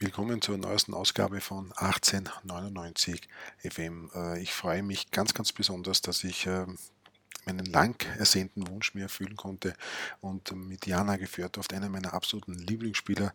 Willkommen 0.00 0.40
zur 0.40 0.56
neuesten 0.58 0.94
Ausgabe 0.94 1.40
von 1.40 1.72
1899 1.72 3.20
FM. 3.58 4.08
Äh, 4.14 4.40
ich 4.40 4.54
freue 4.54 4.84
mich 4.84 5.10
ganz, 5.10 5.34
ganz 5.34 5.50
besonders, 5.50 6.02
dass 6.02 6.22
ich 6.22 6.46
ähm, 6.46 6.78
meinen 7.46 7.66
lang 7.66 8.00
ersehnten 8.16 8.68
Wunsch 8.68 8.94
mir 8.94 9.02
erfüllen 9.02 9.36
konnte 9.36 9.74
und 10.20 10.54
mit 10.54 10.86
Jana 10.86 11.16
Gefördorft, 11.16 11.74
einen 11.74 11.90
meiner 11.90 12.14
absoluten 12.14 12.54
Lieblingsspieler 12.54 13.34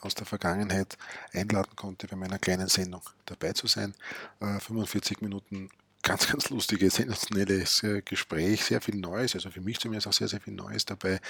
aus 0.00 0.14
der 0.14 0.24
Vergangenheit, 0.24 0.96
einladen 1.34 1.76
konnte, 1.76 2.08
bei 2.08 2.16
meiner 2.16 2.38
kleinen 2.38 2.68
Sendung 2.68 3.02
dabei 3.26 3.52
zu 3.52 3.66
sein. 3.66 3.94
45 4.40 5.18
äh, 5.20 5.24
Minuten 5.24 5.68
ganz, 6.08 6.26
ganz 6.26 6.48
lustiges, 6.48 6.94
sensationelles 6.94 7.82
äh, 7.82 8.00
Gespräch, 8.00 8.64
sehr 8.64 8.80
viel 8.80 8.96
Neues, 8.96 9.34
also 9.34 9.50
für 9.50 9.60
mich 9.60 9.78
zumindest 9.78 10.06
auch 10.08 10.12
sehr, 10.14 10.28
sehr 10.28 10.40
viel 10.40 10.54
Neues 10.54 10.86
dabei. 10.86 11.20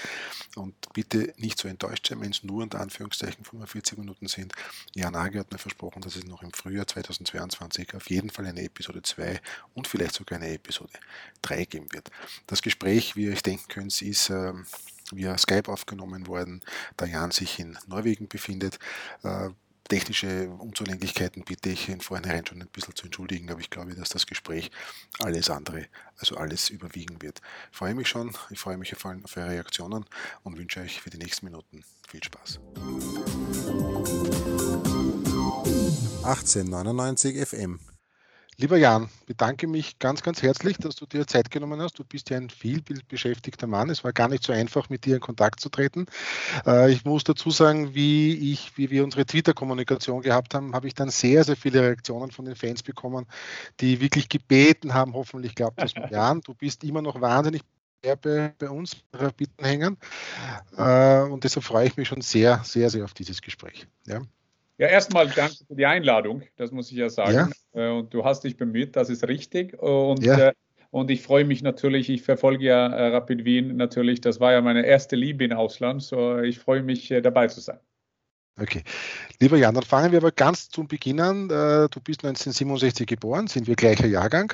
Und 0.55 0.73
bitte 0.93 1.33
nicht 1.37 1.59
so 1.59 1.67
enttäuscht 1.67 2.07
sein, 2.07 2.21
wenn 2.21 2.31
es 2.31 2.43
nur 2.43 2.63
unter 2.63 2.79
Anführungszeichen 2.79 3.43
45 3.43 3.97
Minuten 3.97 4.27
sind. 4.27 4.53
Jan 4.95 5.11
Nagel 5.11 5.41
hat 5.41 5.51
mir 5.51 5.57
versprochen, 5.57 6.01
dass 6.01 6.15
es 6.15 6.23
noch 6.23 6.43
im 6.43 6.53
Frühjahr 6.53 6.87
2022 6.87 7.93
auf 7.93 8.09
jeden 8.09 8.29
Fall 8.29 8.45
eine 8.45 8.63
Episode 8.63 9.01
2 9.01 9.41
und 9.73 9.85
vielleicht 9.85 10.15
sogar 10.15 10.39
eine 10.39 10.53
Episode 10.53 10.93
3 11.41 11.65
geben 11.65 11.87
wird. 11.91 12.09
Das 12.47 12.61
Gespräch, 12.61 13.17
wie 13.17 13.25
ihr 13.25 13.33
euch 13.33 13.43
denken 13.43 13.67
könnt, 13.67 14.01
ist 14.01 14.29
ähm, 14.29 14.65
via 15.11 15.37
Skype 15.37 15.69
aufgenommen 15.69 16.27
worden, 16.27 16.61
da 16.95 17.05
Jan 17.05 17.31
sich 17.31 17.59
in 17.59 17.77
Norwegen 17.87 18.29
befindet. 18.29 18.79
Äh, 19.23 19.49
technische 19.89 20.49
Unzulänglichkeiten 20.49 21.43
bitte 21.43 21.69
ich 21.69 21.89
in 21.89 21.99
vornherein 21.99 22.45
schon 22.45 22.61
ein 22.61 22.69
bisschen 22.69 22.95
zu 22.95 23.05
entschuldigen, 23.05 23.51
aber 23.51 23.59
ich 23.59 23.69
glaube, 23.69 23.93
dass 23.95 24.09
das 24.09 24.25
Gespräch 24.25 24.71
alles 25.19 25.49
andere, 25.49 25.87
also 26.17 26.37
alles 26.37 26.69
überwiegen 26.69 27.21
wird. 27.21 27.41
Ich 27.71 27.77
freue 27.77 27.95
mich 27.95 28.07
schon, 28.07 28.33
ich 28.51 28.59
freue 28.59 28.77
mich 28.77 28.95
auf 28.95 29.05
eure 29.05 29.49
Reaktionen 29.49 30.05
und 30.43 30.57
wünsche 30.57 30.79
euch 30.79 31.01
für 31.01 31.09
die 31.09 31.17
nächsten 31.17 31.47
Minuten 31.47 31.83
viel 32.07 32.23
Spaß. 32.23 32.59
1899 36.23 37.47
FM 37.47 37.79
Lieber 38.61 38.75
Jan, 38.75 39.09
bedanke 39.25 39.67
mich 39.67 39.99
ganz, 39.99 40.21
ganz 40.21 40.41
herzlich, 40.41 40.75
dass 40.75 40.97
du 40.97 41.05
dir 41.05 41.25
Zeit 41.25 41.49
genommen 41.49 41.81
hast. 41.81 41.97
Du 41.97 42.03
bist 42.03 42.29
ja 42.29 42.35
ein 42.35 42.49
viel 42.49 42.81
beschäftigter 43.07 43.67
Mann. 43.67 43.89
Es 43.89 44.03
war 44.03 44.11
gar 44.11 44.27
nicht 44.27 44.43
so 44.43 44.51
einfach, 44.51 44.89
mit 44.89 45.05
dir 45.05 45.15
in 45.15 45.21
Kontakt 45.21 45.61
zu 45.61 45.69
treten. 45.69 46.07
Äh, 46.65 46.91
ich 46.91 47.05
muss 47.05 47.23
dazu 47.23 47.51
sagen, 47.51 47.95
wie, 47.95 48.51
ich, 48.51 48.77
wie 48.77 48.89
wir 48.89 49.05
unsere 49.05 49.25
Twitter-Kommunikation 49.25 50.23
gehabt 50.23 50.55
haben, 50.55 50.75
habe 50.75 50.89
ich 50.89 50.93
dann 50.93 51.09
sehr, 51.09 51.45
sehr 51.45 51.55
viele 51.55 51.81
Reaktionen 51.83 52.31
von 52.31 52.43
den 52.43 52.57
Fans 52.57 52.83
bekommen, 52.83 53.27
die 53.79 54.01
wirklich 54.01 54.27
gebeten 54.27 54.93
haben, 54.93 55.13
hoffentlich 55.13 55.55
glaubt 55.55 55.81
das 55.81 55.93
Jan. 56.11 56.41
Du 56.41 56.53
bist 56.53 56.83
immer 56.83 57.01
noch 57.01 57.21
wahnsinnig 57.21 57.61
bei, 58.01 58.53
bei 58.59 58.69
uns 58.69 58.97
Rapiden 59.13 59.97
äh, 60.75 61.21
Und 61.21 61.45
deshalb 61.45 61.63
freue 61.63 61.87
ich 61.87 61.95
mich 61.95 62.09
schon 62.09 62.19
sehr, 62.19 62.61
sehr, 62.65 62.89
sehr 62.89 63.05
auf 63.05 63.13
dieses 63.13 63.41
Gespräch. 63.41 63.87
Ja. 64.05 64.19
Ja, 64.79 64.87
erstmal 64.87 65.27
danke 65.27 65.57
für 65.67 65.75
die 65.75 65.85
Einladung, 65.85 66.41
das 66.55 66.71
muss 66.71 66.89
ich 66.89 66.97
ja 66.97 67.09
sagen. 67.09 67.51
Ja. 67.73 67.87
Äh, 67.87 67.91
und 67.91 68.13
du 68.13 68.23
hast 68.23 68.45
dich 68.45 68.55
bemüht, 68.55 68.95
das 68.95 69.09
ist 69.09 69.27
richtig. 69.27 69.77
Und, 69.77 70.23
ja. 70.23 70.39
Äh, 70.39 70.53
und 70.89 71.11
ich 71.11 71.21
freue 71.21 71.43
mich 71.43 71.61
natürlich, 71.61 72.09
ich 72.09 72.21
verfolge 72.21 72.63
ja 72.63 72.87
äh, 72.87 73.07
Rapid 73.09 73.43
Wien 73.43 73.75
natürlich. 73.75 74.21
Das 74.21 74.39
war 74.39 74.53
ja 74.53 74.61
meine 74.61 74.85
erste 74.85 75.17
Liebe 75.17 75.43
in 75.43 75.51
Ausland. 75.51 76.01
So 76.01 76.39
ich 76.39 76.59
freue 76.59 76.81
mich, 76.81 77.13
dabei 77.21 77.47
zu 77.47 77.59
sein. 77.59 77.77
Okay. 78.57 78.83
Lieber 79.41 79.57
Jan, 79.57 79.75
dann 79.75 79.83
fangen 79.83 80.13
wir 80.13 80.19
aber 80.19 80.31
ganz 80.31 80.69
zum 80.69 80.87
Beginn 80.87 81.19
an. 81.19 81.47
Du 81.47 81.99
bist 82.01 82.25
1967 82.25 83.05
geboren, 83.05 83.47
sind 83.47 83.67
wir 83.67 83.75
gleicher 83.75 84.07
Jahrgang. 84.07 84.51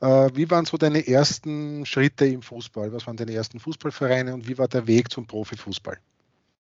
Wie 0.00 0.48
waren 0.50 0.66
so 0.66 0.76
deine 0.76 1.04
ersten 1.08 1.84
Schritte 1.84 2.26
im 2.26 2.42
Fußball? 2.42 2.92
Was 2.92 3.08
waren 3.08 3.16
deine 3.16 3.34
ersten 3.34 3.58
Fußballvereine 3.58 4.34
und 4.34 4.46
wie 4.46 4.56
war 4.56 4.68
der 4.68 4.86
Weg 4.86 5.10
zum 5.10 5.26
Profifußball? 5.26 5.98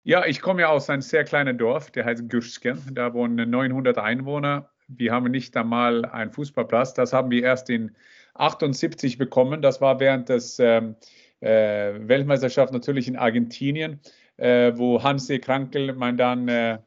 Ja, 0.09 0.25
ich 0.25 0.41
komme 0.41 0.63
ja 0.63 0.71
aus 0.71 0.89
einem 0.89 1.03
sehr 1.03 1.23
kleinen 1.25 1.59
Dorf, 1.59 1.91
der 1.91 2.07
heißt 2.07 2.31
Gürsken. 2.31 2.81
Da 2.95 3.13
wohnen 3.13 3.51
900 3.51 3.99
Einwohner. 3.99 4.71
Wir 4.87 5.13
haben 5.13 5.31
nicht 5.31 5.55
einmal 5.55 6.07
einen 6.07 6.31
Fußballplatz. 6.31 6.95
Das 6.95 7.13
haben 7.13 7.31
wir 7.31 7.43
erst 7.43 7.69
in 7.69 7.95
78 8.33 9.19
bekommen. 9.19 9.61
Das 9.61 9.83
war 9.83 10.01
während 10.01 10.31
des 10.31 10.59
ähm, 10.61 10.97
äh, 11.41 11.93
Weltmeisterschaft 12.09 12.73
natürlich 12.73 13.07
in 13.07 13.17
Argentinien, 13.17 14.01
äh, 14.39 14.73
wo 14.77 15.03
Hansi 15.03 15.41
Krankel, 15.41 15.93
mein 15.93 16.17
dann 16.17 16.49
äh, 16.49 16.79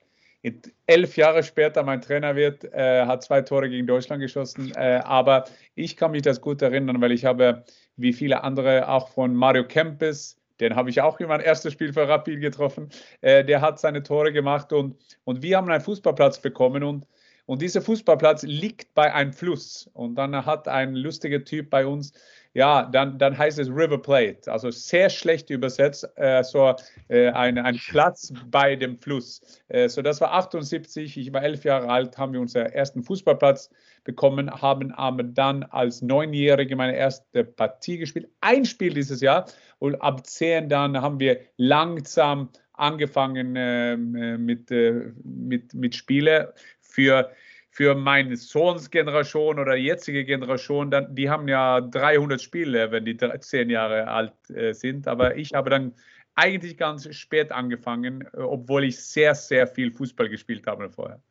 elf 0.87 1.15
Jahre 1.15 1.43
später 1.43 1.83
mein 1.83 2.01
Trainer 2.01 2.35
wird, 2.35 2.63
äh, 2.73 3.05
hat 3.05 3.21
zwei 3.21 3.43
Tore 3.43 3.69
gegen 3.69 3.85
Deutschland 3.85 4.23
geschossen. 4.23 4.71
Äh, 4.75 4.99
aber 5.03 5.45
ich 5.75 5.95
kann 5.95 6.09
mich 6.09 6.23
das 6.23 6.41
gut 6.41 6.63
erinnern, 6.63 6.99
weil 7.01 7.11
ich 7.11 7.23
habe, 7.23 7.65
wie 7.97 8.13
viele 8.13 8.43
andere, 8.43 8.89
auch 8.89 9.09
von 9.09 9.35
Mario 9.35 9.67
Kempes, 9.67 10.40
den 10.61 10.75
habe 10.75 10.89
ich 10.89 11.01
auch 11.01 11.19
in 11.19 11.27
meinem 11.27 11.41
erstes 11.41 11.73
Spiel 11.73 11.91
für 11.91 12.07
Rapid 12.07 12.39
getroffen. 12.39 12.89
Äh, 13.19 13.43
der 13.43 13.59
hat 13.59 13.79
seine 13.79 14.03
Tore 14.03 14.31
gemacht 14.31 14.71
und, 14.71 14.95
und 15.25 15.41
wir 15.41 15.57
haben 15.57 15.69
einen 15.69 15.81
Fußballplatz 15.81 16.39
bekommen 16.39 16.83
und, 16.83 17.07
und 17.47 17.61
dieser 17.61 17.81
Fußballplatz 17.81 18.43
liegt 18.43 18.93
bei 18.93 19.13
einem 19.13 19.33
Fluss. 19.33 19.89
Und 19.93 20.15
dann 20.15 20.45
hat 20.45 20.67
ein 20.67 20.95
lustiger 20.95 21.43
Typ 21.43 21.69
bei 21.69 21.85
uns, 21.85 22.13
ja, 22.53 22.83
dann, 22.91 23.17
dann 23.17 23.37
heißt 23.37 23.59
es 23.59 23.69
River 23.69 24.01
Plate, 24.01 24.51
also 24.51 24.71
sehr 24.71 25.09
schlecht 25.09 25.49
übersetzt, 25.49 26.07
äh, 26.15 26.43
so 26.43 26.75
äh, 27.07 27.29
ein, 27.29 27.57
ein 27.57 27.79
Platz 27.89 28.33
bei 28.47 28.75
dem 28.75 28.97
Fluss. 28.97 29.41
Äh, 29.69 29.87
so 29.87 30.01
das 30.01 30.19
war 30.19 30.33
78, 30.33 31.17
ich 31.17 31.33
war 31.33 31.43
elf 31.43 31.63
Jahre 31.63 31.89
alt, 31.89 32.17
haben 32.17 32.33
wir 32.33 32.41
unseren 32.41 32.67
ersten 32.67 33.03
Fußballplatz 33.03 33.69
bekommen, 34.03 34.51
haben 34.51 34.91
aber 34.91 35.23
dann 35.23 35.63
als 35.63 36.01
Neunjährige 36.01 36.75
meine 36.75 36.95
erste 36.95 37.45
Partie 37.45 37.97
gespielt, 37.97 38.29
ein 38.41 38.65
Spiel 38.65 38.93
dieses 38.93 39.21
Jahr. 39.21 39.45
Und 39.79 39.95
ab 39.95 40.25
zehn 40.25 40.67
dann 40.69 41.01
haben 41.01 41.19
wir 41.19 41.39
langsam 41.57 42.49
angefangen 42.73 43.53
ähm, 43.55 44.15
äh, 44.15 44.37
mit, 44.37 44.71
äh, 44.71 45.11
mit, 45.23 45.73
mit 45.73 45.95
Spielen 45.95 46.47
für 46.79 47.31
für 47.71 47.95
meine 47.95 48.35
Sohnsgeneration 48.35 49.57
oder 49.57 49.75
jetzige 49.75 50.25
Generation, 50.25 50.91
dann, 50.91 51.15
die 51.15 51.29
haben 51.29 51.47
ja 51.47 51.79
300 51.79 52.41
Spiele, 52.41 52.91
wenn 52.91 53.05
die 53.05 53.17
zehn 53.39 53.69
Jahre 53.69 54.09
alt 54.09 54.33
äh, 54.49 54.73
sind. 54.73 55.07
Aber 55.07 55.37
ich 55.37 55.53
habe 55.53 55.69
dann 55.69 55.93
eigentlich 56.35 56.77
ganz 56.77 57.13
spät 57.15 57.53
angefangen, 57.53 58.27
äh, 58.33 58.41
obwohl 58.41 58.83
ich 58.83 59.01
sehr, 59.01 59.35
sehr 59.35 59.67
viel 59.67 59.91
Fußball 59.91 60.27
gespielt 60.27 60.67
habe 60.67 60.89
vorher. 60.89 61.21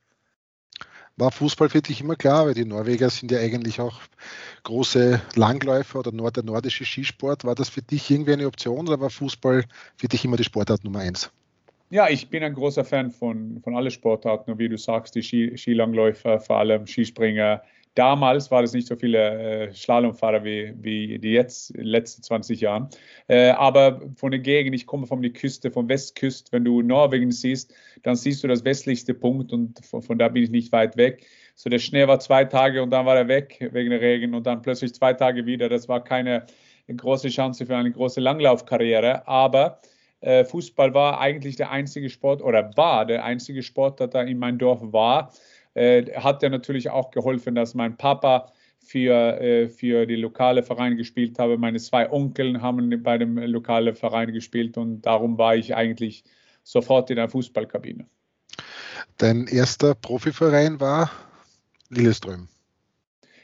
War 1.17 1.31
Fußball 1.31 1.69
für 1.69 1.83
dich 1.83 2.01
immer 2.01 2.17
klar, 2.17 2.47
weil 2.47 2.55
die 2.55 2.65
Norweger 2.65 3.11
sind 3.11 3.31
ja 3.31 3.39
eigentlich 3.39 3.79
auch 3.79 4.01
große 4.63 5.21
Langläufer 5.35 5.99
oder 5.99 6.31
der 6.31 6.45
nordische 6.45 6.87
Skisport. 6.87 7.45
War 7.45 7.55
das 7.55 7.69
für 7.69 7.83
dich 7.83 8.11
irgendwie 8.11 8.33
eine 8.33 8.47
Option 8.47 8.89
oder 8.89 8.99
war 8.99 9.11
Fußball 9.11 9.67
für 9.97 10.09
dich 10.09 10.25
immer 10.25 10.39
die 10.39 10.45
Sportart 10.45 10.85
Nummer 10.85 11.01
eins? 11.01 11.31
Ja, 11.93 12.09
ich 12.09 12.31
bin 12.31 12.45
ein 12.45 12.55
großer 12.55 12.85
Fan 12.85 13.11
von, 13.11 13.61
von 13.63 13.75
allen 13.75 13.91
Sportarten, 13.91 14.57
wie 14.61 14.69
du 14.69 14.79
sagst, 14.79 15.17
die 15.17 15.23
Ski, 15.25 15.57
Skilangläufer, 15.57 16.39
vor 16.39 16.59
allem 16.59 16.87
Skispringer. 16.87 17.63
Damals 17.97 18.49
war 18.53 18.63
es 18.63 18.73
nicht 18.73 18.87
so 18.87 18.95
viele 18.95 19.67
äh, 19.69 19.75
Slalomfahrer 19.75 20.45
wie, 20.45 20.73
wie 20.81 21.19
die 21.19 21.33
jetzt, 21.33 21.73
in 21.73 21.79
den 21.79 21.87
letzten 21.89 22.23
20 22.23 22.61
Jahren. 22.61 22.89
Äh, 23.27 23.51
aber 23.51 24.01
von 24.15 24.31
der 24.31 24.39
Gegend, 24.39 24.77
ich 24.77 24.87
komme 24.87 25.09
von 25.09 25.21
der 25.21 25.33
Küste, 25.33 25.73
von 25.73 25.89
Westküste, 25.89 26.53
wenn 26.53 26.65
du 26.65 26.81
Norwegen 26.81 27.33
siehst, 27.33 27.75
dann 28.05 28.15
siehst 28.15 28.45
du 28.45 28.47
das 28.47 28.65
westlichste 28.65 29.13
Punkt 29.13 29.53
und 29.53 29.85
von, 29.85 30.01
von 30.01 30.17
da 30.17 30.29
bin 30.29 30.45
ich 30.45 30.51
nicht 30.51 30.71
weit 30.71 30.97
weg. 30.97 31.27
So 31.57 31.69
der 31.71 31.81
Schnee 31.81 32.07
war 32.07 32.21
zwei 32.21 32.45
Tage 32.45 32.85
und 32.85 32.91
dann 32.91 33.05
war 33.05 33.17
er 33.17 33.27
weg 33.27 33.69
wegen 33.73 33.91
der 33.91 34.01
Regen 34.01 34.35
und 34.35 34.47
dann 34.47 34.63
plötzlich 34.63 34.95
zwei 34.95 35.13
Tage 35.13 35.45
wieder. 35.45 35.69
Das 35.69 35.89
war 35.89 36.05
keine 36.05 36.47
große 36.87 37.31
Chance 37.31 37.67
für 37.67 37.77
eine 37.77 37.91
große 37.91 38.21
Langlaufkarriere, 38.21 39.27
aber 39.27 39.81
äh, 40.21 40.45
Fußball 40.45 40.95
war 40.95 41.21
eigentlich 41.21 41.57
der 41.57 41.71
einzige 41.71 42.11
Sport 42.11 42.43
oder 42.43 42.77
war 42.77 43.07
der 43.07 43.25
einzige 43.25 43.63
Sport, 43.63 44.01
der 44.01 44.09
da 44.09 44.23
in 44.23 44.39
meinem 44.39 44.59
Dorf 44.59 44.81
war. 44.83 45.33
Äh, 45.75 46.13
hat 46.15 46.43
ja 46.43 46.49
natürlich 46.49 46.91
auch 46.91 47.11
geholfen, 47.11 47.55
dass 47.55 47.75
mein 47.75 47.97
Papa 47.97 48.53
für, 48.81 49.41
äh, 49.41 49.69
für 49.69 50.07
die 50.07 50.17
lokale 50.17 50.63
Vereine 50.63 50.97
gespielt 50.97 51.39
habe. 51.39 51.57
Meine 51.59 51.79
zwei 51.79 52.11
Onkeln 52.11 52.61
haben 52.61 53.03
bei 53.03 53.19
dem 53.19 53.39
lokalen 53.39 53.95
Verein 53.95 54.33
gespielt 54.33 54.77
und 54.77 55.03
darum 55.03 55.39
war 55.39 55.57
ich 55.57 55.75
eigentlich 55.75 56.25
sofort 56.65 57.11
in 57.11 57.17
der 57.17 57.29
Fußballkabine. 57.29 58.07
Dein 59.17 59.47
erster 59.47 59.95
Profiverein 59.95 60.81
war 60.81 61.11
Lilleström. 61.89 62.49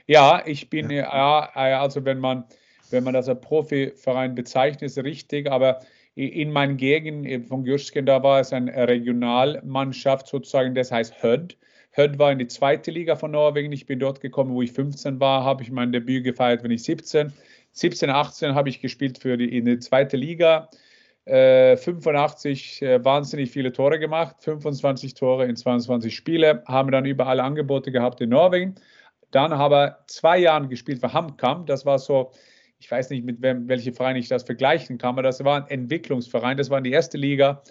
Ja, 0.06 0.43
ich 0.46 0.70
bin 0.70 0.90
ja, 0.90 1.50
also 1.55 2.05
wenn 2.05 2.19
man 2.19 2.44
wenn 2.90 3.05
man 3.05 3.14
das 3.14 3.28
als 3.28 3.40
Profiverein 3.40 4.34
bezeichnet, 4.34 4.82
ist 4.82 4.99
richtig, 4.99 5.50
aber 5.50 5.81
in 6.16 6.50
meinen 6.50 6.78
Gegend 6.78 7.46
von 7.46 7.62
Gürsken, 7.62 8.06
da 8.06 8.22
war 8.22 8.40
es 8.40 8.52
eine 8.52 8.88
Regionalmannschaft 8.88 10.26
sozusagen, 10.26 10.74
das 10.74 10.90
heißt 10.90 11.22
Hödd. 11.22 11.56
Hödd 11.92 12.18
war 12.18 12.32
in 12.32 12.38
die 12.38 12.46
zweite 12.46 12.90
Liga 12.90 13.16
von 13.16 13.30
Norwegen. 13.30 13.70
Ich 13.72 13.86
bin 13.86 13.98
dort 13.98 14.20
gekommen, 14.20 14.54
wo 14.54 14.62
ich 14.62 14.72
15 14.72 15.20
war, 15.20 15.44
habe 15.44 15.62
ich 15.62 15.70
mein 15.70 15.92
Debüt 15.92 16.24
gefeiert, 16.24 16.62
wenn 16.64 16.70
ich 16.70 16.82
17. 16.84 17.32
17, 17.72 18.08
18 18.08 18.54
habe 18.54 18.70
ich 18.70 18.80
gespielt 18.80 19.18
für 19.18 19.36
die, 19.36 19.56
in 19.56 19.66
die 19.66 19.78
zweite 19.78 20.16
Liga. 20.16 20.70
Äh, 21.26 21.76
85 21.76 22.80
äh, 22.80 23.04
wahnsinnig 23.04 23.50
viele 23.50 23.72
Tore 23.72 23.98
gemacht, 23.98 24.36
25 24.40 25.14
Tore 25.14 25.44
in 25.44 25.56
22 25.56 26.14
Spiele, 26.14 26.62
haben 26.66 26.90
dann 26.92 27.04
überall 27.04 27.40
Angebote 27.40 27.92
gehabt 27.92 28.20
in 28.22 28.30
Norwegen. 28.30 28.76
Dann 29.32 29.58
habe 29.58 29.96
ich 30.00 30.14
zwei 30.14 30.38
Jahre 30.38 30.68
gespielt 30.68 31.00
für 31.00 31.12
HamKam. 31.12 31.66
Das 31.66 31.84
war 31.84 31.98
so 31.98 32.30
ich 32.78 32.90
weiß 32.90 33.11
nicht, 33.11 33.25
mit 33.25 33.43
wem, 33.43 33.69
welche 33.69 33.93
Verein 33.93 34.17
ich 34.17 34.28
das 34.28 34.44
vergleichen 34.44 34.99
kann, 34.99 35.11
aber 35.11 35.23
das 35.23 35.43
war 35.44 35.56
ein 35.56 35.69
Entwicklungsverein, 35.69 36.56
das 36.56 36.70
war 36.70 36.81
die 36.81 36.93
erste 36.93 37.19
Liga. 37.19 37.62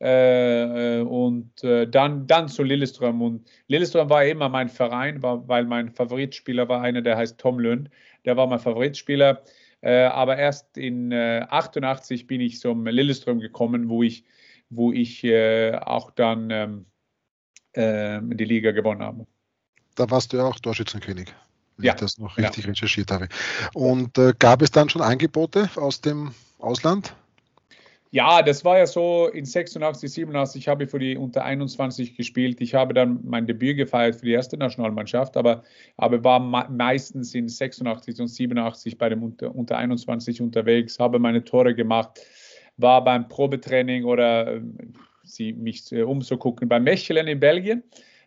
Äh, 0.00 1.00
und 1.00 1.62
äh, 1.62 1.86
dann, 1.88 2.26
dann 2.26 2.48
zu 2.48 2.62
Lillestrøm. 2.62 3.22
Und 3.22 3.48
Lillestrøm 3.68 4.10
war 4.10 4.24
immer 4.24 4.48
mein 4.48 4.68
Verein, 4.68 5.22
war, 5.22 5.46
weil 5.48 5.64
mein 5.64 5.90
Favoritspieler 5.90 6.68
war 6.68 6.82
einer, 6.82 7.00
der 7.00 7.16
heißt 7.16 7.38
Tom 7.38 7.58
Lund. 7.58 7.90
Der 8.24 8.36
war 8.36 8.46
mein 8.46 8.58
Favoritspieler. 8.58 9.42
Äh, 9.82 10.04
aber 10.04 10.36
erst 10.36 10.76
in 10.76 11.12
88 11.12 12.26
bin 12.26 12.40
ich 12.40 12.58
zum 12.58 12.86
Lillestrøm 12.86 13.38
gekommen, 13.38 13.88
wo 13.88 14.02
ich, 14.02 14.24
wo 14.70 14.92
ich 14.92 15.24
auch 15.82 16.10
dann 16.10 16.86
ähm, 17.74 18.36
die 18.36 18.44
Liga 18.44 18.72
gewonnen 18.72 19.02
habe. 19.02 19.26
Da 19.94 20.10
warst 20.10 20.32
du 20.32 20.38
ja 20.38 20.44
auch 20.44 20.58
Torschützenkönig 20.58 21.34
wenn 21.76 21.86
ja. 21.86 21.94
ich 21.94 22.00
das 22.00 22.18
noch 22.18 22.36
richtig 22.36 22.64
ja. 22.64 22.70
recherchiert 22.70 23.10
habe. 23.10 23.28
Und 23.74 24.18
äh, 24.18 24.32
gab 24.38 24.62
es 24.62 24.70
dann 24.70 24.88
schon 24.88 25.02
Angebote 25.02 25.70
aus 25.76 26.00
dem 26.00 26.32
Ausland? 26.58 27.14
Ja, 28.14 28.42
das 28.42 28.64
war 28.64 28.78
ja 28.78 28.86
so, 28.86 29.26
in 29.26 29.44
86, 29.44 30.08
87 30.12 30.68
habe 30.68 30.84
ich 30.84 30.90
für 30.90 31.00
die 31.00 31.16
Unter 31.16 31.44
21 31.44 32.16
gespielt. 32.16 32.60
Ich 32.60 32.72
habe 32.72 32.94
dann 32.94 33.18
mein 33.24 33.44
Debüt 33.44 33.76
gefeiert 33.76 34.14
für 34.14 34.26
die 34.26 34.30
erste 34.30 34.56
Nationalmannschaft, 34.56 35.36
aber, 35.36 35.64
aber 35.96 36.22
war 36.22 36.38
meistens 36.38 37.34
in 37.34 37.48
86 37.48 38.20
und 38.20 38.28
87 38.28 38.98
bei 38.98 39.08
dem 39.08 39.24
Unter, 39.24 39.52
Unter 39.52 39.78
21 39.78 40.40
unterwegs, 40.40 41.00
habe 41.00 41.18
meine 41.18 41.42
Tore 41.42 41.74
gemacht, 41.74 42.20
war 42.76 43.02
beim 43.02 43.26
Probetraining 43.26 44.04
oder 44.04 44.58
äh, 44.58 44.60
sie, 45.24 45.52
mich 45.52 45.90
äh, 45.90 46.02
umzugucken 46.02 46.68
beim 46.68 46.84
Mechelen 46.84 47.26
in 47.26 47.40
Belgien. 47.40 47.82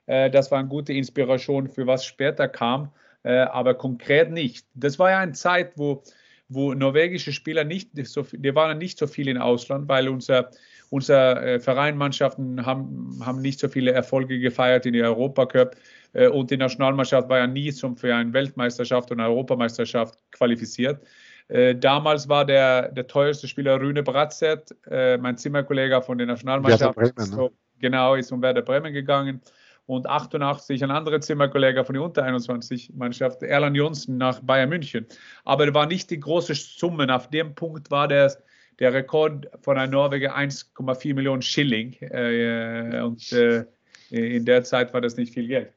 Äh, 0.05 0.29
das 0.29 0.51
war 0.51 0.59
eine 0.59 0.67
gute 0.67 0.91
Inspiration 0.91 1.69
für 1.69 1.87
was 1.87 2.05
später 2.05 2.49
kam, 2.49 2.91
aber 3.33 3.73
konkret 3.73 4.31
nicht. 4.31 4.65
Das 4.73 4.99
war 4.99 5.11
ja 5.11 5.19
eine 5.19 5.33
Zeit, 5.33 5.73
wo 5.75 6.03
wo 6.49 6.73
norwegische 6.73 7.33
Spieler 7.33 7.63
nicht 7.65 7.89
so 8.07 8.25
die 8.31 8.55
waren 8.55 8.77
nicht 8.77 8.97
so 8.97 9.07
viel 9.07 9.27
im 9.27 9.37
Ausland, 9.37 9.89
weil 9.89 10.07
unser 10.07 10.49
unser 10.89 11.43
äh, 11.43 11.59
Vereinmannschaften 11.59 12.65
haben, 12.65 13.19
haben 13.25 13.41
nicht 13.41 13.59
so 13.59 13.67
viele 13.67 13.91
Erfolge 13.91 14.39
gefeiert 14.39 14.85
in 14.85 14.93
der 14.93 15.05
Europacup 15.05 15.75
äh, 16.13 16.27
und 16.27 16.49
die 16.49 16.57
Nationalmannschaft 16.57 17.27
war 17.29 17.39
ja 17.39 17.47
nie 17.47 17.71
zum, 17.73 17.97
für 17.97 18.15
eine 18.15 18.31
Weltmeisterschaft 18.31 19.11
und 19.11 19.19
eine 19.19 19.29
Europameisterschaft 19.29 20.17
qualifiziert. 20.31 21.05
Äh, 21.49 21.75
damals 21.75 22.29
war 22.29 22.45
der, 22.45 22.89
der 22.89 23.07
teuerste 23.07 23.47
Spieler 23.47 23.79
Rüne 23.81 24.03
Bratzett, 24.03 24.75
äh, 24.89 25.17
mein 25.17 25.37
Zimmerkollege 25.37 26.01
von 26.01 26.17
der 26.17 26.27
Nationalmannschaft. 26.27 26.95
Bremen, 26.95 27.13
ne? 27.17 27.25
so, 27.25 27.51
genau, 27.79 28.15
ist 28.15 28.31
um 28.31 28.41
Werder 28.41 28.61
Bremen 28.61 28.93
gegangen 28.93 29.41
und 29.87 30.05
88 30.05 30.83
ein 30.83 30.91
anderer 30.91 31.19
Zimmerkollege 31.21 31.83
von 31.83 31.93
der 31.93 32.03
Unter-21-Mannschaft, 32.03 33.41
Erland 33.41 33.75
Johnson, 33.75 34.17
nach 34.17 34.39
Bayern 34.41 34.69
München. 34.69 35.07
Aber 35.45 35.65
er 35.65 35.73
war 35.73 35.87
nicht 35.87 36.11
die 36.11 36.19
große 36.19 36.53
Summe. 36.53 37.13
Auf 37.13 37.29
dem 37.29 37.55
Punkt 37.55 37.89
war 37.89 38.07
der, 38.07 38.35
der 38.79 38.93
Rekord 38.93 39.49
von 39.61 39.77
einem 39.77 39.93
Norweger 39.93 40.37
1,4 40.37 41.15
Millionen 41.15 41.41
Schilling. 41.41 41.93
Äh, 42.01 43.01
und 43.01 43.31
äh, 43.31 43.65
in 44.09 44.45
der 44.45 44.63
Zeit 44.63 44.93
war 44.93 45.01
das 45.01 45.15
nicht 45.15 45.33
viel 45.33 45.47
Geld. 45.47 45.73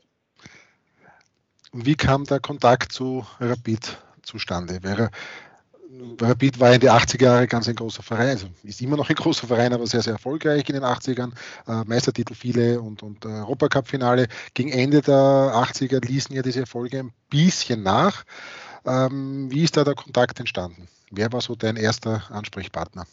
Wie 1.72 1.94
kam 1.94 2.24
der 2.24 2.40
Kontakt 2.40 2.92
zu 2.92 3.24
Rapid 3.38 3.96
zustande? 4.22 4.82
Wäre 4.82 5.10
Rapid 6.20 6.60
war 6.60 6.72
in 6.72 6.80
den 6.80 6.90
80er 6.90 7.24
Jahren 7.24 7.46
ganz 7.46 7.68
ein 7.68 7.74
großer 7.74 8.02
Verein, 8.02 8.28
also 8.28 8.46
ist 8.62 8.80
immer 8.80 8.96
noch 8.96 9.08
ein 9.08 9.16
großer 9.16 9.46
Verein, 9.46 9.72
aber 9.72 9.86
sehr, 9.86 10.02
sehr 10.02 10.14
erfolgreich 10.14 10.68
in 10.68 10.74
den 10.74 10.84
80ern. 10.84 11.32
Äh, 11.66 11.84
Meistertitel 11.86 12.34
viele 12.34 12.80
und, 12.80 13.02
und 13.02 13.24
äh, 13.24 13.28
Europacup-Finale. 13.28 14.28
Gegen 14.54 14.70
Ende 14.70 15.02
der 15.02 15.14
80er 15.14 16.04
ließen 16.04 16.34
ja 16.34 16.42
diese 16.42 16.60
Erfolge 16.60 17.00
ein 17.00 17.12
bisschen 17.28 17.82
nach. 17.82 18.24
Ähm, 18.86 19.50
wie 19.50 19.64
ist 19.64 19.76
da 19.76 19.84
der 19.84 19.94
Kontakt 19.94 20.40
entstanden? 20.40 20.88
Wer 21.10 21.32
war 21.32 21.40
so 21.40 21.54
dein 21.54 21.76
erster 21.76 22.22
Ansprechpartner? 22.30 23.06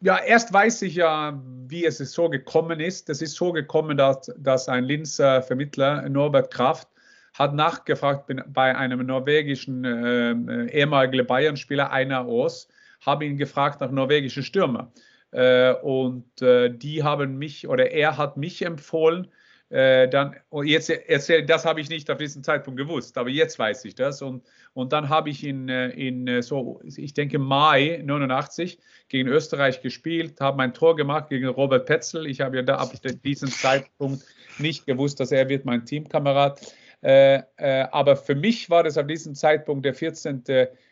Ja, 0.00 0.18
erst 0.18 0.52
weiß 0.52 0.82
ich 0.82 0.96
ja, 0.96 1.40
wie 1.66 1.86
es 1.86 1.98
so 1.98 2.28
gekommen 2.28 2.80
ist. 2.80 3.08
Das 3.08 3.22
ist 3.22 3.36
so 3.36 3.52
gekommen, 3.52 3.96
dass, 3.96 4.30
dass 4.36 4.68
ein 4.68 4.84
Linzer 4.84 5.42
Vermittler, 5.42 6.06
Norbert 6.08 6.52
Kraft, 6.52 6.88
hat 7.34 7.52
nachgefragt 7.52 8.30
bei 8.46 8.74
einem 8.76 9.04
norwegischen 9.04 9.84
äh, 9.84 10.66
ehemaligen 10.66 11.26
Bayern-Spieler, 11.26 11.90
Einer 11.90 12.28
Os, 12.28 12.68
habe 13.04 13.26
ihn 13.26 13.36
gefragt 13.36 13.80
nach 13.80 13.90
norwegischen 13.90 14.44
Stürmer. 14.44 14.92
Äh, 15.32 15.74
und 15.74 16.40
äh, 16.40 16.70
die 16.70 17.02
haben 17.02 17.36
mich 17.36 17.66
oder 17.68 17.90
er 17.90 18.16
hat 18.16 18.36
mich 18.36 18.64
empfohlen. 18.64 19.28
Äh, 19.68 20.08
dann, 20.08 20.36
und 20.50 20.68
jetzt 20.68 20.88
erzähl, 20.88 21.44
das 21.44 21.64
habe 21.64 21.80
ich 21.80 21.88
nicht 21.88 22.08
auf 22.08 22.18
diesen 22.18 22.44
Zeitpunkt 22.44 22.78
gewusst, 22.78 23.18
aber 23.18 23.30
jetzt 23.30 23.58
weiß 23.58 23.84
ich 23.86 23.96
das. 23.96 24.22
Und, 24.22 24.44
und 24.72 24.92
dann 24.92 25.08
habe 25.08 25.30
ich 25.30 25.44
in, 25.44 25.68
äh, 25.68 25.88
in 25.88 26.28
äh, 26.28 26.40
so, 26.40 26.80
ich 26.84 27.14
denke 27.14 27.40
Mai 27.40 28.00
89 28.04 28.78
gegen 29.08 29.28
Österreich 29.28 29.82
gespielt, 29.82 30.40
habe 30.40 30.58
mein 30.58 30.72
Tor 30.72 30.94
gemacht 30.94 31.30
gegen 31.30 31.48
Robert 31.48 31.86
Petzel. 31.86 32.26
Ich 32.26 32.40
habe 32.40 32.56
ja 32.56 32.62
da 32.62 32.76
ab 32.76 32.92
diesem 33.24 33.48
Zeitpunkt 33.48 34.22
nicht 34.60 34.86
gewusst, 34.86 35.18
dass 35.18 35.32
er 35.32 35.48
wird 35.48 35.64
mein 35.64 35.84
Teamkamerad. 35.84 36.60
Äh, 37.04 37.42
äh, 37.58 37.86
aber 37.92 38.16
für 38.16 38.34
mich 38.34 38.70
war 38.70 38.82
das 38.82 38.96
an 38.96 39.06
diesem 39.06 39.34
Zeitpunkt, 39.34 39.84
der 39.84 39.94
14. 39.94 40.42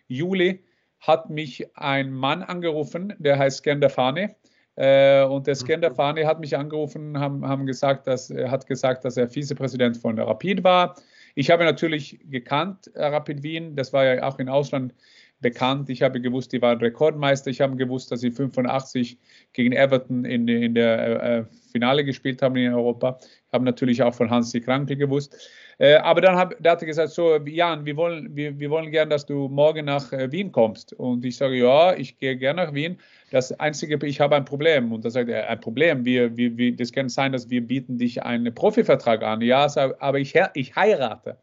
Juli, 0.08 0.62
hat 1.00 1.30
mich 1.30 1.66
ein 1.76 2.12
Mann 2.12 2.42
angerufen, 2.42 3.14
der 3.18 3.38
heißt 3.38 3.58
Skender 3.58 3.88
Fane. 3.88 4.36
Äh, 4.76 5.24
und 5.24 5.46
der 5.46 5.54
Skender 5.54 5.90
mhm. 5.90 5.94
Fane 5.94 6.26
hat 6.26 6.38
mich 6.38 6.56
angerufen, 6.56 7.18
haben, 7.18 7.46
haben 7.46 7.66
gesagt, 7.66 8.06
dass, 8.06 8.30
hat 8.30 8.66
gesagt, 8.66 9.04
dass 9.04 9.16
er 9.16 9.28
Vizepräsident 9.28 9.96
von 9.96 10.18
Rapid 10.18 10.62
war. 10.62 10.96
Ich 11.34 11.50
habe 11.50 11.64
natürlich 11.64 12.20
gekannt, 12.28 12.90
Rapid 12.94 13.42
Wien, 13.42 13.74
das 13.74 13.92
war 13.94 14.04
ja 14.04 14.22
auch 14.22 14.38
im 14.38 14.48
Ausland 14.48 14.94
bekannt. 15.40 15.90
Ich 15.90 16.02
habe 16.02 16.20
gewusst, 16.20 16.52
die 16.52 16.62
waren 16.62 16.78
Rekordmeister. 16.78 17.50
Ich 17.50 17.60
habe 17.60 17.76
gewusst, 17.76 18.12
dass 18.12 18.20
sie 18.20 18.30
85 18.30 19.18
gegen 19.52 19.72
Everton 19.72 20.24
in, 20.24 20.46
in 20.46 20.74
der 20.74 21.22
äh, 21.22 21.44
Finale 21.72 22.04
gespielt 22.04 22.42
haben 22.42 22.56
in 22.56 22.72
Europa. 22.72 23.18
Ich 23.52 23.54
habe 23.54 23.66
natürlich 23.66 24.02
auch 24.02 24.14
von 24.14 24.30
Hansi 24.30 24.62
Krankel 24.62 24.96
gewusst. 24.96 25.36
Äh, 25.76 25.96
aber 25.96 26.22
dann 26.22 26.36
hab, 26.36 26.54
da 26.62 26.70
hat 26.70 26.80
er 26.80 26.86
gesagt, 26.86 27.10
so 27.10 27.36
Jan, 27.36 27.84
wir 27.84 27.98
wollen, 27.98 28.34
wir, 28.34 28.58
wir 28.58 28.70
wollen 28.70 28.90
gern, 28.90 29.10
dass 29.10 29.26
du 29.26 29.46
morgen 29.50 29.84
nach 29.84 30.10
äh, 30.10 30.32
Wien 30.32 30.50
kommst. 30.50 30.94
Und 30.94 31.22
ich 31.22 31.36
sage, 31.36 31.56
ja, 31.56 31.94
ich 31.94 32.16
gehe 32.16 32.34
gerne 32.34 32.64
nach 32.64 32.72
Wien. 32.72 32.96
Das 33.30 33.52
Einzige, 33.60 33.98
ich 34.06 34.22
habe 34.22 34.36
ein 34.36 34.46
Problem. 34.46 34.90
Und 34.90 35.04
da 35.04 35.10
sagt 35.10 35.28
er, 35.28 35.50
ein 35.50 35.60
Problem, 35.60 36.02
wir, 36.06 36.34
wir, 36.34 36.56
wir, 36.56 36.74
das 36.74 36.92
kann 36.92 37.10
sein, 37.10 37.32
dass 37.32 37.50
wir 37.50 37.60
bieten 37.60 37.98
dich 37.98 38.22
einen 38.22 38.54
Profivertrag 38.54 39.22
an. 39.22 39.42
Ja, 39.42 39.66
aber 39.98 40.18
ich, 40.18 40.34
ich 40.54 40.74
heirate 40.74 41.36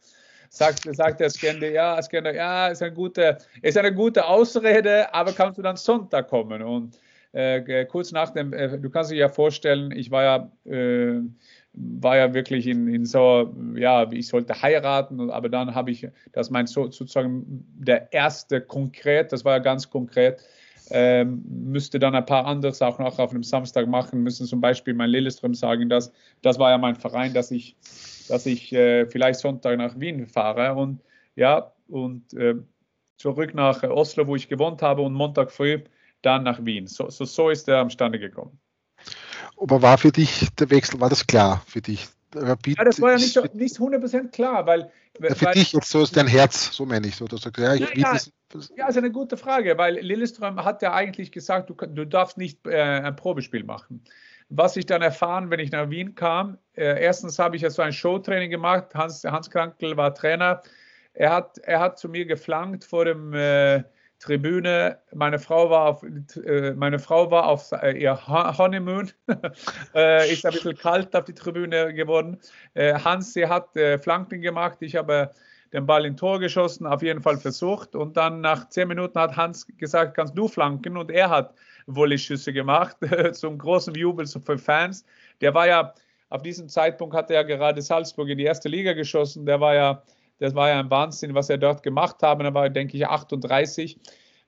sagt, 0.50 0.96
sagt 0.96 1.20
der 1.20 1.30
Scander, 1.30 1.70
ja, 1.70 2.02
Scander, 2.02 2.34
ja, 2.34 2.70
ist 2.70 2.82
eine 2.82 2.92
gute, 2.92 3.38
ist 3.62 3.78
eine 3.78 3.94
gute 3.94 4.26
Ausrede, 4.26 5.14
aber 5.14 5.32
kannst 5.32 5.60
du 5.60 5.62
dann 5.62 5.78
Sonntag 5.78 6.28
kommen? 6.28 6.64
Und 6.64 6.98
äh, 7.32 7.86
kurz 7.86 8.12
nach 8.12 8.32
dem, 8.32 8.54
äh, 8.54 8.78
du 8.80 8.90
kannst 8.90 9.12
dir 9.12 9.16
ja 9.16 9.30
vorstellen, 9.30 9.92
ich 9.92 10.10
war 10.10 10.24
ja 10.24 10.52
äh, 10.66 11.22
war 11.80 12.18
ja 12.18 12.34
wirklich 12.34 12.68
in, 12.68 12.88
in 12.88 13.06
so, 13.06 13.56
ja, 13.76 14.12
ich 14.12 14.28
sollte 14.28 14.62
heiraten, 14.62 15.30
aber 15.30 15.50
dann 15.50 15.74
habe 15.74 15.92
ich, 15.92 16.08
das 16.34 16.50
mein 16.50 16.68
so, 16.68 16.92
sozusagen 16.92 17.66
der 17.74 18.12
erste 18.12 18.60
konkret, 18.62 19.32
das 19.32 19.46
war 19.46 19.54
ja 19.54 19.60
ganz 19.60 19.90
konkret, 19.90 20.44
ähm, 20.92 21.44
müsste 21.48 22.00
dann 22.00 22.16
ein 22.16 22.26
paar 22.26 22.46
anderes 22.46 22.82
auch 22.82 23.00
noch 23.00 23.18
auf 23.20 23.32
einem 23.32 23.44
Samstag 23.44 23.88
machen, 23.88 24.24
müssen 24.24 24.46
zum 24.46 24.60
Beispiel 24.60 24.94
mein 24.94 25.10
Lilleström 25.10 25.54
sagen, 25.54 25.88
dass 25.88 26.12
das 26.42 26.60
war 26.60 26.72
ja 26.72 26.78
mein 26.78 26.96
Verein, 26.96 27.34
dass 27.34 27.52
ich, 27.52 27.76
dass 28.28 28.46
ich 28.46 28.74
äh, 28.74 29.06
vielleicht 29.06 29.40
Sonntag 29.40 29.78
nach 29.78 30.00
Wien 30.00 30.28
fahre 30.28 30.76
und 30.76 31.02
ja, 31.36 31.72
und 31.88 32.34
äh, 32.34 32.56
zurück 33.18 33.54
nach 33.54 33.84
Oslo, 33.84 34.28
wo 34.28 34.36
ich 34.36 34.50
gewohnt 34.50 34.82
habe 34.82 35.02
und 35.02 35.14
Montag 35.14 35.52
früh 35.52 35.80
dann 36.22 36.44
nach 36.44 36.66
Wien. 36.66 36.88
So, 36.88 37.10
so, 37.10 37.24
so 37.24 37.50
ist 37.50 37.70
er 37.70 37.78
am 37.78 37.90
Stande 37.90 38.20
gekommen. 38.20 38.60
Aber 39.60 39.82
war 39.82 39.98
für 39.98 40.12
dich 40.12 40.48
der 40.58 40.70
Wechsel, 40.70 41.00
war 41.00 41.10
das 41.10 41.28
klar 41.28 41.62
für 41.68 41.82
dich? 41.82 42.08
Rapid 42.36 42.78
ja, 42.78 42.84
das 42.84 43.02
war 43.02 43.12
ja 43.12 43.18
nicht, 43.18 43.34
so, 43.34 43.44
nicht 43.54 43.78
100% 43.78 44.30
klar, 44.32 44.66
weil. 44.66 44.92
Ja, 45.20 45.36
für 45.36 45.46
weil, 45.48 45.54
dich 45.56 45.74
jetzt 45.74 45.90
so 45.90 46.04
ist 46.04 46.16
dein 46.16 46.28
Herz, 46.28 46.72
so 46.72 46.86
meine 46.86 47.08
ich 47.08 47.16
so. 47.16 47.26
Du 47.26 47.38
sagst, 47.38 47.58
ja, 47.60 47.74
ich 47.74 47.82
ja, 47.82 47.88
ja, 47.96 48.18
das, 48.50 48.72
ja, 48.78 48.88
ist 48.88 48.98
eine 48.98 49.12
gute 49.12 49.36
Frage, 49.36 49.78
weil 49.78 49.96
Lilleström 49.96 50.64
hat 50.64 50.82
ja 50.82 50.94
eigentlich 50.94 51.32
gesagt, 51.32 51.70
du, 51.70 51.74
du 51.74 52.06
darfst 52.06 52.38
nicht 52.38 52.66
äh, 52.66 52.80
ein 52.80 53.16
Probespiel 53.16 53.64
machen. 53.64 54.04
Was 54.50 54.78
ich 54.78 54.86
dann 54.86 55.02
erfahren, 55.02 55.50
wenn 55.50 55.60
ich 55.60 55.72
nach 55.72 55.90
Wien 55.90 56.16
kam, 56.16 56.58
äh, 56.76 57.02
erstens 57.04 57.38
habe 57.38 57.56
ich 57.56 57.64
ja 57.64 57.70
so 57.70 57.82
ein 57.82 57.94
Showtraining 57.94 58.50
gemacht. 58.50 58.96
Hans, 58.96 59.24
Hans 59.24 59.50
Krankel 59.50 59.98
war 59.98 60.14
Trainer. 60.14 60.62
Er 61.14 61.32
hat, 61.34 61.58
er 61.60 61.80
hat 61.80 62.00
zu 62.00 62.10
mir 62.10 62.26
geflankt 62.26 62.86
vor 62.86 63.06
dem. 63.06 63.34
Äh, 63.34 63.84
Tribüne. 64.20 65.00
Meine 65.14 65.40
Frau 65.40 65.70
war 65.70 65.86
auf, 65.88 66.04
äh, 66.04 66.74
meine 66.74 67.00
Frau 67.00 67.32
war 67.32 67.48
auf 67.48 67.72
äh, 67.72 67.98
ihr 67.98 68.28
Honeymoon. 68.28 69.12
äh, 69.96 70.32
ist 70.32 70.46
ein 70.46 70.52
bisschen 70.52 70.78
kalt 70.78 71.16
auf 71.16 71.26
die 71.26 71.34
Tribüne 71.34 71.94
geworden. 71.94 72.38
Äh, 72.74 72.94
Hans, 72.94 73.34
sie 73.34 73.48
hat 73.48 73.76
äh, 73.76 73.98
Flanken 73.98 74.42
gemacht. 74.42 74.78
Ich 74.82 74.96
habe 74.96 75.32
den 75.72 75.86
Ball 75.86 76.06
in 76.06 76.18
Tor 76.18 76.40
geschossen, 76.40 76.86
auf 76.86 77.02
jeden 77.02 77.22
Fall 77.22 77.38
versucht. 77.38 77.96
Und 77.96 78.18
dann 78.18 78.42
nach 78.42 78.70
zehn 78.70 78.88
Minuten 78.88 79.20
hat 79.20 79.38
Hans 79.38 79.66
gesagt, 79.78 80.16
kannst 80.16 80.38
du 80.38 80.48
flanken? 80.48 80.98
Und 80.98 81.12
er 81.12 81.30
hat 81.30 81.54
Volleyschüsse 81.88 82.54
gemacht, 82.54 82.98
zum 83.34 83.58
großen 83.58 83.94
Jubel 83.96 84.28
für 84.28 84.58
Fans. 84.58 85.06
Der 85.42 85.54
war 85.54 85.68
ja, 85.68 85.94
auf 86.30 86.42
diesem 86.42 86.70
Zeitpunkt 86.70 87.16
hat 87.16 87.30
er 87.32 87.38
ja 87.38 87.44
gerade 87.44 87.82
Salzburg 87.82 88.30
in 88.30 88.38
die 88.38 88.44
erste 88.44 88.70
Liga 88.70 88.94
geschossen. 88.94 89.46
Der 89.46 89.60
war 89.60 89.76
ja 89.76 90.04
das 90.40 90.56
war 90.56 90.70
ja 90.70 90.80
ein 90.80 90.90
Wahnsinn, 90.90 91.36
was 91.36 91.50
er 91.50 91.58
dort 91.58 91.84
gemacht 91.84 92.18
hat. 92.22 92.42
Er 92.42 92.54
war, 92.54 92.70
denke 92.70 92.98
ich, 92.98 93.06
38. 93.06 94.00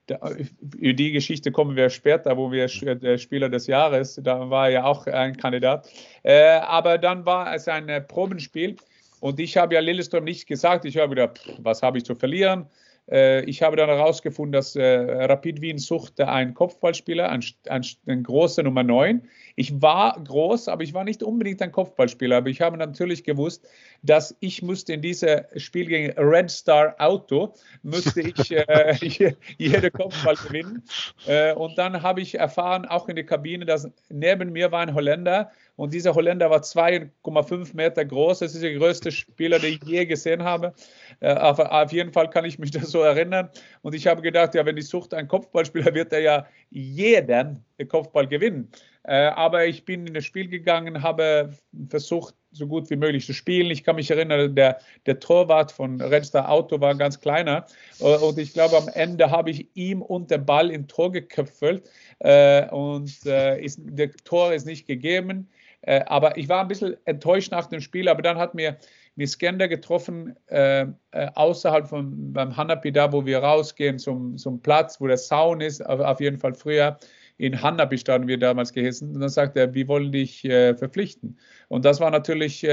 die 0.08 1.12
Geschichte 1.12 1.52
kommen 1.52 1.76
wir 1.76 1.88
später, 1.90 2.36
wo 2.36 2.50
wir 2.50 2.66
der 2.96 3.18
Spieler 3.18 3.48
des 3.48 3.66
Jahres, 3.66 4.20
da 4.22 4.50
war 4.50 4.66
er 4.66 4.72
ja 4.72 4.84
auch 4.84 5.06
ein 5.06 5.36
Kandidat. 5.36 5.88
Äh, 6.22 6.58
aber 6.60 6.98
dann 6.98 7.24
war 7.24 7.54
es 7.54 7.68
ein 7.68 7.86
Probenspiel 8.08 8.76
und 9.20 9.38
ich 9.38 9.56
habe 9.56 9.74
ja 9.74 9.80
Lilleström 9.80 10.24
nicht 10.24 10.46
gesagt. 10.46 10.84
Ich 10.84 10.96
habe 10.96 11.14
gedacht, 11.14 11.40
was 11.58 11.82
habe 11.82 11.98
ich 11.98 12.04
zu 12.04 12.14
verlieren? 12.14 12.66
Äh, 13.10 13.44
ich 13.44 13.62
habe 13.62 13.76
dann 13.76 13.88
herausgefunden, 13.88 14.52
dass 14.52 14.76
äh, 14.76 14.84
Rapid 14.84 15.60
Wien 15.60 15.78
suchte 15.78 16.28
einen 16.28 16.54
Kopfballspieler, 16.54 17.28
einen, 17.28 17.44
einen, 17.68 18.22
großen 18.22 18.64
Nummer 18.64 18.82
9. 18.82 19.22
Ich 19.56 19.82
war 19.82 20.20
groß, 20.22 20.68
aber 20.68 20.82
ich 20.82 20.94
war 20.94 21.04
nicht 21.04 21.22
unbedingt 21.22 21.60
ein 21.62 21.72
Kopfballspieler. 21.72 22.38
Aber 22.38 22.48
ich 22.48 22.60
habe 22.60 22.76
natürlich 22.76 23.24
gewusst, 23.24 23.68
dass 24.02 24.36
ich 24.40 24.62
musste 24.62 24.92
in 24.92 25.02
diesem 25.02 25.40
Spiel 25.56 25.86
gegen 25.86 26.12
Red 26.18 26.50
Star 26.50 26.94
Auto, 26.98 27.54
musste 27.82 28.20
ich 28.20 28.50
äh, 28.50 28.96
jede 29.58 29.90
Kopfball 29.90 30.36
gewinnen. 30.36 30.82
Äh, 31.26 31.54
und 31.54 31.76
dann 31.76 32.02
habe 32.02 32.20
ich 32.20 32.36
erfahren, 32.36 32.86
auch 32.86 33.08
in 33.08 33.16
der 33.16 33.26
Kabine, 33.26 33.66
dass 33.66 33.90
neben 34.08 34.52
mir 34.52 34.70
war 34.70 34.80
ein 34.80 34.94
Holländer, 34.94 35.50
und 35.82 35.92
dieser 35.92 36.14
Holländer 36.14 36.48
war 36.48 36.60
2,5 36.60 37.74
Meter 37.74 38.04
groß. 38.04 38.38
Das 38.38 38.54
ist 38.54 38.62
der 38.62 38.74
größte 38.74 39.10
Spieler, 39.10 39.58
den 39.58 39.80
ich 39.82 39.82
je 39.82 40.06
gesehen 40.06 40.44
habe. 40.44 40.74
Äh, 41.18 41.34
auf, 41.34 41.90
jeden 41.90 42.12
Fall 42.12 42.30
kann 42.30 42.44
ich 42.44 42.56
mich 42.60 42.70
das 42.70 42.92
so 42.92 43.00
erinnern. 43.00 43.50
Und 43.80 43.92
ich 43.96 44.06
habe 44.06 44.22
gedacht, 44.22 44.54
ja, 44.54 44.64
wenn 44.64 44.76
die 44.76 44.82
Sucht 44.82 45.12
ein 45.12 45.26
Kopfballspieler 45.26 45.92
wird, 45.92 46.12
er 46.12 46.20
ja 46.20 46.46
jeden 46.70 47.64
Kopfball 47.88 48.28
gewinnen. 48.28 48.70
Äh, 49.02 49.24
aber 49.24 49.66
ich 49.66 49.84
bin 49.84 50.06
in 50.06 50.14
das 50.14 50.24
Spiel 50.24 50.46
gegangen, 50.46 51.02
habe 51.02 51.50
versucht, 51.88 52.36
so 52.52 52.68
gut 52.68 52.88
wie 52.88 52.96
möglich 52.96 53.26
zu 53.26 53.34
spielen. 53.34 53.68
Ich 53.72 53.82
kann 53.82 53.96
mich 53.96 54.08
erinnern, 54.08 54.54
der, 54.54 54.78
der 55.06 55.18
Torwart 55.18 55.72
von 55.72 56.00
Renstar 56.00 56.48
Auto 56.48 56.80
war 56.80 56.94
ganz 56.94 57.18
kleiner. 57.18 57.66
Äh, 57.98 58.18
und 58.18 58.38
ich 58.38 58.52
glaube, 58.52 58.76
am 58.76 58.86
Ende 58.86 59.32
habe 59.32 59.50
ich 59.50 59.66
ihm 59.74 60.00
und 60.00 60.30
der 60.30 60.38
Ball 60.38 60.70
im 60.70 60.86
Tor 60.86 61.10
geköpfelt. 61.10 61.90
und 62.70 63.26
ist, 63.26 63.80
der 63.82 64.12
Tor 64.22 64.54
ist 64.54 64.64
nicht 64.64 64.86
gegeben. 64.86 65.48
Äh, 65.82 66.02
aber 66.06 66.36
ich 66.36 66.48
war 66.48 66.60
ein 66.60 66.68
bisschen 66.68 66.96
enttäuscht 67.04 67.52
nach 67.52 67.66
dem 67.66 67.80
Spiel, 67.80 68.08
aber 68.08 68.22
dann 68.22 68.38
hat 68.38 68.54
mir 68.54 68.76
mir 69.14 69.26
Skender 69.26 69.68
getroffen 69.68 70.34
äh, 70.46 70.86
äh, 71.10 71.28
außerhalb 71.34 71.86
von 71.86 72.32
beim 72.32 72.56
Hanapi, 72.56 72.92
da 72.92 73.12
wo 73.12 73.26
wir 73.26 73.38
rausgehen 73.38 73.98
zum, 73.98 74.38
zum 74.38 74.62
Platz, 74.62 75.00
wo 75.00 75.06
der 75.06 75.18
Zaun 75.18 75.60
ist, 75.60 75.84
auf, 75.84 76.00
auf 76.00 76.20
jeden 76.20 76.38
Fall 76.38 76.54
früher 76.54 76.98
in 77.36 77.60
Hanapi 77.60 77.98
standen 77.98 78.28
wir 78.28 78.38
damals 78.38 78.72
geheißen. 78.72 79.14
Und 79.14 79.20
dann 79.20 79.28
sagt 79.28 79.56
er, 79.56 79.74
wir 79.74 79.88
wollen 79.88 80.12
dich 80.12 80.44
äh, 80.44 80.74
verpflichten. 80.74 81.38
Und 81.68 81.84
das 81.84 82.00
war 82.00 82.10
natürlich 82.10 82.64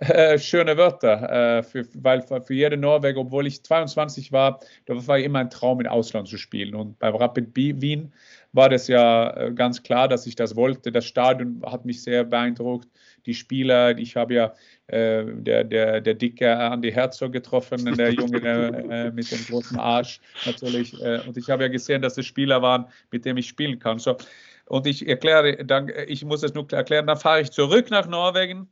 äh, 0.00 0.34
äh, 0.34 0.38
schöne 0.38 0.76
Wörter, 0.76 1.62
für, 1.62 1.86
weil 1.94 2.22
für, 2.22 2.54
jede 2.54 2.76
Norweger, 2.76 3.20
obwohl 3.20 3.46
ich 3.46 3.62
22 3.62 4.32
war, 4.32 4.60
da 4.86 5.06
war 5.06 5.18
immer 5.18 5.40
ein 5.40 5.50
Traum, 5.50 5.80
im 5.80 5.86
Ausland 5.86 6.28
zu 6.28 6.38
spielen. 6.38 6.74
Und 6.74 6.98
bei 6.98 7.08
Rapid 7.08 7.54
Wien 7.56 8.12
war 8.52 8.68
das 8.68 8.88
ja 8.88 9.30
äh, 9.36 9.52
ganz 9.52 9.82
klar, 9.82 10.08
dass 10.08 10.26
ich 10.26 10.34
das 10.34 10.56
wollte. 10.56 10.90
Das 10.90 11.04
Stadion 11.04 11.62
hat 11.66 11.84
mich 11.84 12.02
sehr 12.02 12.24
beeindruckt. 12.24 12.88
Die 13.26 13.34
Spieler, 13.34 13.96
ich 13.98 14.16
habe 14.16 14.34
ja 14.34 14.54
äh, 14.86 15.24
der, 15.26 15.64
der, 15.64 16.00
der 16.00 16.14
dicke 16.14 16.46
Andy 16.46 16.90
Herzog 16.90 17.32
getroffen, 17.32 17.84
der 17.96 18.12
Junge 18.12 18.38
äh, 18.38 19.10
mit 19.10 19.30
dem 19.30 19.44
großen 19.46 19.78
Arsch 19.78 20.20
natürlich. 20.46 21.00
Äh, 21.02 21.20
und 21.26 21.36
ich 21.36 21.50
habe 21.50 21.64
ja 21.64 21.68
gesehen, 21.68 22.00
dass 22.00 22.16
es 22.16 22.26
Spieler 22.26 22.62
waren, 22.62 22.86
mit 23.10 23.24
denen 23.24 23.38
ich 23.38 23.48
spielen 23.48 23.78
kann. 23.78 23.98
So, 23.98 24.16
und 24.66 24.86
ich 24.86 25.06
erkläre, 25.06 25.64
dann, 25.64 25.90
ich 26.06 26.24
muss 26.24 26.42
es 26.42 26.54
nur 26.54 26.70
erklären, 26.72 27.06
dann 27.06 27.18
fahre 27.18 27.42
ich 27.42 27.50
zurück 27.50 27.90
nach 27.90 28.06
Norwegen. 28.06 28.68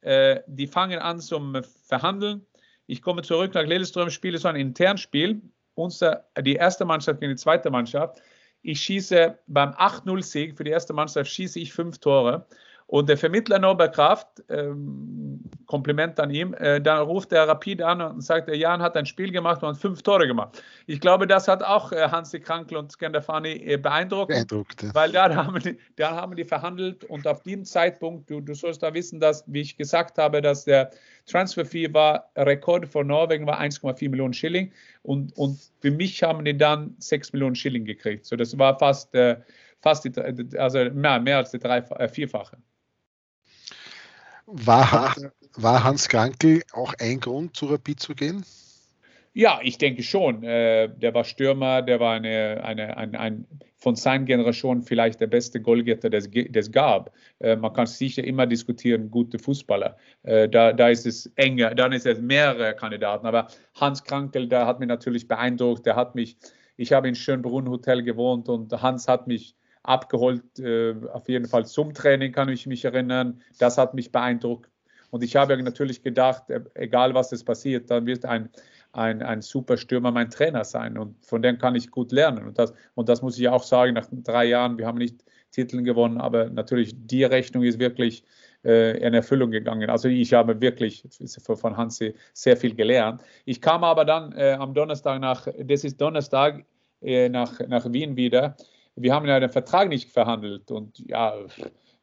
Äh, 0.00 0.40
die 0.46 0.66
fangen 0.66 0.98
an 0.98 1.20
zum 1.20 1.62
Verhandeln. 1.84 2.46
Ich 2.86 3.02
komme 3.02 3.22
zurück 3.22 3.54
nach 3.54 3.64
Lillestrøm, 3.64 4.10
spiele 4.10 4.38
so 4.38 4.48
ein 4.48 4.56
Internspiel. 4.56 5.42
Unser, 5.74 6.26
die 6.40 6.54
erste 6.54 6.84
Mannschaft 6.84 7.20
gegen 7.20 7.32
die 7.32 7.40
zweite 7.40 7.70
Mannschaft. 7.70 8.22
Ich 8.62 8.80
schieße 8.80 9.38
beim 9.46 9.70
8-0-Sieg 9.72 10.56
für 10.56 10.64
die 10.64 10.70
erste 10.70 10.92
Mannschaft 10.92 11.30
schieße 11.30 11.60
ich 11.60 11.72
fünf 11.72 11.98
Tore. 11.98 12.46
Und 12.88 13.08
der 13.08 13.18
Vermittler 13.18 13.58
Norbert 13.58 13.94
Kraft, 13.94 14.44
ähm, 14.48 15.40
Kompliment 15.66 16.20
an 16.20 16.30
ihm, 16.30 16.54
äh, 16.54 16.80
dann 16.80 17.02
ruft 17.02 17.32
er 17.32 17.48
Rapid 17.48 17.82
an 17.82 18.00
und 18.00 18.20
sagt, 18.20 18.46
der 18.46 18.56
Jan 18.56 18.80
hat 18.80 18.96
ein 18.96 19.06
Spiel 19.06 19.32
gemacht 19.32 19.64
und 19.64 19.76
fünf 19.76 20.02
Tore 20.02 20.28
gemacht. 20.28 20.62
Ich 20.86 21.00
glaube, 21.00 21.26
das 21.26 21.48
hat 21.48 21.64
auch 21.64 21.90
äh, 21.90 22.08
Hansi 22.08 22.38
Krankel 22.38 22.78
und 22.78 22.92
Skandafani 22.92 23.54
äh, 23.54 23.76
beeindruckt, 23.76 24.28
beeindruckt 24.28 24.84
ja. 24.84 24.94
weil 24.94 25.10
da 25.10 25.34
haben, 25.34 25.58
die, 25.58 25.76
da 25.96 26.14
haben 26.14 26.36
die 26.36 26.44
verhandelt 26.44 27.02
und 27.04 27.26
auf 27.26 27.42
dem 27.42 27.64
Zeitpunkt, 27.64 28.30
du, 28.30 28.40
du 28.40 28.54
sollst 28.54 28.84
da 28.84 28.94
wissen, 28.94 29.18
dass, 29.18 29.42
wie 29.48 29.62
ich 29.62 29.76
gesagt 29.76 30.18
habe, 30.18 30.40
dass 30.40 30.64
der 30.64 30.90
Transferfee 31.26 31.92
war, 31.92 32.30
Rekord 32.36 32.86
von 32.86 33.08
Norwegen 33.08 33.48
war 33.48 33.60
1,4 33.60 34.08
Millionen 34.08 34.32
Schilling 34.32 34.70
und, 35.02 35.36
und 35.36 35.58
für 35.80 35.90
mich 35.90 36.22
haben 36.22 36.44
die 36.44 36.56
dann 36.56 36.94
6 37.00 37.32
Millionen 37.32 37.56
Schilling 37.56 37.84
gekriegt. 37.84 38.26
So, 38.26 38.36
das 38.36 38.56
war 38.56 38.78
fast, 38.78 39.12
äh, 39.16 39.38
fast 39.80 40.04
die, 40.04 40.56
also 40.56 40.78
mehr, 40.90 41.18
mehr 41.18 41.38
als 41.38 41.50
die 41.50 41.58
drei, 41.58 41.78
äh, 41.78 42.08
vierfache. 42.08 42.58
War, 44.46 45.14
war 45.56 45.84
Hans 45.84 46.08
Krankel 46.08 46.62
auch 46.72 46.94
ein 47.00 47.18
Grund, 47.20 47.56
zu 47.56 47.66
Rapid 47.66 47.98
zu 47.98 48.14
gehen? 48.14 48.44
Ja, 49.34 49.60
ich 49.62 49.76
denke 49.76 50.02
schon. 50.02 50.42
Äh, 50.44 50.88
der 50.88 51.12
war 51.12 51.24
Stürmer, 51.24 51.82
der 51.82 52.00
war 52.00 52.14
eine, 52.14 52.62
eine, 52.64 52.96
ein, 52.96 53.14
ein, 53.16 53.46
von 53.76 53.94
seiner 53.94 54.24
Generation 54.24 54.82
vielleicht 54.82 55.20
der 55.20 55.26
beste 55.26 55.60
Goalgetter, 55.60 56.08
des 56.08 56.30
es 56.32 56.72
gab. 56.72 57.12
Äh, 57.40 57.56
man 57.56 57.72
kann 57.74 57.86
sicher 57.86 58.24
immer 58.24 58.46
diskutieren, 58.46 59.10
gute 59.10 59.38
Fußballer. 59.38 59.98
Äh, 60.22 60.48
da, 60.48 60.72
da 60.72 60.88
ist 60.88 61.06
es 61.06 61.30
enger, 61.36 61.74
dann 61.74 61.92
ist 61.92 62.06
es 62.06 62.18
mehrere 62.18 62.74
Kandidaten. 62.74 63.26
Aber 63.26 63.48
Hans 63.74 64.04
Krankel, 64.04 64.48
der 64.48 64.64
hat 64.64 64.80
mich 64.80 64.88
natürlich 64.88 65.28
beeindruckt. 65.28 65.84
Der 65.84 65.96
hat 65.96 66.14
mich, 66.14 66.38
ich 66.78 66.92
habe 66.92 67.06
in 67.06 67.14
Schönbrunn 67.14 67.68
Hotel 67.68 68.02
gewohnt 68.02 68.48
und 68.48 68.72
Hans 68.80 69.06
hat 69.06 69.26
mich 69.26 69.54
abgeholt, 69.86 70.58
äh, 70.58 70.94
auf 71.12 71.28
jeden 71.28 71.46
Fall 71.46 71.66
zum 71.66 71.94
Training 71.94 72.32
kann 72.32 72.48
ich 72.48 72.66
mich 72.66 72.84
erinnern. 72.84 73.40
Das 73.58 73.78
hat 73.78 73.94
mich 73.94 74.12
beeindruckt. 74.12 74.70
Und 75.10 75.22
ich 75.22 75.36
habe 75.36 75.56
natürlich 75.62 76.02
gedacht, 76.02 76.50
äh, 76.50 76.60
egal 76.74 77.14
was 77.14 77.32
es 77.32 77.44
passiert, 77.44 77.90
dann 77.90 78.06
wird 78.06 78.24
ein, 78.24 78.50
ein, 78.92 79.22
ein 79.22 79.42
super 79.42 79.76
Stürmer 79.76 80.10
mein 80.10 80.30
Trainer 80.30 80.64
sein. 80.64 80.98
Und 80.98 81.24
von 81.24 81.42
dem 81.42 81.58
kann 81.58 81.74
ich 81.74 81.90
gut 81.90 82.12
lernen. 82.12 82.46
Und 82.46 82.58
das, 82.58 82.74
und 82.94 83.08
das 83.08 83.22
muss 83.22 83.38
ich 83.38 83.48
auch 83.48 83.62
sagen, 83.62 83.94
nach 83.94 84.08
drei 84.10 84.46
Jahren, 84.46 84.78
wir 84.78 84.86
haben 84.86 84.98
nicht 84.98 85.24
Titel 85.52 85.82
gewonnen, 85.82 86.18
aber 86.20 86.50
natürlich 86.50 86.94
die 86.94 87.24
Rechnung 87.24 87.62
ist 87.62 87.78
wirklich 87.78 88.24
äh, 88.64 88.98
in 88.98 89.14
Erfüllung 89.14 89.50
gegangen. 89.50 89.88
Also 89.88 90.08
ich 90.08 90.34
habe 90.34 90.60
wirklich 90.60 91.04
von 91.38 91.76
Hansi 91.76 92.14
sehr 92.34 92.56
viel 92.56 92.74
gelernt. 92.74 93.22
Ich 93.44 93.60
kam 93.60 93.84
aber 93.84 94.04
dann 94.04 94.32
äh, 94.32 94.56
am 94.58 94.74
Donnerstag 94.74 95.20
nach, 95.20 95.46
das 95.58 95.84
ist 95.84 96.00
Donnerstag, 96.00 96.64
äh, 97.00 97.28
nach, 97.28 97.60
nach 97.68 97.90
Wien 97.92 98.16
wieder 98.16 98.56
wir 98.96 99.14
haben 99.14 99.26
ja 99.26 99.38
den 99.38 99.50
Vertrag 99.50 99.88
nicht 99.88 100.10
verhandelt 100.10 100.70
und 100.70 100.98
ja, 100.98 101.34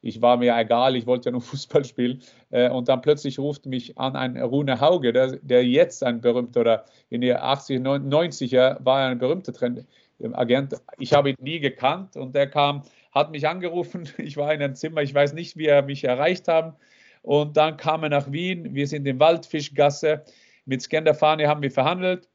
ich 0.00 0.20
war 0.20 0.36
mir 0.36 0.56
egal, 0.56 0.96
ich 0.96 1.06
wollte 1.06 1.26
ja 1.28 1.32
nur 1.32 1.40
Fußball 1.42 1.84
spielen. 1.84 2.22
Äh, 2.50 2.70
und 2.70 2.88
dann 2.88 3.00
plötzlich 3.00 3.38
ruft 3.38 3.66
mich 3.66 3.98
an 3.98 4.16
ein 4.16 4.36
Rune 4.36 4.80
Hauge, 4.80 5.12
der, 5.12 5.36
der 5.36 5.64
jetzt 5.64 6.04
ein 6.04 6.20
berühmter 6.20 6.60
oder 6.60 6.84
in 7.08 7.20
den 7.22 7.36
80er, 7.36 7.80
90er 7.80 8.84
war 8.84 9.06
ein 9.06 9.18
berühmter 9.18 9.52
Trend, 9.52 9.86
Agent. 10.32 10.74
Ich 10.98 11.12
habe 11.12 11.30
ihn 11.30 11.36
nie 11.40 11.58
gekannt 11.58 12.16
und 12.16 12.34
der 12.34 12.48
kam, 12.48 12.82
hat 13.12 13.30
mich 13.30 13.48
angerufen. 13.48 14.08
Ich 14.18 14.36
war 14.36 14.52
in 14.54 14.62
einem 14.62 14.74
Zimmer, 14.74 15.02
ich 15.02 15.14
weiß 15.14 15.32
nicht, 15.32 15.56
wie 15.56 15.66
er 15.66 15.82
mich 15.82 16.04
erreicht 16.04 16.48
haben. 16.48 16.74
Und 17.22 17.56
dann 17.56 17.76
kam 17.76 18.02
er 18.02 18.10
nach 18.10 18.30
Wien. 18.30 18.74
Wir 18.74 18.86
sind 18.86 19.06
in 19.06 19.18
Waldfischgasse. 19.18 20.24
Mit 20.66 20.82
Skanderfani 20.82 21.44
haben 21.44 21.62
wir 21.62 21.70
verhandelt. 21.70 22.28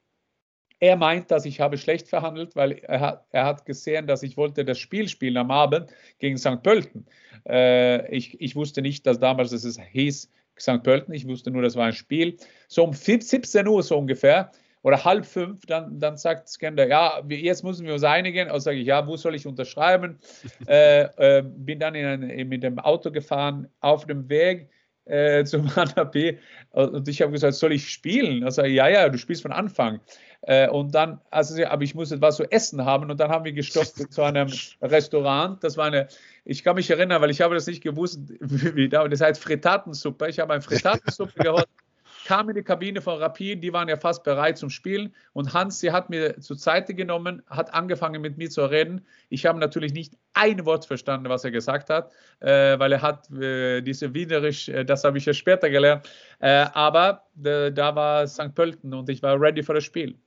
Er 0.79 0.95
meint, 0.95 1.29
dass 1.29 1.45
ich 1.45 1.59
habe 1.59 1.77
schlecht 1.77 2.07
verhandelt, 2.07 2.55
weil 2.55 2.73
er 2.83 2.99
hat, 2.99 3.25
er 3.31 3.45
hat 3.45 3.65
gesehen, 3.65 4.07
dass 4.07 4.23
ich 4.23 4.37
wollte 4.37 4.63
das 4.63 4.77
Spiel 4.77 5.07
spielen 5.09 5.37
am 5.37 5.51
Abend 5.51 5.91
gegen 6.19 6.37
St. 6.37 6.63
Pölten. 6.63 7.05
Äh, 7.47 8.09
ich, 8.15 8.39
ich 8.39 8.55
wusste 8.55 8.81
nicht, 8.81 9.05
dass 9.05 9.19
damals 9.19 9.51
es 9.51 9.79
hieß 9.79 10.29
St. 10.59 10.83
Pölten. 10.83 11.13
Ich 11.13 11.27
wusste 11.27 11.51
nur, 11.51 11.61
das 11.61 11.75
war 11.75 11.87
ein 11.87 11.93
Spiel. 11.93 12.37
So 12.67 12.83
um 12.83 12.93
17 12.93 13.67
Uhr 13.67 13.83
so 13.83 13.97
ungefähr 13.97 14.51
oder 14.81 15.03
halb 15.03 15.25
fünf, 15.25 15.65
dann, 15.65 15.99
dann 15.99 16.15
sagt 16.15 16.47
Skender, 16.47 16.87
ja, 16.87 17.21
jetzt 17.27 17.63
müssen 17.63 17.85
wir 17.85 17.93
uns 17.93 18.03
einigen. 18.03 18.49
Also 18.49 18.65
sage 18.65 18.77
ich, 18.77 18.87
ja, 18.87 19.05
wo 19.05 19.17
soll 19.17 19.35
ich 19.35 19.45
unterschreiben? 19.45 20.19
äh, 20.67 21.01
äh, 21.17 21.43
bin 21.43 21.79
dann 21.79 21.95
in 21.95 22.05
ein, 22.05 22.47
mit 22.47 22.63
dem 22.63 22.79
Auto 22.79 23.11
gefahren, 23.11 23.67
auf 23.81 24.05
dem 24.05 24.29
Weg 24.29 24.69
äh, 25.05 25.43
zum 25.43 25.67
HNP 25.67 26.39
und 26.71 27.07
ich 27.07 27.21
habe 27.21 27.31
gesagt, 27.31 27.55
soll 27.55 27.73
ich 27.73 27.89
spielen? 27.89 28.43
Also 28.43 28.63
ja, 28.63 28.87
ja, 28.87 29.09
du 29.09 29.17
spielst 29.17 29.41
von 29.41 29.51
Anfang. 29.51 29.99
Äh, 30.41 30.69
und 30.69 30.95
dann, 30.95 31.19
also, 31.31 31.65
aber 31.65 31.83
ich 31.83 31.95
muss 31.95 32.11
etwas 32.11 32.37
zu 32.37 32.49
essen 32.51 32.85
haben 32.85 33.11
und 33.11 33.19
dann 33.19 33.29
haben 33.29 33.43
wir 33.43 33.51
gestoppt 33.51 34.13
zu 34.13 34.21
einem 34.23 34.49
Restaurant. 34.81 35.63
Das 35.63 35.75
war 35.77 35.87
eine, 35.87 36.07
ich 36.45 36.63
kann 36.63 36.75
mich 36.75 36.89
erinnern, 36.89 37.21
weil 37.21 37.29
ich 37.29 37.41
habe 37.41 37.55
das 37.55 37.67
nicht 37.67 37.83
gewusst, 37.83 38.21
wie, 38.39 38.87
das 38.87 39.21
heißt 39.21 39.43
Fritatensuppe. 39.43 40.29
Ich 40.29 40.39
habe 40.39 40.53
eine 40.53 40.61
Fritatensuppe 40.61 41.43
geholt 41.43 41.67
kam 42.25 42.49
in 42.49 42.55
die 42.55 42.63
Kabine 42.63 43.01
von 43.01 43.17
Rapid, 43.19 43.63
die 43.63 43.73
waren 43.73 43.87
ja 43.87 43.97
fast 43.97 44.23
bereit 44.23 44.57
zum 44.57 44.69
Spielen 44.69 45.13
und 45.33 45.53
Hans, 45.53 45.79
sie 45.79 45.91
hat 45.91 46.09
mir 46.09 46.39
zur 46.39 46.57
Seite 46.57 46.93
genommen, 46.93 47.41
hat 47.47 47.73
angefangen 47.73 48.21
mit 48.21 48.37
mir 48.37 48.49
zu 48.49 48.65
reden. 48.65 49.05
Ich 49.29 49.45
habe 49.45 49.59
natürlich 49.59 49.93
nicht 49.93 50.17
ein 50.33 50.65
Wort 50.65 50.85
verstanden, 50.85 51.29
was 51.29 51.43
er 51.43 51.51
gesagt 51.51 51.89
hat, 51.89 52.11
äh, 52.39 52.77
weil 52.79 52.91
er 52.91 53.01
hat 53.01 53.29
äh, 53.31 53.81
diese 53.81 54.13
Wienerisch, 54.13 54.69
äh, 54.69 54.85
das 54.85 55.03
habe 55.03 55.17
ich 55.17 55.25
ja 55.25 55.33
später 55.33 55.69
gelernt, 55.69 56.07
äh, 56.39 56.65
aber 56.73 57.23
äh, 57.43 57.71
da 57.71 57.95
war 57.95 58.27
St. 58.27 58.53
Pölten 58.55 58.93
und 58.93 59.09
ich 59.09 59.21
war 59.23 59.39
ready 59.39 59.63
für 59.63 59.73
das 59.73 59.83
Spiel. 59.83 60.17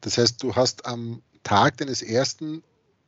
Das 0.00 0.18
heißt, 0.18 0.42
du 0.42 0.54
hast 0.54 0.86
am 0.86 1.22
Tag 1.42 1.76
deines 1.76 2.02
ersten 2.02 2.62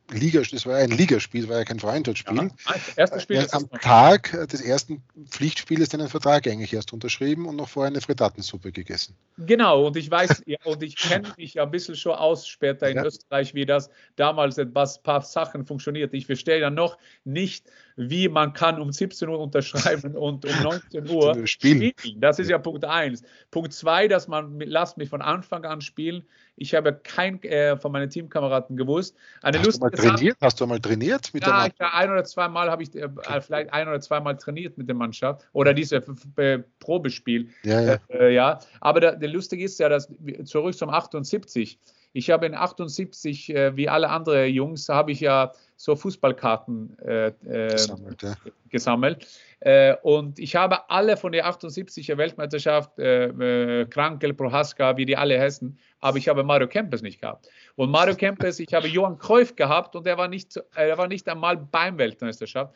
Ligaspiel, 0.09 0.57
das 0.57 0.65
war 0.65 0.77
ja 0.77 0.83
ein 0.83 0.91
Ligaspiel, 0.91 1.41
das 1.41 1.49
war 1.49 1.57
ja 1.57 1.65
kein 1.65 1.79
Freundschaftsspiel. 1.79 2.37
Ja, 2.37 2.75
erstes 2.95 3.23
Spiel 3.23 3.37
äh, 3.37 3.47
am 3.51 3.69
Tag 3.81 4.31
des 4.49 4.61
ersten 4.61 5.01
Pflichtspiels 5.29 5.89
deinen 5.89 6.09
Vertrag 6.09 6.47
eigentlich 6.47 6.73
erst 6.73 6.93
unterschrieben 6.93 7.45
und 7.45 7.55
noch 7.55 7.69
vorher 7.69 7.91
eine 7.91 8.01
Frittatensuppe 8.01 8.71
gegessen. 8.71 9.15
Genau, 9.37 9.87
und 9.87 9.97
ich 9.97 10.09
weiß, 10.09 10.43
ja, 10.45 10.57
und 10.65 10.83
ich 10.83 10.95
kenne 10.95 11.31
mich 11.37 11.55
ja 11.55 11.63
ein 11.63 11.71
bisschen 11.71 11.95
schon 11.95 12.13
aus 12.13 12.47
später 12.47 12.89
in 12.89 12.97
ja. 12.97 13.05
Österreich, 13.05 13.53
wie 13.53 13.65
das 13.65 13.89
damals 14.15 14.57
etwas, 14.57 15.01
paar 15.01 15.21
Sachen 15.21 15.65
funktioniert. 15.65 16.13
Ich 16.13 16.25
verstehe 16.25 16.59
ja 16.59 16.69
noch 16.69 16.97
nicht, 17.23 17.65
wie 17.95 18.29
man 18.29 18.53
kann 18.53 18.81
um 18.81 18.91
17 18.91 19.27
Uhr 19.29 19.39
unterschreiben 19.39 20.15
und 20.15 20.45
um 20.45 20.51
19 20.63 21.09
Uhr 21.09 21.47
spielen. 21.47 21.93
spielen. 21.97 22.21
Das 22.21 22.39
ist 22.39 22.49
ja 22.49 22.57
Punkt 22.57 22.85
1. 22.85 23.23
Punkt 23.51 23.73
2, 23.73 24.07
dass 24.07 24.27
man, 24.27 24.59
lasst 24.59 24.97
mich 24.97 25.09
von 25.09 25.21
Anfang 25.21 25.65
an 25.65 25.81
spielen. 25.81 26.25
Ich 26.59 26.75
habe 26.75 26.93
kein 26.93 27.41
äh, 27.43 27.77
von 27.77 27.91
meinen 27.91 28.09
Teamkameraden 28.09 28.75
gewusst. 28.75 29.15
Eine 29.41 29.59
Hast 29.59 29.75
du 29.75 29.79
mal 29.79 29.91
trainiert? 29.91 30.37
Hast 30.41 30.59
du 30.59 30.67
mal 30.67 30.79
trainiert 30.79 31.33
mit 31.33 31.45
ja, 31.45 31.69
der 31.69 31.93
ein 31.93 32.11
oder 32.11 32.23
zwei 32.25 32.47
Mal 32.47 32.69
habe 32.69 32.83
ich 32.83 32.93
äh, 32.95 33.09
vielleicht 33.41 33.71
ein 33.73 33.87
oder 33.87 34.01
zwei 34.01 34.19
Mal 34.19 34.35
trainiert 34.35 34.77
mit 34.77 34.87
der 34.87 34.95
Mannschaft 34.95 35.47
oder 35.53 35.73
dieses 35.73 36.03
äh, 36.35 36.59
Probespiel. 36.79 37.49
Ja, 37.63 37.81
ja. 37.81 37.97
Äh, 38.09 38.33
ja. 38.33 38.59
Aber 38.81 38.99
der, 38.99 39.15
der 39.15 39.29
lustige 39.29 39.63
ist 39.63 39.79
ja, 39.79 39.89
dass 39.89 40.09
zurück 40.43 40.75
zum 40.75 40.89
78. 40.89 41.79
Ich 42.11 42.29
habe 42.31 42.45
in 42.45 42.55
78, 42.55 43.55
äh, 43.55 43.75
wie 43.77 43.87
alle 43.87 44.09
anderen 44.09 44.51
Jungs, 44.53 44.89
habe 44.89 45.11
ich 45.11 45.19
ja 45.19 45.53
so 45.79 45.95
Fußballkarten 45.95 46.99
äh, 46.99 47.27
äh, 47.27 47.71
gesammelt. 47.71 48.21
Ja. 48.21 48.35
gesammelt. 48.69 49.27
Äh, 49.61 49.95
und 50.03 50.37
ich 50.37 50.53
habe 50.57 50.89
alle 50.89 51.15
von 51.15 51.31
der 51.31 51.47
78er 51.47 52.17
Weltmeisterschaft, 52.17 52.99
äh, 52.99 53.27
äh, 53.27 53.85
Krankel, 53.85 54.33
Prohaska, 54.33 54.97
wie 54.97 55.05
die 55.05 55.15
alle 55.15 55.39
heißen, 55.39 55.79
aber 56.01 56.17
ich 56.17 56.27
habe 56.27 56.43
Mario 56.43 56.67
Kempes 56.67 57.01
nicht 57.01 57.21
gehabt. 57.21 57.47
Und 57.77 57.91
Mario 57.91 58.13
Kempes, 58.15 58.59
ich 58.59 58.73
habe 58.73 58.89
Johann 58.89 59.17
Cruyff 59.17 59.55
gehabt 59.55 59.95
und 59.95 60.05
er 60.05 60.17
war 60.17 60.27
nicht, 60.27 60.61
er 60.75 60.97
war 60.97 61.07
nicht 61.07 61.29
einmal 61.29 61.55
beim 61.55 61.97
Weltmeisterschaft. 61.97 62.75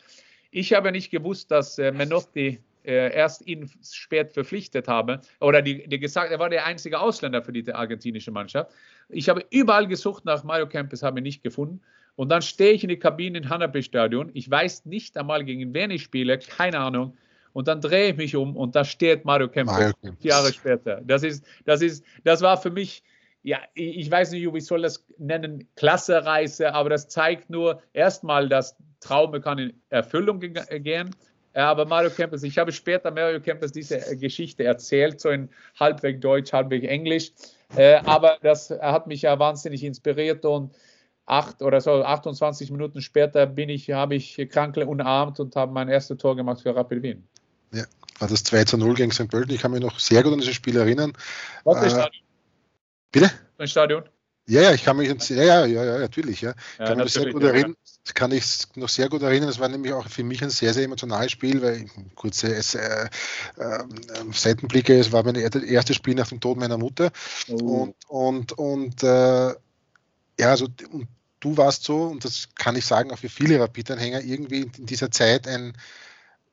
Ich 0.52 0.72
habe 0.72 0.94
nicht 0.94 1.12
gewusst, 1.12 1.52
dass 1.52 1.78
äh, 1.80 1.92
Menotti 1.92 2.62
äh, 2.86 3.14
erst 3.14 3.46
ihn 3.46 3.70
spät 3.84 4.32
verpflichtet 4.32 4.88
habe. 4.88 5.20
Oder 5.42 5.62
die, 5.62 5.90
die 5.90 6.00
gesagt, 6.00 6.32
er 6.32 6.40
war 6.40 6.50
der 6.50 6.66
einzige 6.66 7.02
Ausländer 7.02 7.42
für 7.42 7.52
die 7.52 7.70
argentinische 7.70 8.32
Mannschaft. 8.32 8.72
Ich 9.10 9.28
habe 9.28 9.44
überall 9.50 9.88
gesucht 9.88 10.24
nach 10.24 10.46
Mario 10.46 10.68
Kempes, 10.68 11.04
habe 11.04 11.20
ihn 11.20 11.24
nicht 11.24 11.44
gefunden. 11.44 11.82
Und 12.16 12.30
dann 12.30 12.42
stehe 12.42 12.72
ich 12.72 12.84
in 12.84 12.90
die 12.90 13.00
Kabine 13.00 13.40
im 13.40 13.50
Hanapi-Stadion. 13.50 14.32
Ich 14.34 14.50
weiß 14.50 14.86
nicht 14.86 15.18
einmal, 15.18 15.44
gegen 15.44 15.74
wen 15.74 15.92
ich 15.92 16.04
spiele, 16.04 16.38
keine 16.38 16.80
Ahnung. 16.80 17.18
Und 17.54 17.68
dann 17.68 17.82
drehe 17.82 18.12
ich 18.12 18.18
mich 18.18 18.36
um 18.36 18.56
und 18.56 18.76
da 18.76 18.84
steht 18.84 19.26
Mario 19.26 19.48
Kempes. 19.48 19.94
Jahre 20.20 20.52
später. 20.54 21.02
Das 21.04 21.24
ist, 21.24 21.46
das 21.66 21.82
ist, 21.82 22.04
das 22.24 22.42
war 22.42 22.58
für 22.58 22.72
mich, 22.72 23.04
ja, 23.44 23.60
ich 23.76 24.10
weiß 24.10 24.32
nicht, 24.32 24.52
wie 24.52 24.58
ich 24.58 24.66
soll 24.66 24.82
das 24.82 25.06
nennen, 25.18 25.68
klasse 25.76 26.26
Reise, 26.26 26.74
aber 26.74 26.90
das 26.90 27.10
zeigt 27.10 27.50
nur 27.50 27.82
erstmal, 27.94 28.50
dass 28.50 28.76
Traume 29.00 29.40
kann 29.42 29.60
in 29.60 29.74
Erfüllung 29.90 30.40
gehen. 30.40 31.16
Aber 31.54 31.86
Mario 31.86 32.10
Kempes, 32.10 32.42
ich 32.42 32.58
habe 32.58 32.72
später 32.72 33.12
Mario 33.12 33.40
Kempes 33.40 33.72
diese 33.72 34.18
Geschichte 34.18 34.64
erzählt, 34.64 35.20
so 35.20 35.30
in 35.30 35.50
halbweg 35.80 36.22
Deutsch, 36.22 36.52
halbweg 36.52 36.84
Englisch. 36.84 37.32
Äh, 37.76 38.00
aber 38.06 38.38
das 38.42 38.72
hat 38.72 39.06
mich 39.06 39.24
ja 39.24 39.38
wahnsinnig 39.38 39.84
inspiriert 39.84 40.46
und 40.46 40.74
acht 41.26 41.62
oder 41.62 41.80
so 41.82 42.04
28 42.04 42.72
Minuten 42.72 43.02
später 43.02 43.46
bin 43.46 43.70
ich, 43.70 43.92
habe 43.92 44.16
ich 44.16 44.48
Krankle 44.50 44.88
umarmt 44.88 45.40
und 45.40 45.56
habe 45.56 45.72
mein 45.72 45.90
erstes 45.90 46.18
Tor 46.18 46.36
gemacht 46.36 46.62
für 46.62 46.76
Rapid 46.76 47.02
Wien. 47.02 47.28
Ja, 47.72 47.84
war 48.20 48.28
das 48.28 48.44
2 48.44 48.66
zu 48.66 48.78
0 48.78 48.94
gegen 48.96 49.12
St. 49.12 49.30
Pölten. 49.30 49.56
Ich 49.56 49.62
kann 49.62 49.72
mich 49.72 49.82
noch 49.82 50.00
sehr 50.00 50.24
gut 50.24 50.34
an 50.34 50.40
dieses 50.40 50.56
Spiel 50.56 50.78
erinnern. 50.78 51.14
Was 51.64 51.84
äh, 51.84 51.90
Stadion? 51.90 52.24
Bitte? 53.12 53.32
Ein 53.58 53.68
Stadion? 53.68 54.04
Ja, 54.46 54.62
ja, 54.62 54.74
ich 54.74 54.84
kann 54.84 54.98
mich, 54.98 55.08
ja, 55.30 55.44
ja, 55.44 55.66
ja, 55.66 55.86
ja 55.86 55.98
natürlich, 56.00 56.42
ja. 56.42 56.54
ja 56.78 56.86
kann 56.86 56.98
mich 56.98 57.14
sehr 57.14 57.32
gut 57.32 57.44
erinnern, 57.44 57.78
kann 58.14 58.34
ich 58.34 58.44
noch 58.76 58.90
sehr 58.90 59.08
gut 59.08 59.22
erinnern. 59.22 59.48
Das 59.48 59.60
war 59.60 59.70
nämlich 59.70 59.94
auch 59.94 60.06
für 60.10 60.24
mich 60.24 60.44
ein 60.44 60.50
sehr, 60.50 60.74
sehr 60.74 60.84
emotionales 60.84 61.32
Spiel, 61.32 61.62
weil 61.62 61.86
kurze 62.16 62.54
äh, 62.54 63.06
äh, 63.58 63.84
Seitenblicke, 64.34 65.00
es 65.00 65.14
war 65.14 65.24
mein 65.24 65.36
erstes 65.36 65.96
Spiel 65.96 66.16
nach 66.16 66.28
dem 66.28 66.42
Tod 66.42 66.58
meiner 66.58 66.78
Mutter. 66.78 67.12
Oh. 67.50 67.56
Und, 67.56 68.10
und, 68.10 68.52
und 68.54 69.04
äh, 69.04 69.54
ja, 70.40 70.50
also 70.50 70.68
und 70.92 71.08
du 71.40 71.58
warst 71.58 71.84
so, 71.84 72.04
und 72.04 72.24
das 72.24 72.50
kann 72.56 72.76
ich 72.76 72.86
sagen, 72.86 73.12
auch 73.12 73.18
für 73.18 73.30
viele 73.30 73.60
Rapid-Anhänger, 73.60 74.22
irgendwie 74.22 74.70
in 74.78 74.86
dieser 74.86 75.12
Zeit 75.12 75.48
ein, 75.48 75.74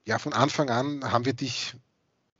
ja, 0.04 0.18
von 0.18 0.32
Anfang 0.32 0.70
an 0.70 1.12
haben 1.12 1.24
wir 1.24 1.32
dich 1.32 1.74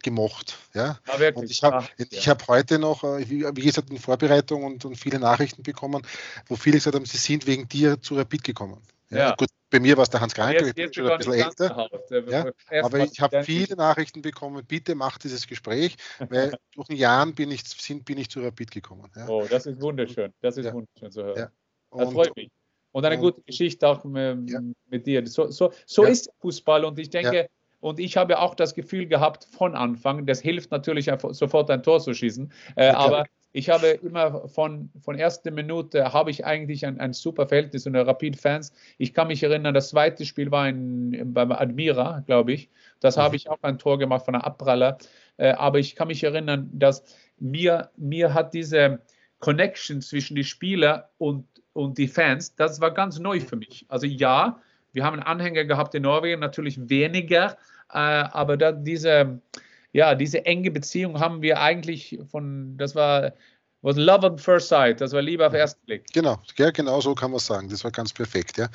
gemocht. 0.03 0.59
Ja? 0.75 0.99
ja 1.19 1.35
und 1.35 1.51
ich 1.51 1.63
habe 1.63 1.87
ja. 2.11 2.27
hab 2.27 2.49
heute 2.49 2.79
noch, 2.79 3.05
äh, 3.05 3.29
wie, 3.29 3.45
wie 3.45 3.63
gesagt, 3.63 3.91
in 3.91 3.99
Vorbereitung 3.99 4.65
und, 4.65 4.85
und, 4.85 4.97
viele 4.97 5.21
Nachrichten 5.21 5.63
bekommen, 5.63 6.03
wo 6.47 6.57
viele 6.57 6.79
gesagt 6.79 6.97
haben, 6.97 7.05
sie 7.05 7.19
sind 7.19 7.47
wegen 7.47 7.69
dir 7.69 8.01
zu 8.01 8.17
Rapid 8.17 8.45
gekommen. 8.45 8.81
Ja, 9.11 9.19
ja. 9.19 9.35
Gut, 9.37 9.49
bei 9.71 9.81
mir 9.81 9.97
war 9.97 10.05
es 10.05 10.11
der 10.11 10.21
Hans 10.21 10.35
Kranke, 10.35 10.69
ich 10.69 10.75
bin 10.75 10.93
schon 10.93 11.11
ein 11.11 11.19
bisschen 11.19 11.35
älter. 11.35 11.89
Ja, 12.29 12.83
aber 12.83 13.01
ich 13.01 13.21
habe 13.21 13.43
viele 13.43 13.77
Nachrichten 13.77 14.23
bekommen, 14.23 14.65
bitte 14.67 14.95
mach 14.95 15.19
dieses 15.19 15.47
Gespräch, 15.47 15.97
weil 16.19 16.57
durch 16.75 16.89
den 16.89 16.97
Jahren 16.97 17.35
bin 17.35 17.51
ich, 17.51 17.65
sind, 17.65 18.05
bin 18.05 18.19
ich 18.19 18.31
zu 18.31 18.41
Rapid 18.41 18.71
gekommen. 18.71 19.11
Oh, 19.27 19.45
das 19.51 19.67
ist 19.67 19.81
wunderschön. 19.81 20.33
Das 20.41 20.57
ist 20.57 20.73
wunderschön 20.73 21.11
zu 21.11 21.25
hören. 21.25 21.49
Und, 21.91 22.01
das 22.01 22.13
freut 22.13 22.37
mich. 22.37 22.51
Und 22.93 23.05
eine 23.05 23.17
und, 23.17 23.23
gute 23.23 23.43
Geschichte 23.43 23.87
auch 23.87 24.05
mit, 24.05 24.51
mit 24.89 25.07
dir. 25.07 25.27
So, 25.27 25.51
so, 25.51 25.73
so 25.87 26.05
ist 26.05 26.31
Fußball 26.41 26.85
und 26.85 26.99
ich 26.99 27.11
denke, 27.11 27.49
und 27.81 27.99
ich 27.99 28.17
habe 28.17 28.39
auch 28.39 28.55
das 28.55 28.75
Gefühl 28.75 29.07
gehabt 29.07 29.47
von 29.51 29.75
Anfang, 29.75 30.27
das 30.27 30.41
hilft 30.41 30.71
natürlich 30.71 31.11
sofort 31.31 31.71
ein 31.71 31.83
Tor 31.83 31.99
zu 32.01 32.13
schießen, 32.13 32.53
äh, 32.77 32.91
aber 32.91 33.25
ich 33.53 33.69
habe 33.69 33.89
immer 33.89 34.49
von, 34.49 34.91
von 35.01 35.17
erster 35.17 35.51
Minute 35.51 36.13
habe 36.13 36.31
ich 36.31 36.45
eigentlich 36.45 36.87
ein, 36.87 37.01
ein 37.01 37.13
super 37.13 37.49
Verhältnis 37.49 37.87
und 37.87 37.97
Rapid-Fans. 37.97 38.73
Ich 38.99 39.13
kann 39.13 39.29
mich 39.29 39.43
erinnern, 39.43 39.75
das 39.75 39.91
zweite 39.91 40.25
Spiel 40.25 40.51
war 40.51 40.69
in, 40.69 41.33
beim 41.35 41.51
Admira, 41.51 42.23
glaube 42.27 42.53
ich. 42.53 42.71
Das 43.01 43.17
habe 43.17 43.37
ich 43.37 43.49
auch 43.49 43.63
ein 43.63 43.79
Tor 43.79 43.99
gemacht 43.99 44.25
von 44.25 44.35
der 44.35 44.45
Abpraller. 44.45 44.99
Äh, 45.37 45.53
aber 45.53 45.79
ich 45.79 45.97
kann 45.97 46.09
mich 46.09 46.23
erinnern, 46.23 46.71
dass 46.73 47.03
mir, 47.39 47.91
mir 47.97 48.35
hat 48.35 48.55
diese 48.55 49.01
Connection 49.41 50.01
zwischen 50.01 50.37
die 50.37 50.45
Spieler 50.45 51.11
und, 51.19 51.47
und 51.73 51.99
die 51.99 52.09
Fans, 52.09 52.55
das 52.55 52.81
war 52.81 52.93
ganz 52.93 53.19
neu 53.19 53.41
für 53.41 53.57
mich. 53.57 53.85
Also 53.89 54.07
ja, 54.07 54.61
wir 54.93 55.05
haben 55.05 55.21
Anhänger 55.21 55.65
gehabt 55.65 55.95
in 55.95 56.03
Norwegen, 56.03 56.41
natürlich 56.41 56.89
weniger, 56.89 57.57
äh, 57.93 57.99
aber 57.99 58.57
da 58.57 58.73
diese 58.73 59.41
ja, 59.93 60.15
diese 60.15 60.45
enge 60.47 60.71
Beziehung 60.71 61.21
haben 61.21 61.43
wir 61.43 61.61
eigentlich 61.61 62.19
von, 62.31 62.77
das 62.77 62.95
war 62.95 63.33
was 63.83 63.97
Love 63.97 64.27
at 64.27 64.41
First 64.41 64.69
Sight, 64.69 65.01
das 65.01 65.13
war 65.13 65.23
Liebe 65.23 65.47
auf 65.47 65.55
ersten 65.55 65.81
Blick. 65.87 66.05
Genau, 66.13 66.39
ja, 66.57 66.71
genau 66.71 67.01
so 67.01 67.15
kann 67.15 67.31
man 67.31 67.41
sagen. 67.41 67.69
Das 67.69 67.83
war 67.83 67.91
ganz 67.91 68.13
perfekt. 68.13 68.59
Ja. 68.59 68.69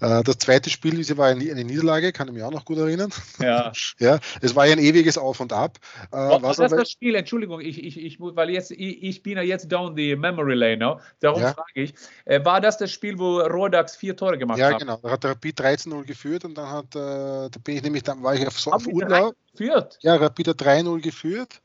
Äh, 0.00 0.22
das 0.24 0.38
zweite 0.38 0.70
Spiel 0.70 0.96
war 1.16 1.26
eine 1.28 1.64
Niederlage, 1.64 2.12
kann 2.12 2.28
ich 2.28 2.34
mich 2.34 2.42
auch 2.42 2.50
noch 2.50 2.64
gut 2.64 2.78
erinnern. 2.78 3.10
Ja. 3.38 3.72
ja 3.98 4.18
es 4.40 4.54
war 4.56 4.66
ja 4.66 4.72
ein 4.72 4.78
ewiges 4.78 5.18
Auf 5.18 5.40
und 5.40 5.52
Ab. 5.52 5.78
Äh, 6.10 6.16
was, 6.16 6.58
was 6.58 6.58
ist 6.58 6.78
das 6.78 6.90
Spiel? 6.90 7.14
Entschuldigung, 7.14 7.60
ich, 7.60 7.84
ich, 7.84 7.98
ich, 8.02 8.18
weil 8.18 8.50
jetzt, 8.50 8.70
ich, 8.70 9.02
ich 9.02 9.22
bin 9.22 9.36
ja 9.36 9.42
jetzt 9.42 9.70
down 9.70 9.94
the 9.94 10.16
memory 10.16 10.54
lane, 10.54 10.78
no? 10.78 11.00
darum 11.20 11.42
ja. 11.42 11.52
frage 11.52 11.82
ich. 11.82 11.94
Äh, 12.24 12.44
war 12.44 12.60
das 12.60 12.78
das 12.78 12.90
Spiel, 12.90 13.18
wo 13.18 13.40
Rodax 13.40 13.96
vier 13.96 14.16
Tore 14.16 14.38
gemacht 14.38 14.60
hat? 14.60 14.72
Ja, 14.72 14.78
genau. 14.78 14.98
Da 15.02 15.10
hat 15.10 15.24
der 15.24 15.32
Rapid 15.32 15.60
13-0 15.60 16.04
geführt 16.04 16.44
und 16.44 16.56
dann 16.56 16.70
hat, 16.70 16.94
da 16.94 17.48
bin 17.62 17.76
ich 17.76 17.82
nämlich, 17.82 18.02
dann 18.02 18.22
war 18.22 18.34
ich 18.34 18.46
auf, 18.46 18.58
so, 18.58 18.72
auf 18.72 18.86
Urlaub. 18.86 19.34
Geführt? 19.52 19.98
Ja, 20.02 20.16
Rapid 20.16 20.48
hat 20.48 20.62
3-0 20.62 21.00
geführt 21.00 21.60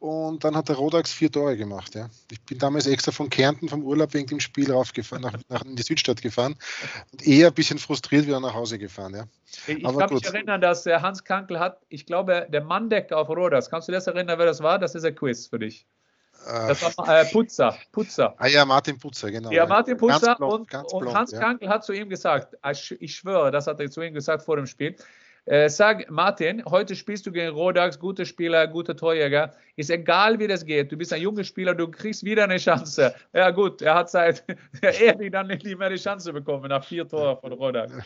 und 0.00 0.44
dann 0.44 0.56
hat 0.56 0.68
der 0.70 0.76
Rodax 0.76 1.12
vier 1.12 1.30
Tore 1.30 1.58
gemacht. 1.58 1.94
Ja. 1.94 2.08
Ich 2.30 2.40
bin 2.40 2.58
damals 2.58 2.86
extra 2.86 3.12
von 3.12 3.28
Kärnten 3.28 3.68
vom 3.68 3.84
Urlaub 3.84 4.14
wegen 4.14 4.26
dem 4.26 4.40
Spiel 4.40 4.72
raufgefahren, 4.72 5.22
nach, 5.22 5.34
nach 5.48 5.62
in 5.62 5.76
die 5.76 5.82
Südstadt 5.82 6.22
gefahren 6.22 6.56
und 7.12 7.26
eher 7.26 7.48
ein 7.48 7.54
bisschen 7.54 7.78
frustriert 7.78 8.26
wieder 8.26 8.40
nach 8.40 8.54
Hause 8.54 8.78
gefahren. 8.78 9.14
Ja. 9.14 9.24
Ich 9.66 9.84
Aber 9.84 9.98
kann 9.98 10.08
gut. 10.08 10.24
mich 10.24 10.34
erinnern, 10.34 10.60
dass 10.62 10.84
der 10.84 11.02
Hans 11.02 11.22
Kankel 11.22 11.60
hat, 11.60 11.82
ich 11.90 12.06
glaube, 12.06 12.48
der 12.50 12.64
Manndecker 12.64 13.18
auf 13.18 13.28
Rodax, 13.28 13.68
kannst 13.68 13.88
du 13.88 13.92
das 13.92 14.06
erinnern, 14.06 14.38
wer 14.38 14.46
das 14.46 14.62
war? 14.62 14.78
Das 14.78 14.94
ist 14.94 15.04
ein 15.04 15.14
Quiz 15.14 15.48
für 15.48 15.58
dich. 15.58 15.86
Äh, 16.46 16.68
das 16.68 16.96
war 16.96 17.20
äh, 17.20 17.26
Putzer, 17.26 17.76
Putzer. 17.92 18.34
Ah 18.38 18.46
ja, 18.46 18.64
Martin 18.64 18.98
Putzer, 18.98 19.30
genau. 19.30 19.50
Ja, 19.50 19.66
Martin 19.66 19.98
Putzer 19.98 20.36
blond, 20.36 20.72
und, 20.72 20.92
und, 20.92 21.14
Hans 21.14 21.32
ja. 21.32 21.40
Kankel 21.40 21.68
hat 21.68 21.84
zu 21.84 21.92
ihm 21.92 22.08
gesagt, 22.08 22.56
ich 22.98 23.14
schwöre, 23.14 23.50
das 23.50 23.66
hat 23.66 23.78
er 23.80 23.90
zu 23.90 24.00
ihm 24.00 24.14
gesagt 24.14 24.44
vor 24.44 24.56
dem 24.56 24.66
Spiel, 24.66 24.96
äh, 25.46 25.68
sag, 25.68 26.10
Martin, 26.10 26.64
heute 26.64 26.94
spielst 26.94 27.26
du 27.26 27.32
gegen 27.32 27.50
Rodax, 27.50 27.98
guter 27.98 28.24
Spieler, 28.24 28.66
guter 28.66 28.96
Torjäger. 28.96 29.52
Ist 29.76 29.90
egal, 29.90 30.38
wie 30.38 30.46
das 30.46 30.64
geht. 30.64 30.92
Du 30.92 30.96
bist 30.96 31.12
ein 31.12 31.22
junger 31.22 31.44
Spieler, 31.44 31.74
du 31.74 31.88
kriegst 31.88 32.24
wieder 32.24 32.44
eine 32.44 32.58
Chance. 32.58 33.14
Ja, 33.32 33.50
gut, 33.50 33.82
er 33.82 33.94
hat 33.94 34.10
seit 34.10 34.44
ehrlich 34.82 35.32
dann 35.32 35.46
nicht 35.46 35.64
mehr 35.64 35.90
die 35.90 35.96
Chance 35.96 36.32
bekommen 36.32 36.68
nach 36.68 36.84
vier 36.84 37.08
Toren 37.08 37.38
von 37.40 37.52
Rodax. 37.52 37.92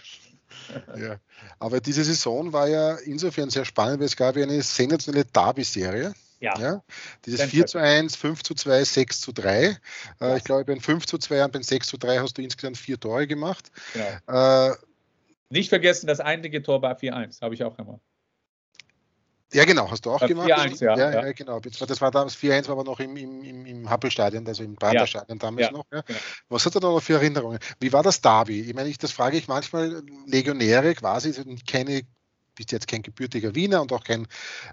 Ja, 0.97 1.17
aber 1.59 1.81
diese 1.81 2.05
Saison 2.05 2.53
war 2.53 2.69
ja 2.69 2.95
insofern 2.97 3.51
sehr 3.51 3.65
spannend, 3.65 3.99
weil 3.99 4.07
es 4.07 4.15
gab 4.15 4.37
ja 4.37 4.45
eine 4.45 4.63
sensationelle 4.63 5.25
Derby-Serie. 5.25 6.15
Ja. 6.41 6.59
ja. 6.59 6.83
Dieses 7.25 7.43
4 7.43 7.67
zu 7.67 7.79
1, 7.79 8.17
5 8.17 8.43
zu 8.43 8.55
2, 8.55 8.85
6 8.85 9.21
zu 9.21 9.33
3. 9.33 9.79
Äh, 10.21 10.37
ich 10.37 10.45
glaube, 10.45 10.65
beim 10.67 10.81
5 10.81 11.07
zu 11.07 11.19
2 11.19 11.45
und 11.45 11.53
beim 11.53 11.63
6 11.63 11.87
zu 11.87 11.97
3 11.97 12.19
hast 12.19 12.37
du 12.37 12.43
insgesamt 12.43 12.77
vier 12.77 13.01
Tore 13.01 13.27
gemacht. 13.27 13.71
Genau. 13.95 14.71
Äh, 14.71 14.75
nicht 15.55 15.71
vergessen, 15.71 16.07
das 16.07 16.21
einzige 16.21 16.63
Tor 16.63 16.83
war 16.83 16.97
4-1, 16.99 17.41
habe 17.41 17.55
ich 17.55 17.65
auch 17.65 17.79
immer. 17.79 18.01
Ja, 19.55 19.65
genau, 19.65 19.89
hast 19.89 20.05
du 20.05 20.11
auch 20.11 20.21
Äh, 20.21 20.27
gemacht. 20.29 20.51
4-1, 20.51 20.85
ja, 20.85 20.97
ja, 20.97 21.13
ja. 21.13 21.27
ja, 21.27 21.33
genau. 21.33 21.61
Das 21.61 22.01
war, 22.01 22.11
damals 22.11 22.37
4-1, 22.37 22.67
war 22.67 22.73
aber 22.73 22.85
noch 22.85 22.99
im, 22.99 23.17
im, 23.17 23.43
im, 23.45 23.67
im 23.67 23.89
Happelstadion, 23.89 24.47
also 24.47 24.65
im 24.65 24.75
Praterstadion 24.75 25.39
damals 25.39 25.67
Ja, 25.67 25.73
noch. 25.73 25.87
Ja. 25.93 26.03
Was 26.49 26.67
hat 26.67 26.75
er 26.75 26.81
da 26.81 26.89
noch 26.89 27.01
für 27.01 27.15
Erinnerungen? 27.15 27.61
Wie 27.79 27.93
war 27.93 28.03
das 28.03 28.21
Derby? 28.21 28.63
Ich 28.63 28.75
meine, 28.75 28.89
ich, 28.89 28.99
das 28.99 29.13
frage 29.13 29.37
ich 29.37 29.47
manchmal 29.47 30.03
Legionäre 30.27 30.95
quasi, 30.97 31.33
keine, 31.71 32.03
bist 32.57 32.73
jetzt 32.73 32.89
kein 32.89 33.03
gebürtiger 33.03 33.55
Wiener 33.55 33.81
und 33.81 33.93
auch 33.93 34.03
kein 34.03 34.27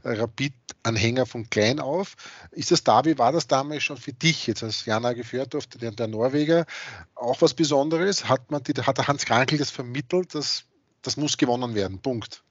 äh, 0.04 0.14
Rapid-Anhänger 0.14 1.28
von 1.28 1.48
klein 1.52 1.80
auf. 1.80 2.16
Ist 2.50 2.72
das 2.72 2.84
Derby, 2.84 3.20
war 3.20 3.32
das 3.32 3.46
damals 3.46 3.84
schon 3.84 3.98
für 3.98 4.14
dich 4.14 4.48
jetzt 4.48 4.64
als 4.64 4.86
Jana 4.86 5.14
Gefjordorf, 5.14 5.68
der, 5.68 5.92
der 5.92 6.08
Norweger, 6.08 6.66
auch 7.14 7.40
was 7.42 7.54
Besonderes? 7.54 8.28
Hat, 8.28 8.50
man 8.50 8.64
die, 8.64 8.74
hat 8.82 8.98
der 8.98 9.08
Hans 9.08 9.26
Krankel 9.26 9.60
das 9.60 9.70
vermittelt, 9.70 10.34
dass 10.34 10.66
das 11.02 11.18
muss 11.18 11.38
gewonnen 11.38 11.76
werden? 11.76 12.00
Punkt. 12.02 12.44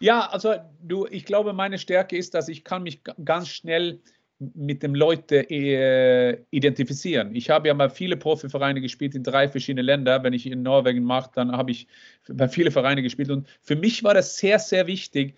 Ja, 0.00 0.28
also 0.28 0.54
du, 0.82 1.06
ich 1.06 1.24
glaube, 1.24 1.52
meine 1.52 1.78
Stärke 1.78 2.16
ist, 2.16 2.34
dass 2.34 2.48
ich 2.48 2.64
kann 2.64 2.82
mich 2.82 3.00
ganz 3.24 3.48
schnell 3.48 4.00
mit 4.38 4.82
dem 4.82 4.94
Leute 4.94 5.48
äh, 5.48 6.38
identifizieren. 6.50 7.34
Ich 7.34 7.50
habe 7.50 7.68
ja 7.68 7.74
mal 7.74 7.88
viele 7.88 8.16
Profivereine 8.16 8.80
gespielt 8.80 9.14
in 9.14 9.22
drei 9.22 9.48
verschiedenen 9.48 9.86
Ländern. 9.86 10.22
Wenn 10.24 10.32
ich 10.32 10.46
in 10.46 10.62
Norwegen 10.62 11.04
mache, 11.04 11.30
dann 11.34 11.52
habe 11.52 11.70
ich 11.70 11.86
bei 12.28 12.48
viele 12.48 12.70
Vereine 12.70 13.02
gespielt. 13.02 13.30
Und 13.30 13.48
für 13.62 13.76
mich 13.76 14.02
war 14.02 14.12
das 14.12 14.36
sehr, 14.36 14.58
sehr 14.58 14.86
wichtig, 14.86 15.36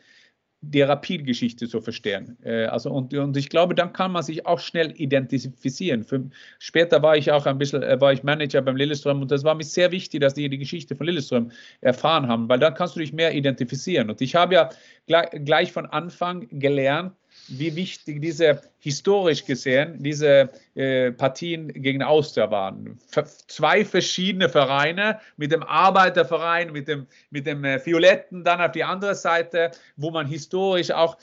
die 0.62 0.83
Rapid-Geschichte 0.83 1.69
zu 1.69 1.81
verstehen. 1.81 2.37
Äh, 2.42 2.64
also 2.66 2.90
und, 2.90 3.14
und 3.14 3.37
ich 3.37 3.49
glaube, 3.49 3.75
dann 3.75 3.92
kann 3.92 4.12
man 4.12 4.23
sich 4.23 4.47
auch 4.47 4.59
schnell 4.59 4.92
identifizieren. 4.97 6.05
Für, 6.05 6.29
später 6.59 7.03
war 7.03 7.16
ich 7.16 7.31
auch 7.31 7.47
ein 7.47 7.59
bisschen, 7.59 7.83
äh, 7.83 8.01
war 8.01 8.12
ich 8.12 8.23
Manager 8.23 8.62
beim 8.62 8.77
Lillestrøm 8.77 9.23
und 9.23 9.31
das 9.31 9.45
war 9.45 9.55
mir 9.55 9.64
sehr 9.64 9.92
wichtig, 9.92 10.21
dass 10.21 10.35
die 10.35 10.49
die 10.49 10.59
Geschichte 10.59 10.97
von 10.97 11.07
Lillestrøm 11.07 11.51
erfahren 11.81 12.29
haben, 12.29 12.49
weil 12.49 12.59
dann 12.59 12.75
kannst 12.75 12.97
du 12.97 13.01
dich 13.01 13.12
mehr 13.12 13.35
identifizieren. 13.35 14.11
Und 14.11 14.21
ich 14.21 14.35
habe 14.35 14.55
ja 14.55 14.71
gleich, 15.07 15.31
gleich 15.45 15.73
von 15.73 15.87
Anfang 15.87 16.49
gelernt, 16.51 17.12
wie 17.48 17.74
wichtig 17.76 18.20
diese 18.20 18.61
historisch 18.78 19.44
gesehen 19.44 20.02
diese 20.02 20.50
äh, 20.74 21.12
Partien 21.12 21.68
gegen 21.68 22.02
Austria 22.02 22.50
waren. 22.50 22.98
Ver 23.09 23.24
zwei 23.24 23.85
verschiedene 23.85 24.48
Vereine 24.48 25.20
mit 25.37 25.52
dem 25.52 25.62
Arbeiterverein, 25.62 26.72
mit 26.72 26.88
dem, 26.88 27.06
mit 27.30 27.46
dem 27.46 27.64
äh, 27.64 27.85
Violetten 27.85 28.44
dann 28.44 28.61
auf 28.61 28.72
die 28.72 28.85
andere 28.85 29.14
Seite, 29.14 29.70
wo 29.96 30.11
man 30.11 30.26
historisch 30.26 30.90
auch 30.90 31.16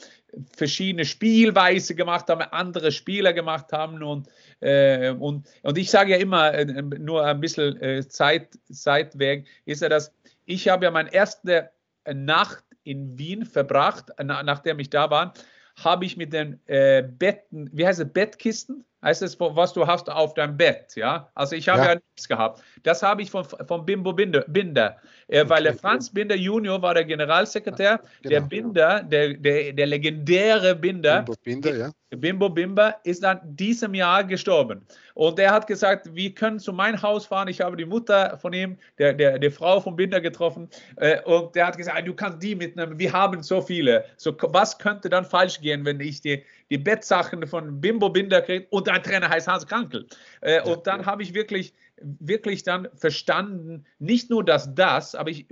verschiedene 0.55 1.05
Spielweise 1.05 1.95
gemacht 1.95 2.27
haben, 2.29 2.41
andere 2.41 2.91
Spieler 2.91 3.33
gemacht 3.33 3.71
haben 3.71 4.01
und, 4.01 4.27
äh, 4.62 5.12
und, 5.12 5.47
und 5.62 5.77
ich 5.77 5.89
sage 5.89 6.12
ja 6.12 6.17
immer, 6.17 6.53
äh, 6.53 6.65
nur 6.65 7.25
ein 7.25 7.39
bisschen 7.39 7.79
äh, 7.81 8.07
Zeit, 8.07 8.49
Zeitweg, 8.71 9.45
ist 9.65 9.81
ja 9.81 9.89
das, 9.89 10.12
ich 10.45 10.67
habe 10.69 10.86
ja 10.86 10.91
meine 10.91 11.13
erste 11.13 11.69
Nacht 12.12 12.63
in 12.83 13.17
Wien 13.17 13.45
verbracht, 13.45 14.05
na, 14.21 14.43
nachdem 14.43 14.79
ich 14.79 14.89
da 14.89 15.09
war, 15.09 15.33
habe 15.75 16.05
ich 16.05 16.17
mit 16.17 16.33
den 16.33 16.59
äh, 16.67 17.03
Betten, 17.03 17.69
wie 17.73 17.86
heißt 17.86 17.99
es, 17.99 18.12
Bettkisten? 18.12 18.86
Heißt 19.04 19.22
es, 19.22 19.38
was 19.39 19.74
du 19.74 19.86
hast 19.86 20.10
auf 20.10 20.34
deinem 20.34 20.56
Bett, 20.56 20.96
ja? 20.96 21.30
Also 21.36 21.56
ich 21.56 21.68
habe 21.68 21.80
ja, 21.80 21.89
ja 21.89 21.96
nichts 21.96 22.28
gehabt. 22.28 22.63
Das 22.84 23.04
habe 23.04 23.22
ich 23.22 23.30
von, 23.30 23.44
von 23.44 23.86
Bimbo 23.86 24.13
Binder, 24.13 24.46
Binder 24.48 24.98
äh, 25.28 25.42
okay. 25.42 25.50
weil 25.50 25.63
der 25.63 25.74
Franz 25.74 26.10
Binder 26.10 26.36
Junior 26.36 26.82
war 26.82 26.94
der 26.94 27.06
Generalsekretär, 27.06 28.00
genau. 28.22 28.30
der 28.30 28.42
Binder, 28.42 29.04
der, 29.04 29.34
der, 29.34 29.74
der 29.74 29.88
legendäre 29.88 30.76
Binder, 30.76 31.24
Bimbo 31.24 31.36
Binder, 31.44 31.76
ja. 31.76 31.92
Bimbo 32.16 32.50
Bimber 32.50 32.96
ist 33.04 33.24
dann 33.24 33.39
diesem 33.44 33.94
Jahr 33.94 34.24
gestorben. 34.24 34.86
Und 35.16 35.39
er 35.39 35.52
hat 35.52 35.68
gesagt, 35.68 36.13
wir 36.13 36.34
können 36.34 36.60
zu 36.60 36.74
meinem 36.74 37.02
Haus 37.02 37.26
fahren. 37.26 37.48
Ich 37.48 37.62
habe 37.62 37.78
die 37.78 37.86
Mutter 37.86 38.38
von 38.38 38.54
ihm, 38.54 38.78
der, 38.98 39.13
der, 39.13 39.39
der 39.39 39.52
Frau 39.52 39.80
von 39.80 39.96
Binder 39.96 40.22
getroffen. 40.22 40.70
Äh, 40.98 41.22
und 41.24 41.56
der 41.56 41.68
hat 41.68 41.78
gesagt, 41.78 42.08
du 42.08 42.13
kannst 42.13 42.42
die 42.42 42.56
mitnehmen. 42.56 42.98
Wir 42.98 43.13
haben 43.13 43.44
so 43.44 43.62
viele. 43.62 44.06
So, 44.18 44.36
was 44.39 44.78
könnte 44.78 45.10
dann 45.10 45.26
falsch 45.26 45.62
gehen, 45.62 45.86
wenn 45.86 46.00
ich 46.00 46.22
die, 46.22 46.44
die 46.73 46.79
Bettsachen 46.79 47.45
von 47.45 47.79
Bimbo 47.79 48.09
Binder 48.09 48.41
kriege 48.41 48.65
und 48.71 48.89
ein 48.89 49.03
Trainer 49.03 49.29
heißt 49.29 49.47
Hans 49.47 49.67
Krankel. 49.67 50.07
Äh, 50.41 50.55
ja, 50.55 50.63
und 50.63 50.88
dann 50.88 51.01
ja. 51.01 51.05
habe 51.05 51.21
ich 51.21 51.36
wirklich, 51.36 51.71
wirklich 52.01 52.63
dann 52.63 52.88
verstanden, 52.95 53.86
nicht 53.99 54.31
nur 54.31 54.43
dass 54.43 54.73
das, 54.73 55.13
aber 55.13 55.29
ich, 55.29 55.45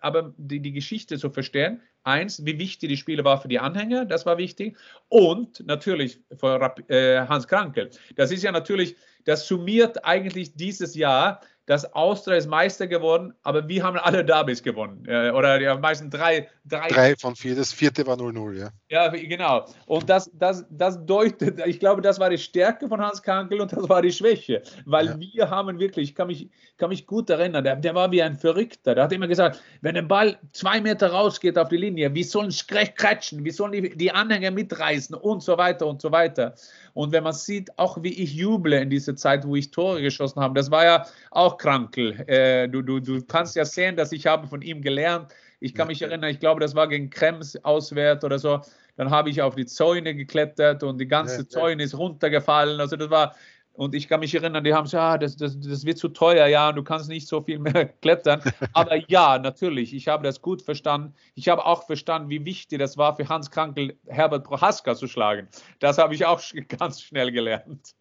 aber 0.00 0.32
die, 0.38 0.60
die 0.60 0.72
Geschichte 0.72 1.18
zu 1.18 1.28
verstehen. 1.28 1.82
Eins, 2.04 2.46
wie 2.46 2.58
wichtig 2.58 2.88
die 2.88 2.96
Spiele 2.96 3.22
war 3.22 3.38
für 3.42 3.48
die 3.48 3.58
Anhänger, 3.58 4.06
das 4.06 4.24
war 4.24 4.38
wichtig. 4.38 4.78
Und 5.08 5.64
natürlich 5.66 6.20
für 6.40 6.74
äh, 6.88 7.18
Hans 7.28 7.46
Krankel. 7.46 7.90
Das 8.16 8.30
ist 8.30 8.42
ja 8.42 8.50
natürlich, 8.50 8.96
das 9.26 9.46
summiert 9.46 10.06
eigentlich 10.06 10.54
dieses 10.54 10.94
Jahr, 10.94 11.42
dass 11.66 11.92
Austria 11.94 12.36
ist 12.36 12.48
Meister 12.48 12.86
geworden, 12.86 13.32
aber 13.42 13.68
wir 13.68 13.84
haben 13.84 13.96
alle 13.96 14.24
Derbys 14.24 14.62
gewonnen. 14.62 15.06
Oder 15.06 15.60
ja, 15.60 15.76
meistens 15.76 16.10
drei, 16.10 16.48
drei. 16.64 16.88
Drei 16.88 17.16
von 17.16 17.36
vier, 17.36 17.54
das 17.54 17.72
vierte 17.72 18.06
war 18.06 18.16
0-0, 18.16 18.58
ja. 18.58 18.70
Ja, 18.88 19.08
genau. 19.08 19.66
Und 19.86 20.10
das, 20.10 20.30
das, 20.34 20.64
das 20.70 21.04
deutet, 21.06 21.64
ich 21.66 21.78
glaube, 21.78 22.02
das 22.02 22.18
war 22.18 22.30
die 22.30 22.38
Stärke 22.38 22.88
von 22.88 23.00
Hans 23.00 23.22
Krankel 23.22 23.60
und 23.60 23.72
das 23.72 23.88
war 23.88 24.02
die 24.02 24.12
Schwäche. 24.12 24.62
Weil 24.84 25.06
ja. 25.06 25.20
wir 25.20 25.50
haben 25.50 25.78
wirklich, 25.78 26.10
ich 26.10 26.14
kann 26.14 26.26
mich, 26.26 26.50
kann 26.78 26.88
mich 26.88 27.06
gut 27.06 27.30
erinnern, 27.30 27.62
der, 27.62 27.76
der 27.76 27.94
war 27.94 28.10
wie 28.10 28.22
ein 28.22 28.36
Verrückter. 28.36 28.94
Der 28.94 29.04
hat 29.04 29.12
immer 29.12 29.28
gesagt, 29.28 29.62
wenn 29.80 29.94
der 29.94 30.02
Ball 30.02 30.38
zwei 30.52 30.80
Meter 30.80 31.12
rausgeht 31.12 31.56
auf 31.58 31.68
die 31.68 31.76
Linie, 31.76 32.12
wir 32.12 32.24
sollen 32.24 32.52
kretschen, 32.66 33.44
wir 33.44 33.52
sollen 33.52 33.72
die, 33.72 33.96
die 33.96 34.10
Anhänger 34.10 34.50
mitreißen 34.50 35.14
und 35.14 35.42
so 35.42 35.56
weiter 35.56 35.86
und 35.86 36.02
so 36.02 36.10
weiter. 36.10 36.54
Und 36.94 37.12
wenn 37.12 37.24
man 37.24 37.32
sieht, 37.32 37.78
auch 37.78 38.02
wie 38.02 38.12
ich 38.12 38.34
juble 38.34 38.78
in 38.80 38.90
dieser 38.90 39.16
Zeit, 39.16 39.46
wo 39.46 39.56
ich 39.56 39.70
Tore 39.70 40.02
geschossen 40.02 40.40
habe, 40.40 40.54
das 40.54 40.70
war 40.70 40.84
ja 40.84 41.06
auch 41.30 41.56
Krankel. 41.62 42.24
Äh, 42.26 42.68
du, 42.68 42.82
du, 42.82 42.98
du 42.98 43.22
kannst 43.22 43.54
ja 43.54 43.64
sehen, 43.64 43.94
dass 43.94 44.10
ich 44.10 44.26
habe 44.26 44.48
von 44.48 44.62
ihm 44.62 44.82
gelernt. 44.82 45.32
Ich 45.60 45.74
kann 45.74 45.86
mich 45.86 46.02
erinnern, 46.02 46.28
ich 46.28 46.40
glaube, 46.40 46.60
das 46.60 46.74
war 46.74 46.88
gegen 46.88 47.08
Krems 47.08 47.56
auswärts 47.64 48.24
oder 48.24 48.40
so. 48.40 48.60
Dann 48.96 49.10
habe 49.10 49.30
ich 49.30 49.40
auf 49.40 49.54
die 49.54 49.64
Zäune 49.64 50.14
geklettert 50.16 50.82
und 50.82 50.98
die 50.98 51.06
ganze 51.06 51.42
ja, 51.42 51.48
Zäune 51.48 51.84
ist 51.84 51.96
runtergefallen. 51.96 52.80
Also 52.80 52.96
das 52.96 53.10
war, 53.10 53.36
und 53.74 53.94
ich 53.94 54.06
kann 54.06 54.20
mich 54.20 54.34
erinnern, 54.34 54.64
die 54.64 54.74
haben 54.74 54.84
gesagt, 54.84 55.02
ja, 55.02 55.18
das, 55.18 55.36
das, 55.36 55.58
das 55.58 55.84
wird 55.84 55.96
zu 55.98 56.08
teuer, 56.08 56.46
ja, 56.46 56.72
du 56.72 56.82
kannst 56.82 57.08
nicht 57.08 57.26
so 57.26 57.42
viel 57.42 57.58
mehr 57.58 57.86
klettern. 58.02 58.42
Aber 58.74 58.96
ja, 59.10 59.38
natürlich, 59.38 59.94
ich 59.94 60.08
habe 60.08 60.24
das 60.24 60.42
gut 60.42 60.62
verstanden. 60.62 61.14
Ich 61.34 61.48
habe 61.48 61.64
auch 61.64 61.86
verstanden, 61.86 62.28
wie 62.28 62.44
wichtig 62.44 62.78
das 62.78 62.98
war 62.98 63.16
für 63.16 63.28
Hans 63.28 63.50
Krankel, 63.50 63.96
Herbert 64.06 64.44
Prohaska 64.44 64.94
zu 64.94 65.06
schlagen. 65.06 65.48
Das 65.78 65.98
habe 65.98 66.14
ich 66.14 66.26
auch 66.26 66.40
ganz 66.78 67.00
schnell 67.00 67.32
gelernt. 67.32 67.94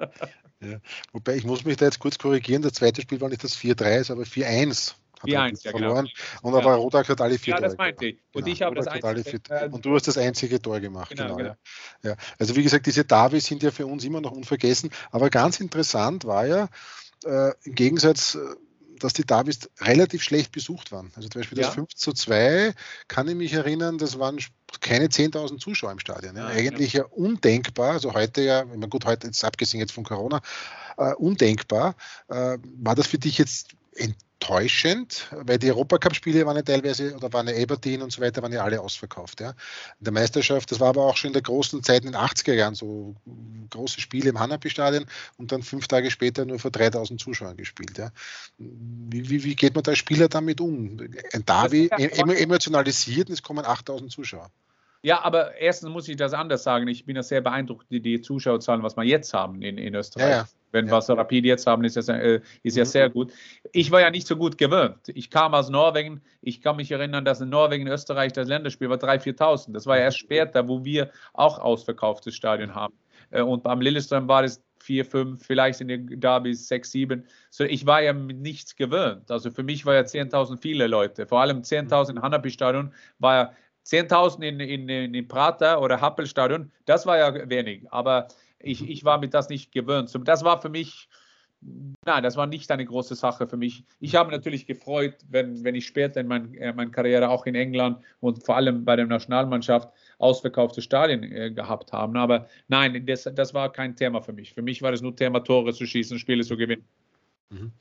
Ja. 0.59 0.77
Wobei, 1.13 1.35
ich 1.35 1.45
muss 1.45 1.63
mich 1.63 1.77
da 1.77 1.85
jetzt 1.85 1.99
kurz 1.99 2.17
korrigieren, 2.17 2.61
das 2.61 2.73
zweite 2.73 3.01
Spiel 3.01 3.21
war 3.21 3.29
nicht 3.29 3.43
das 3.43 3.57
4-3, 3.57 4.11
aber 4.11 4.23
4-1 4.23 4.95
hat 5.21 5.29
4-1, 5.29 5.63
ja, 5.63 5.71
verloren. 5.71 6.05
Genau. 6.05 6.47
Und 6.47 6.55
aber 6.55 6.71
ja. 6.71 6.75
Rodak 6.75 7.09
hat 7.09 7.21
alle 7.21 7.37
vier 7.37 7.53
ja, 7.53 7.57
Tore 7.57 7.69
das 7.69 7.77
meinte 7.77 8.05
ich. 8.05 8.17
Und 8.33 8.43
genau. 8.43 8.53
ich 8.53 8.61
habe 8.61 8.75
das 8.75 8.87
einzige, 8.87 9.41
vier, 9.47 9.73
Und 9.73 9.85
du 9.85 9.95
hast 9.95 10.07
das 10.07 10.17
einzige 10.17 10.61
Tor 10.61 10.79
gemacht. 10.79 11.09
Genau, 11.09 11.35
genau, 11.35 11.55
Ja. 12.03 12.15
Also 12.39 12.55
wie 12.55 12.63
gesagt, 12.63 12.85
diese 12.85 13.05
Davis 13.05 13.45
sind 13.45 13.63
ja 13.63 13.71
für 13.71 13.85
uns 13.85 14.03
immer 14.03 14.21
noch 14.21 14.31
unvergessen. 14.31 14.89
Aber 15.11 15.29
ganz 15.29 15.59
interessant 15.59 16.25
war 16.25 16.45
ja, 16.45 16.67
äh, 17.25 17.53
im 17.63 17.75
Gegensatz 17.75 18.37
dass 19.03 19.13
die 19.13 19.25
Davis 19.25 19.69
relativ 19.79 20.23
schlecht 20.23 20.51
besucht 20.51 20.91
waren. 20.91 21.11
Also 21.15 21.27
zum 21.27 21.41
Beispiel 21.41 21.57
das 21.57 21.67
ja. 21.67 21.73
5 21.73 21.93
zu 21.95 22.13
2, 22.13 22.73
kann 23.07 23.27
ich 23.27 23.35
mich 23.35 23.53
erinnern, 23.53 23.97
das 23.97 24.19
waren 24.19 24.37
keine 24.79 25.07
10.000 25.07 25.59
Zuschauer 25.59 25.91
im 25.91 25.99
Stadion. 25.99 26.35
Ja. 26.35 26.47
Eigentlich 26.47 26.93
ja 26.93 27.05
undenkbar, 27.05 27.93
also 27.93 28.13
heute 28.13 28.41
ja, 28.41 28.63
gut, 28.63 29.05
heute 29.05 29.27
jetzt 29.27 29.43
abgesehen 29.43 29.79
jetzt 29.79 29.91
von 29.91 30.03
Corona, 30.03 30.41
äh, 30.97 31.13
undenkbar. 31.13 31.95
Äh, 32.29 32.57
war 32.77 32.95
das 32.95 33.07
für 33.07 33.17
dich 33.17 33.37
jetzt 33.37 33.69
enttäuschend, 34.41 35.27
weil 35.31 35.59
die 35.59 35.69
Europacup-Spiele 35.69 36.45
waren 36.45 36.55
ja 36.55 36.63
teilweise, 36.63 37.15
oder 37.15 37.31
waren 37.31 37.47
ja 37.47 37.55
Aberdeen 37.61 38.01
und 38.01 38.11
so 38.11 38.21
weiter, 38.21 38.41
waren 38.41 38.51
ja 38.51 38.63
alle 38.63 38.81
ausverkauft. 38.81 39.39
Ja. 39.39 39.51
In 39.99 40.05
der 40.05 40.13
Meisterschaft, 40.13 40.71
das 40.71 40.79
war 40.79 40.89
aber 40.89 41.05
auch 41.05 41.15
schon 41.15 41.29
in 41.29 41.33
der 41.33 41.43
großen 41.43 41.83
Zeit 41.83 42.03
in 42.03 42.11
den 42.11 42.19
80er 42.19 42.53
Jahren, 42.53 42.73
so 42.73 43.15
große 43.69 44.01
Spiele 44.01 44.29
im 44.29 44.39
Hanapi-Stadion 44.39 45.05
und 45.37 45.51
dann 45.51 45.61
fünf 45.61 45.87
Tage 45.87 46.09
später 46.09 46.45
nur 46.45 46.59
vor 46.59 46.71
3000 46.71 47.19
Zuschauern 47.19 47.55
gespielt. 47.55 47.97
Ja. 47.97 48.11
Wie, 48.57 49.29
wie, 49.29 49.43
wie 49.43 49.55
geht 49.55 49.75
man 49.75 49.83
da 49.83 49.91
als 49.91 49.99
Spieler 49.99 50.27
damit 50.27 50.59
um? 50.59 50.97
Ein 51.33 51.45
Davi 51.45 51.89
emotionalisiert 51.89 53.29
und 53.29 53.33
es 53.33 53.43
kommen 53.43 53.65
8000 53.65 54.11
Zuschauer. 54.11 54.49
Ja, 55.03 55.23
aber 55.23 55.55
erstens 55.55 55.89
muss 55.89 56.07
ich 56.07 56.15
das 56.15 56.33
anders 56.33 56.63
sagen. 56.63 56.87
Ich 56.87 57.05
bin 57.05 57.15
ja 57.15 57.23
sehr 57.23 57.41
beeindruckt, 57.41 57.87
die, 57.89 58.01
die 58.01 58.21
Zuschauerzahlen, 58.21 58.83
was 58.83 58.97
wir 58.97 59.03
jetzt 59.03 59.33
haben 59.33 59.61
in, 59.61 59.77
in 59.77 59.95
Österreich. 59.95 60.29
Ja, 60.29 60.35
ja. 60.35 60.47
Wenn 60.71 60.87
ja. 60.87 60.93
was 60.93 61.09
Rapid 61.09 61.45
jetzt 61.45 61.67
haben, 61.67 61.83
ist, 61.83 61.97
das, 61.97 62.07
äh, 62.09 62.41
ist 62.63 62.77
ja 62.77 62.85
sehr 62.85 63.09
gut. 63.09 63.31
Ich 63.71 63.91
war 63.91 64.01
ja 64.01 64.09
nicht 64.09 64.27
so 64.27 64.35
gut 64.35 64.57
gewöhnt. 64.57 64.97
Ich 65.07 65.29
kam 65.29 65.53
aus 65.53 65.69
Norwegen. 65.69 66.21
Ich 66.41 66.61
kann 66.61 66.75
mich 66.75 66.91
erinnern, 66.91 67.25
dass 67.25 67.41
in 67.41 67.49
Norwegen, 67.49 67.87
Österreich 67.87 68.33
das 68.33 68.47
Länderspiel 68.47 68.89
war 68.89 68.97
3.000, 68.97 69.37
4.000. 69.37 69.73
Das 69.73 69.85
war 69.85 69.97
ja 69.97 70.03
erst 70.03 70.19
später, 70.19 70.67
wo 70.67 70.83
wir 70.83 71.11
auch 71.33 71.59
ausverkauftes 71.59 72.35
Stadion 72.35 72.75
haben. 72.75 72.93
Äh, 73.31 73.41
und 73.41 73.63
beim 73.63 73.81
Lillestrøm 73.81 74.27
war 74.27 74.43
es 74.43 74.63
4, 74.79 75.05
5, 75.05 75.45
vielleicht 75.45 75.81
in 75.81 75.87
den 75.87 76.19
Derbys 76.19 76.67
6, 76.67 76.91
7. 76.91 77.25
So, 77.49 77.63
ich 77.63 77.85
war 77.85 78.01
ja 78.01 78.13
mit 78.13 78.39
nichts 78.39 78.75
gewöhnt. 78.75 79.29
Also 79.29 79.51
für 79.51 79.63
mich 79.63 79.85
war 79.85 79.93
ja 79.93 80.01
10.000 80.01 80.59
viele 80.59 80.87
Leute. 80.87 81.27
Vor 81.27 81.41
allem 81.41 81.61
10.000 81.61 82.11
im 82.11 82.21
Hanapi-Stadion 82.21 82.91
war 83.19 83.35
ja 83.35 83.53
10.000 83.85 84.43
in, 84.43 84.59
in, 84.59 85.13
in 85.13 85.27
Prater 85.27 85.81
oder 85.81 86.01
Happelstadion, 86.01 86.71
das 86.85 87.05
war 87.05 87.17
ja 87.17 87.49
wenig, 87.49 87.91
aber 87.91 88.27
ich, 88.63 88.87
ich 88.89 89.03
war 89.03 89.19
mit 89.19 89.33
das 89.33 89.49
nicht 89.49 89.71
gewöhnt. 89.71 90.11
Das 90.25 90.43
war 90.43 90.61
für 90.61 90.69
mich, 90.69 91.09
nein, 92.05 92.23
das 92.23 92.37
war 92.37 92.47
nicht 92.47 92.71
eine 92.71 92.85
große 92.85 93.15
Sache 93.15 93.47
für 93.47 93.57
mich. 93.57 93.83
Ich 93.99 94.15
habe 94.15 94.31
natürlich 94.31 94.65
gefreut, 94.65 95.15
wenn, 95.29 95.63
wenn 95.63 95.75
ich 95.75 95.85
später 95.85 96.21
in 96.21 96.27
mein, 96.27 96.53
äh, 96.55 96.73
meiner 96.73 96.91
Karriere 96.91 97.29
auch 97.29 97.45
in 97.45 97.55
England 97.55 98.03
und 98.19 98.43
vor 98.43 98.55
allem 98.55 98.85
bei 98.85 98.95
der 98.95 99.05
Nationalmannschaft 99.05 99.89
ausverkaufte 100.17 100.81
Stadien 100.81 101.23
äh, 101.23 101.51
gehabt 101.51 101.93
haben. 101.93 102.17
Aber 102.17 102.47
nein, 102.67 103.05
das, 103.05 103.29
das 103.35 103.53
war 103.53 103.71
kein 103.71 103.95
Thema 103.95 104.21
für 104.21 104.33
mich. 104.33 104.53
Für 104.53 104.61
mich 104.61 104.81
war 104.81 104.93
es 104.93 105.01
nur 105.01 105.15
Thema, 105.15 105.39
Tore 105.41 105.73
zu 105.73 105.85
schießen, 105.85 106.19
Spiele 106.19 106.43
zu 106.43 106.57
gewinnen. 106.57 106.85
Mhm. 107.51 107.71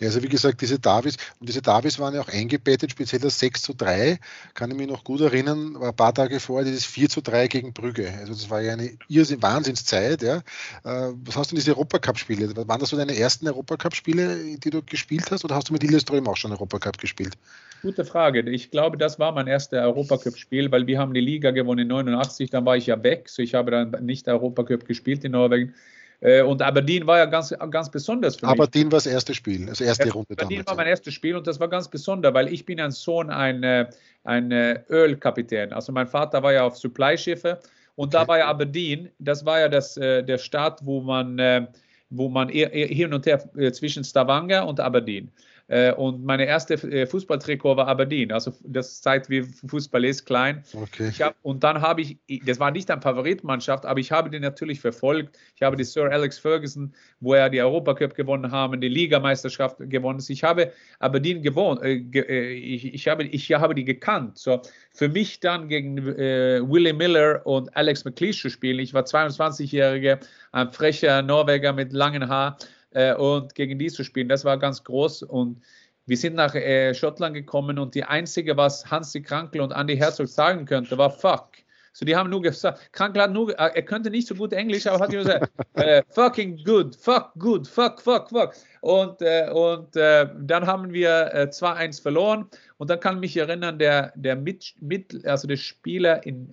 Also 0.00 0.22
wie 0.22 0.28
gesagt, 0.28 0.60
diese 0.62 0.78
Davis, 0.78 1.16
und 1.38 1.48
diese 1.48 1.60
Davis 1.60 1.98
waren 1.98 2.14
ja 2.14 2.22
auch 2.22 2.28
eingebettet, 2.28 2.92
speziell 2.92 3.20
das 3.20 3.38
6 3.38 3.62
zu 3.62 3.74
3, 3.74 4.18
kann 4.54 4.70
ich 4.70 4.76
mich 4.76 4.88
noch 4.88 5.04
gut 5.04 5.20
erinnern, 5.20 5.74
war 5.74 5.90
ein 5.90 5.96
paar 5.96 6.14
Tage 6.14 6.40
vorher 6.40 6.64
dieses 6.64 6.86
4 6.86 7.08
zu 7.10 7.20
3 7.20 7.48
gegen 7.48 7.72
Brügge. 7.72 8.10
Also 8.18 8.32
das 8.32 8.48
war 8.48 8.62
ja 8.62 8.72
eine 8.72 8.90
Irrsinn, 9.08 9.42
Wahnsinnszeit. 9.42 10.22
Ja. 10.22 10.38
Äh, 10.84 11.12
was 11.24 11.36
hast 11.36 11.50
du 11.50 11.56
in 11.56 11.60
diese 11.60 11.72
Europacup-Spiele? 11.72 12.56
Waren 12.56 12.80
das 12.80 12.88
so 12.88 12.96
deine 12.96 13.16
ersten 13.16 13.46
Europacup-Spiele, 13.46 14.56
die 14.56 14.70
du 14.70 14.82
gespielt 14.82 15.30
hast, 15.30 15.44
oder 15.44 15.54
hast 15.54 15.68
du 15.68 15.74
mit 15.74 15.82
Lilleström 15.82 16.26
auch 16.26 16.36
schon 16.36 16.52
Europacup 16.52 16.96
gespielt? 16.98 17.34
Gute 17.82 18.04
Frage. 18.04 18.40
Ich 18.50 18.70
glaube, 18.70 18.96
das 18.96 19.18
war 19.18 19.32
mein 19.32 19.46
erstes 19.46 19.78
Europacup-Spiel, 19.78 20.72
weil 20.72 20.86
wir 20.86 20.98
haben 20.98 21.12
die 21.12 21.20
Liga 21.20 21.50
gewonnen 21.50 21.80
in 21.80 21.88
89, 21.88 22.50
dann 22.50 22.64
war 22.64 22.76
ich 22.76 22.86
ja 22.86 23.02
weg, 23.02 23.28
so 23.28 23.42
ich 23.42 23.54
habe 23.54 23.70
dann 23.70 24.04
nicht 24.04 24.26
Europacup 24.26 24.86
gespielt 24.86 25.24
in 25.24 25.32
Norwegen. 25.32 25.74
Äh, 26.20 26.42
und 26.42 26.62
Aberdeen 26.62 27.06
war 27.06 27.18
ja 27.18 27.26
ganz, 27.26 27.54
ganz 27.70 27.90
besonders 27.90 28.36
für 28.36 28.46
mich. 28.46 28.52
Aberdeen 28.52 28.90
war 28.90 28.96
das 28.96 29.06
erste 29.06 29.34
Spiel, 29.34 29.68
also 29.68 29.84
erste 29.84 30.10
Runde 30.10 30.32
Aberdeen 30.32 30.58
damals. 30.58 30.66
war 30.66 30.76
mein 30.76 30.86
erstes 30.88 31.14
Spiel 31.14 31.36
und 31.36 31.46
das 31.46 31.60
war 31.60 31.68
ganz 31.68 31.88
besonders, 31.88 32.34
weil 32.34 32.52
ich 32.52 32.64
bin 32.64 32.80
ein 32.80 32.90
Sohn 32.90 33.30
ein, 33.30 33.88
ein 34.24 34.52
Ölkapitän. 34.90 35.72
Also 35.72 35.92
mein 35.92 36.08
Vater 36.08 36.42
war 36.42 36.52
ja 36.52 36.64
auf 36.64 36.76
Supply-Schiffe 36.76 37.60
und 37.98 38.14
okay. 38.14 38.24
da 38.24 38.28
war 38.28 38.38
ja 38.38 38.46
Aberdeen, 38.46 39.10
das 39.18 39.44
war 39.44 39.58
ja 39.60 39.68
das, 39.68 39.96
äh, 39.96 40.22
der 40.22 40.38
Staat, 40.38 40.84
wo 40.84 41.00
man, 41.00 41.38
äh, 41.38 41.66
wo 42.10 42.28
man 42.28 42.48
hin 42.48 43.12
und 43.12 43.26
her 43.26 43.42
zwischen 43.72 44.04
Stavanger 44.04 44.66
und 44.66 44.80
Aberdeen. 44.80 45.30
Äh, 45.68 45.92
und 45.92 46.24
meine 46.24 46.46
erste 46.46 46.74
äh, 46.74 47.06
Fußballtrikot 47.06 47.76
war 47.76 47.86
Aberdeen. 47.86 48.32
Also 48.32 48.52
das 48.64 49.02
zeigt, 49.02 49.28
wie 49.28 49.42
Fußball 49.42 50.02
ist, 50.04 50.24
klein. 50.24 50.64
Okay. 50.72 51.10
Hab, 51.20 51.36
und 51.42 51.62
dann 51.62 51.82
habe 51.82 52.00
ich, 52.00 52.18
das 52.46 52.58
war 52.58 52.70
nicht 52.70 52.90
eine 52.90 53.02
Favoritmannschaft, 53.02 53.84
aber 53.84 54.00
ich 54.00 54.10
habe 54.10 54.30
die 54.30 54.40
natürlich 54.40 54.80
verfolgt. 54.80 55.36
Ich 55.56 55.62
habe 55.62 55.76
die 55.76 55.84
Sir 55.84 56.10
Alex 56.10 56.38
Ferguson, 56.38 56.94
wo 57.20 57.34
er 57.34 57.50
die 57.50 57.60
Europacup 57.60 58.14
gewonnen 58.14 58.50
haben, 58.50 58.80
die 58.80 58.88
Ligameisterschaft 58.88 59.76
gewonnen. 59.78 60.24
Ich 60.26 60.42
habe 60.42 60.72
Aberdeen 61.00 61.42
gewohnt, 61.42 61.82
äh, 61.82 61.96
äh, 62.14 62.52
ich, 62.52 62.94
ich, 62.94 63.06
habe, 63.06 63.24
ich 63.24 63.52
habe 63.52 63.74
die 63.74 63.84
gekannt. 63.84 64.38
So, 64.38 64.62
für 64.94 65.10
mich 65.10 65.40
dann 65.40 65.68
gegen 65.68 65.98
äh, 65.98 66.62
Willie 66.66 66.94
Miller 66.94 67.42
und 67.44 67.76
Alex 67.76 68.06
McLeish 68.06 68.40
zu 68.40 68.48
spielen, 68.48 68.78
ich 68.78 68.94
war 68.94 69.02
22-Jähriger, 69.02 70.18
ein 70.52 70.72
frecher 70.72 71.20
Norweger 71.20 71.74
mit 71.74 71.92
langen 71.92 72.26
Haar 72.26 72.56
äh, 72.98 73.14
und 73.14 73.54
gegen 73.54 73.78
die 73.78 73.88
zu 73.88 74.02
spielen. 74.02 74.28
Das 74.28 74.44
war 74.44 74.58
ganz 74.58 74.82
groß 74.82 75.22
und 75.22 75.62
wir 76.06 76.16
sind 76.16 76.34
nach 76.34 76.54
äh, 76.54 76.94
Schottland 76.94 77.34
gekommen 77.34 77.78
und 77.78 77.94
die 77.94 78.04
einzige, 78.04 78.56
was 78.56 78.90
Hansi 78.90 79.22
Krankel 79.22 79.60
und 79.60 79.72
Andy 79.72 79.96
Herzog 79.96 80.26
sagen 80.26 80.64
könnte, 80.64 80.98
war 80.98 81.10
fuck. 81.10 81.48
So, 81.92 82.04
die 82.04 82.16
haben 82.16 82.30
nur 82.30 82.42
gesagt, 82.42 82.92
Krankel 82.92 83.22
hat 83.22 83.32
nur, 83.32 83.50
äh, 83.50 83.70
er 83.74 83.82
könnte 83.82 84.10
nicht 84.10 84.26
so 84.26 84.34
gut 84.34 84.52
Englisch, 84.52 84.86
aber 84.86 85.04
hat 85.04 85.12
nur 85.12 85.22
gesagt, 85.22 85.50
äh, 85.74 86.02
fucking 86.08 86.64
good, 86.64 86.96
fuck 86.96 87.32
good, 87.38 87.68
fuck, 87.68 88.00
fuck, 88.00 88.30
fuck. 88.30 88.54
Und, 88.80 89.20
äh, 89.20 89.48
und 89.52 89.94
äh, 89.96 90.26
dann 90.40 90.66
haben 90.66 90.92
wir 90.92 91.30
äh, 91.34 91.48
2-1 91.50 92.02
verloren. 92.02 92.46
Und 92.78 92.90
dann 92.90 93.00
kann 93.00 93.16
ich 93.16 93.20
mich 93.20 93.36
erinnern, 93.36 93.78
der, 93.78 94.12
der 94.16 94.36
mit, 94.36 94.74
mit, 94.80 95.24
also 95.26 95.46
der 95.46 95.56
Spieler 95.56 96.24
in, 96.24 96.50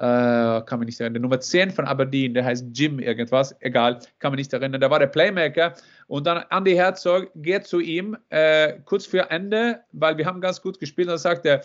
äh, 0.00 0.62
kann 0.62 0.78
mich 0.78 0.86
nicht 0.86 1.00
erinnern, 1.00 1.14
der 1.14 1.22
Nummer 1.22 1.40
10 1.40 1.70
von 1.72 1.84
Aberdeen, 1.84 2.32
der 2.32 2.44
heißt 2.44 2.66
Jim 2.72 2.98
irgendwas, 2.98 3.54
egal, 3.60 3.98
kann 4.18 4.32
mich 4.32 4.38
nicht 4.38 4.52
erinnern, 4.52 4.80
der 4.80 4.90
war 4.90 4.98
der 4.98 5.08
Playmaker 5.08 5.74
und 6.06 6.26
dann 6.26 6.42
Andy 6.50 6.74
Herzog 6.74 7.30
geht 7.34 7.66
zu 7.66 7.80
ihm 7.80 8.16
äh, 8.30 8.78
kurz 8.86 9.04
vor 9.04 9.30
Ende, 9.30 9.80
weil 9.92 10.16
wir 10.16 10.24
haben 10.24 10.40
ganz 10.40 10.62
gut 10.62 10.80
gespielt 10.80 11.08
und 11.08 11.12
dann 11.12 11.18
sagt 11.18 11.44
er, 11.44 11.60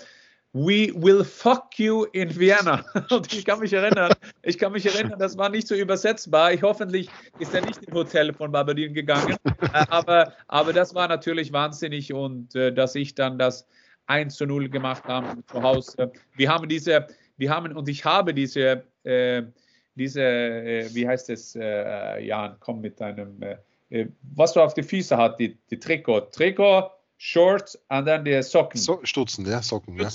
We 0.52 0.94
will 0.96 1.24
fuck 1.26 1.78
you 1.78 2.06
in 2.14 2.34
Vienna. 2.34 2.82
Und 3.12 3.34
ich 3.34 3.44
kann 3.44 3.60
mich 3.60 3.74
erinnern, 3.74 4.14
ich 4.42 4.58
kann 4.58 4.72
mich 4.72 4.86
erinnern, 4.86 5.20
das 5.20 5.38
war 5.38 5.50
nicht 5.50 5.68
so 5.68 5.76
übersetzbar. 5.76 6.54
Ich 6.54 6.64
hoffentlich 6.64 7.10
ist 7.40 7.54
er 7.54 7.60
nicht 7.66 7.84
im 7.84 7.94
Hotel 7.94 8.34
von 8.34 8.56
Aberdeen 8.56 8.94
gegangen. 8.94 9.36
Äh, 9.44 9.86
aber, 9.90 10.32
aber 10.48 10.72
das 10.72 10.96
war 10.96 11.10
natürlich 11.10 11.52
wahnsinnig 11.52 12.14
und 12.14 12.56
dass 12.56 12.96
ich 12.96 13.16
dann 13.16 13.38
das 13.38 13.68
1 14.08 14.36
zu 14.36 14.46
0 14.46 14.70
gemacht 14.70 15.04
habe 15.06 15.44
zu 15.46 15.62
Hause. 15.62 16.14
Wir 16.36 16.50
haben 16.50 16.70
diese, 16.70 17.08
wir 17.38 17.50
haben, 17.50 17.76
und 17.76 17.90
ich 17.90 18.06
habe 18.06 18.34
diese, 18.34 18.84
äh, 19.04 19.44
diese 19.96 20.22
äh, 20.22 20.90
wie 20.94 21.08
heißt 21.08 21.30
es, 21.30 21.56
äh, 21.56 22.20
Jan, 22.26 22.58
komm 22.60 22.82
mit 22.82 23.00
deinem, 23.00 23.42
äh, 23.42 23.58
äh, 23.90 24.08
was 24.36 24.54
du 24.54 24.62
auf 24.62 24.74
die 24.74 24.84
Füße 24.84 25.16
hast, 25.18 25.38
die, 25.38 25.58
die 25.70 25.80
Trikot. 25.80 26.32
Trikot, 26.32 26.92
Shorts 27.18 27.80
und 27.90 28.06
dann 28.06 28.26
die 28.26 28.42
Socken. 28.44 28.80
So, 28.80 29.00
Stutzen, 29.04 29.46
ja, 29.46 29.62
Socken, 29.62 29.98
ja. 30.00 30.10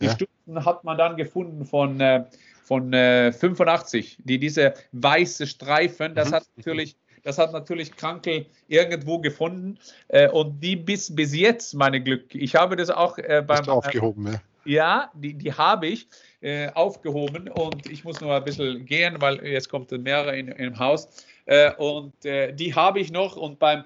Die 0.00 0.06
ja. 0.06 0.12
Stutzen 0.12 0.64
hat 0.64 0.84
man 0.84 0.98
dann 0.98 1.16
gefunden 1.16 1.64
von, 1.64 2.00
äh, 2.00 2.24
von 2.64 2.92
85, 2.92 4.18
die 4.24 4.38
diese 4.38 4.74
weiße 4.92 5.46
Streifen, 5.46 6.14
das 6.14 6.30
mhm. 6.30 6.34
hat 6.34 6.44
natürlich 6.56 6.96
das 7.22 7.38
hat 7.38 7.52
natürlich 7.52 7.94
Krankel 7.94 8.46
irgendwo 8.68 9.18
gefunden 9.18 9.78
äh, 10.08 10.28
und 10.28 10.60
die 10.60 10.76
bis, 10.76 11.14
bis 11.14 11.34
jetzt 11.34 11.74
meine 11.74 12.02
Glück. 12.02 12.34
Ich 12.34 12.54
habe 12.54 12.76
das 12.76 12.90
auch 12.90 13.18
äh, 13.18 13.42
beim. 13.46 13.64
Du 13.64 13.72
aufgehoben, 13.72 14.26
ja. 14.26 14.40
Ja, 14.64 15.10
die, 15.14 15.34
die 15.34 15.52
habe 15.52 15.88
ich 15.88 16.08
äh, 16.42 16.70
aufgehoben 16.72 17.48
und 17.48 17.86
ich 17.86 18.04
muss 18.04 18.20
nur 18.20 18.34
ein 18.34 18.44
bisschen 18.44 18.84
gehen, 18.84 19.20
weil 19.20 19.44
jetzt 19.46 19.68
kommt 19.68 19.90
mehrere 19.92 20.36
in, 20.36 20.48
im 20.48 20.78
Haus. 20.78 21.08
Äh, 21.46 21.72
und 21.76 22.24
äh, 22.24 22.52
die 22.52 22.74
habe 22.74 23.00
ich 23.00 23.10
noch 23.10 23.36
und 23.36 23.58
beim, 23.58 23.84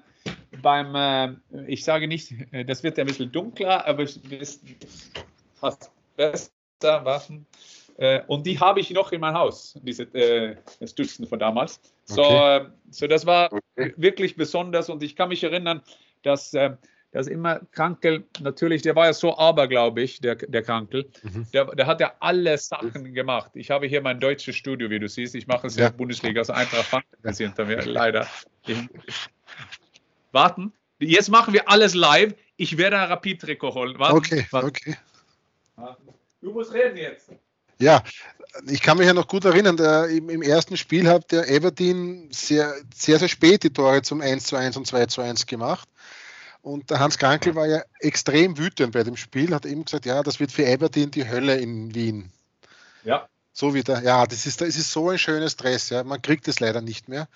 beim 0.61 0.95
äh, 0.95 1.65
ich 1.67 1.83
sage 1.83 2.07
nicht, 2.07 2.33
äh, 2.51 2.65
das 2.65 2.83
wird 2.83 2.99
ein 2.99 3.07
bisschen 3.07 3.31
dunkler, 3.31 3.85
aber 3.85 4.03
es 4.03 4.17
ist 4.17 4.63
fast 5.55 5.91
besser, 6.15 6.49
Waffen. 6.81 7.45
Äh, 7.97 8.21
und 8.27 8.45
die 8.45 8.59
habe 8.59 8.79
ich 8.79 8.91
noch 8.91 9.11
in 9.11 9.21
meinem 9.21 9.35
Haus, 9.35 9.79
diese 9.83 10.57
Stützen 10.83 11.27
von 11.27 11.39
damals. 11.39 11.79
So, 12.05 12.23
okay. 12.23 12.65
so 12.89 13.07
das 13.07 13.25
war 13.25 13.51
okay. 13.51 13.93
wirklich 13.97 14.35
besonders 14.35 14.89
und 14.89 15.01
ich 15.03 15.15
kann 15.15 15.29
mich 15.29 15.43
erinnern, 15.43 15.81
dass 16.23 16.53
dass 17.11 17.27
immer 17.27 17.61
Krankel, 17.71 18.25
natürlich, 18.41 18.81
der 18.81 18.95
war 18.95 19.05
ja 19.05 19.13
so 19.13 19.37
aberglaubig, 19.37 20.19
der, 20.21 20.35
der 20.35 20.61
Krankel, 20.61 21.09
mhm. 21.23 21.47
der, 21.53 21.65
der 21.65 21.87
hat 21.87 22.01
ja 22.01 22.13
alle 22.19 22.57
Sachen 22.57 23.13
gemacht. 23.13 23.51
Ich 23.53 23.71
habe 23.71 23.87
hier 23.87 24.01
mein 24.01 24.19
deutsches 24.19 24.55
Studio, 24.55 24.89
wie 24.89 24.99
du 24.99 25.07
siehst. 25.07 25.33
Ich 25.35 25.47
mache 25.47 25.67
es 25.67 25.75
ja. 25.75 25.85
in 25.85 25.91
der 25.91 25.97
Bundesliga, 25.97 26.41
also 26.41 26.53
einfach 26.53 26.83
Fantasy 26.83 27.43
hinter 27.45 27.65
mir, 27.65 27.81
leider. 27.85 28.27
Ich, 28.65 28.77
warten, 30.31 30.73
jetzt 30.99 31.29
machen 31.29 31.53
wir 31.53 31.69
alles 31.69 31.93
live. 31.93 32.33
Ich 32.57 32.77
werde 32.77 32.99
ein 32.99 33.07
Rapid-Trikot 33.09 33.73
holen. 33.73 33.99
Warten, 33.99 34.17
okay, 34.17 34.45
warten. 34.51 34.67
okay. 34.67 34.97
Du 36.41 36.51
musst 36.51 36.73
reden 36.73 36.97
jetzt. 36.97 37.29
Ja, 37.79 38.03
ich 38.67 38.81
kann 38.81 38.97
mich 38.97 39.05
ja 39.05 39.13
noch 39.13 39.27
gut 39.27 39.45
erinnern, 39.45 39.77
der, 39.77 40.07
im, 40.07 40.29
im, 40.29 40.41
ersten 40.41 40.77
Spiel 40.77 41.07
hat 41.07 41.31
der 41.31 41.47
Everton 41.49 42.29
sehr, 42.31 42.73
sehr, 42.95 43.19
sehr 43.19 43.27
spät 43.27 43.63
die 43.63 43.69
Tore 43.69 44.01
zum 44.01 44.21
1 44.21 44.45
zu 44.45 44.55
1 44.55 44.77
und 44.77 44.87
2 44.87 45.05
zu 45.05 45.21
1 45.21 45.45
gemacht. 45.45 45.87
Und 46.61 46.89
der 46.89 46.99
Hans 46.99 47.17
Krankel 47.17 47.55
war 47.55 47.67
ja 47.67 47.81
extrem 47.99 48.57
wütend 48.57 48.91
bei 48.91 49.03
dem 49.03 49.15
Spiel, 49.15 49.53
hat 49.53 49.65
eben 49.65 49.85
gesagt, 49.85 50.05
ja, 50.05 50.21
das 50.23 50.39
wird 50.39 50.51
für 50.51 50.67
Aberdeen 50.71 51.11
die 51.11 51.27
Hölle 51.27 51.57
in 51.57 51.93
Wien. 51.95 52.31
Ja. 53.03 53.27
So 53.53 53.73
wieder, 53.73 54.03
ja, 54.03 54.25
das 54.25 54.45
ist, 54.45 54.61
das 54.61 54.75
ist 54.77 54.91
so 54.91 55.09
ein 55.09 55.17
schönes 55.17 55.55
Dress, 55.55 55.89
ja, 55.89 56.03
man 56.03 56.21
kriegt 56.21 56.47
es 56.47 56.59
leider 56.59 56.81
nicht 56.81 57.07
mehr. 57.09 57.27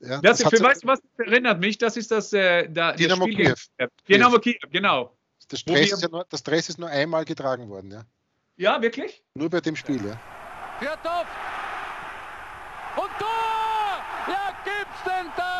Ja, 0.00 0.20
das, 0.20 0.38
das 0.38 0.50
für, 0.50 0.62
weißt 0.62 0.82
du, 0.82 0.88
was 0.88 1.00
erinnert 1.16 1.60
mich? 1.60 1.78
Das 1.78 1.96
ist 1.96 2.10
das, 2.10 2.32
äh, 2.32 2.68
da, 2.68 2.92
Dynamo 2.92 3.26
das 3.26 3.34
Kiew. 3.78 3.86
Dynamo 4.08 4.38
Kiew, 4.38 4.58
genau. 4.70 5.16
Das 5.48 5.64
Dress, 5.64 5.92
ist 5.92 6.02
ja 6.02 6.08
nur, 6.08 6.26
das 6.28 6.42
Dress 6.42 6.68
ist 6.68 6.78
nur 6.78 6.88
einmal 6.88 7.24
getragen 7.24 7.68
worden, 7.68 7.90
ja. 7.90 8.04
Ja, 8.56 8.82
wirklich? 8.82 9.22
Nur 9.34 9.50
bei 9.50 9.60
dem 9.60 9.76
Spiel, 9.76 10.04
ja. 10.04 10.20
Fjordhoff! 10.78 11.26
Und 12.96 13.10
Tor! 13.18 14.04
Ja, 14.28 14.56
gibt's 14.64 15.02
denn 15.04 15.26
das? 15.36 15.53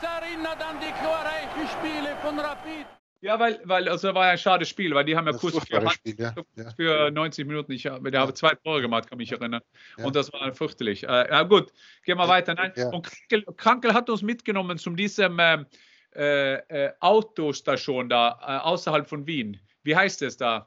Das 0.00 0.22
erinnert 0.22 0.62
an 0.64 0.76
die 0.80 0.92
glorreichen 1.00 1.68
Spiele 1.68 2.16
von 2.22 2.38
Rapid. 2.38 2.86
Ja, 3.22 3.38
weil, 3.38 3.60
weil 3.64 3.86
also 3.88 4.14
war 4.14 4.26
ja 4.26 4.32
ein 4.32 4.38
schades 4.38 4.68
Spiel, 4.68 4.94
weil 4.94 5.04
die 5.04 5.14
haben 5.14 5.26
ja 5.26 5.34
kurz 5.34 5.58
für, 5.58 5.90
Spiel, 5.90 6.16
ja. 6.18 6.34
für 6.74 7.10
90 7.10 7.46
Minuten, 7.46 7.72
ich 7.72 7.86
habe, 7.86 8.10
der 8.10 8.20
ja. 8.20 8.34
zwei 8.34 8.54
Tore 8.54 8.80
gemacht, 8.80 9.10
kann 9.10 9.18
mich 9.18 9.30
erinnern. 9.30 9.60
Ja. 9.98 10.06
Und 10.06 10.16
das 10.16 10.32
war 10.32 10.54
fürchterlich. 10.54 11.04
Äh, 11.04 11.28
ja, 11.28 11.42
gut, 11.42 11.70
gehen 12.04 12.16
wir 12.16 12.28
weiter. 12.28 12.54
Nein. 12.54 12.72
Und 12.92 13.06
Krankel, 13.06 13.44
Krankel, 13.56 13.92
hat 13.92 14.08
uns 14.08 14.22
mitgenommen 14.22 14.78
zu 14.78 14.90
diesem 14.90 15.38
ähm, 15.38 15.66
äh, 16.14 16.54
äh, 16.54 16.92
Autostation 17.00 18.08
da 18.08 18.38
äh, 18.40 18.66
außerhalb 18.66 19.06
von 19.06 19.26
Wien. 19.26 19.60
Wie 19.82 19.94
heißt 19.94 20.22
es 20.22 20.38
da? 20.38 20.66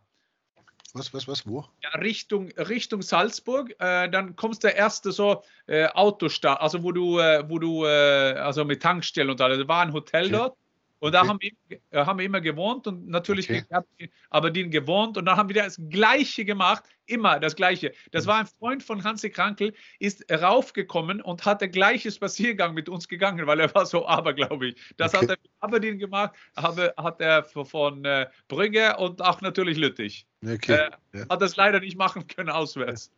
Was, 0.93 1.11
was, 1.11 1.27
was, 1.27 1.47
wo? 1.47 1.65
Ja, 1.81 1.89
Richtung, 1.99 2.51
Richtung 2.51 3.01
Salzburg. 3.01 3.75
Äh, 3.79 4.09
dann 4.09 4.35
kommst 4.35 4.63
der 4.63 4.75
erste 4.75 5.11
so 5.11 5.43
äh, 5.65 5.87
Autostart, 5.87 6.61
also 6.61 6.83
wo 6.83 6.91
du, 6.91 7.17
äh, 7.17 7.43
wo 7.49 7.57
du, 7.57 7.85
äh, 7.85 8.33
also 8.33 8.63
mit 8.63 8.83
Tankstellen 8.83 9.31
und 9.31 9.41
alles. 9.41 9.57
Da 9.57 9.67
war 9.67 9.81
ein 9.81 9.91
Hotel 9.91 10.25
okay. 10.25 10.31
dort. 10.31 10.57
Und 10.99 11.09
okay. 11.09 11.11
da 11.11 11.27
haben 11.27 11.39
wir, 11.41 11.79
äh, 11.89 12.05
haben 12.05 12.19
wir 12.19 12.25
immer 12.25 12.41
gewohnt 12.41 12.87
und 12.87 13.09
natürlich 13.09 13.49
okay. 13.49 14.09
aber 14.29 14.51
den 14.51 14.71
gewohnt 14.71 15.17
und 15.17 15.25
dann 15.25 15.35
haben 15.35 15.49
wir 15.49 15.63
das 15.63 15.77
Gleiche 15.89 16.45
gemacht 16.45 16.83
immer 17.05 17.39
das 17.39 17.55
Gleiche. 17.55 17.93
Das 18.11 18.27
war 18.27 18.39
ein 18.39 18.47
Freund 18.47 18.83
von 18.83 19.03
Hansi 19.03 19.29
Krankel, 19.29 19.73
ist 19.99 20.25
raufgekommen 20.31 21.21
und 21.21 21.45
hat 21.45 21.61
der 21.61 21.69
gleiche 21.69 22.11
Spaziergang 22.11 22.73
mit 22.73 22.89
uns 22.89 23.07
gegangen, 23.07 23.45
weil 23.47 23.59
er 23.59 23.73
war 23.73 23.85
so 23.85 24.07
aberglaublich. 24.07 24.75
Das 24.97 25.13
okay. 25.13 25.23
hat 25.23 25.29
er 25.31 25.37
mit 25.41 25.51
Aberdeen 25.59 25.99
gemacht, 25.99 26.33
habe, 26.55 26.93
hat 26.97 27.21
er 27.21 27.43
von 27.43 28.05
äh, 28.05 28.27
Brügge 28.47 28.97
und 28.97 29.21
auch 29.21 29.41
natürlich 29.41 29.77
Lüttich. 29.77 30.27
Okay. 30.45 30.73
Äh, 30.73 30.91
ja. 31.13 31.25
Hat 31.29 31.41
das 31.41 31.55
leider 31.55 31.79
nicht 31.79 31.97
machen 31.97 32.27
können 32.27 32.49
auswärts. 32.49 33.11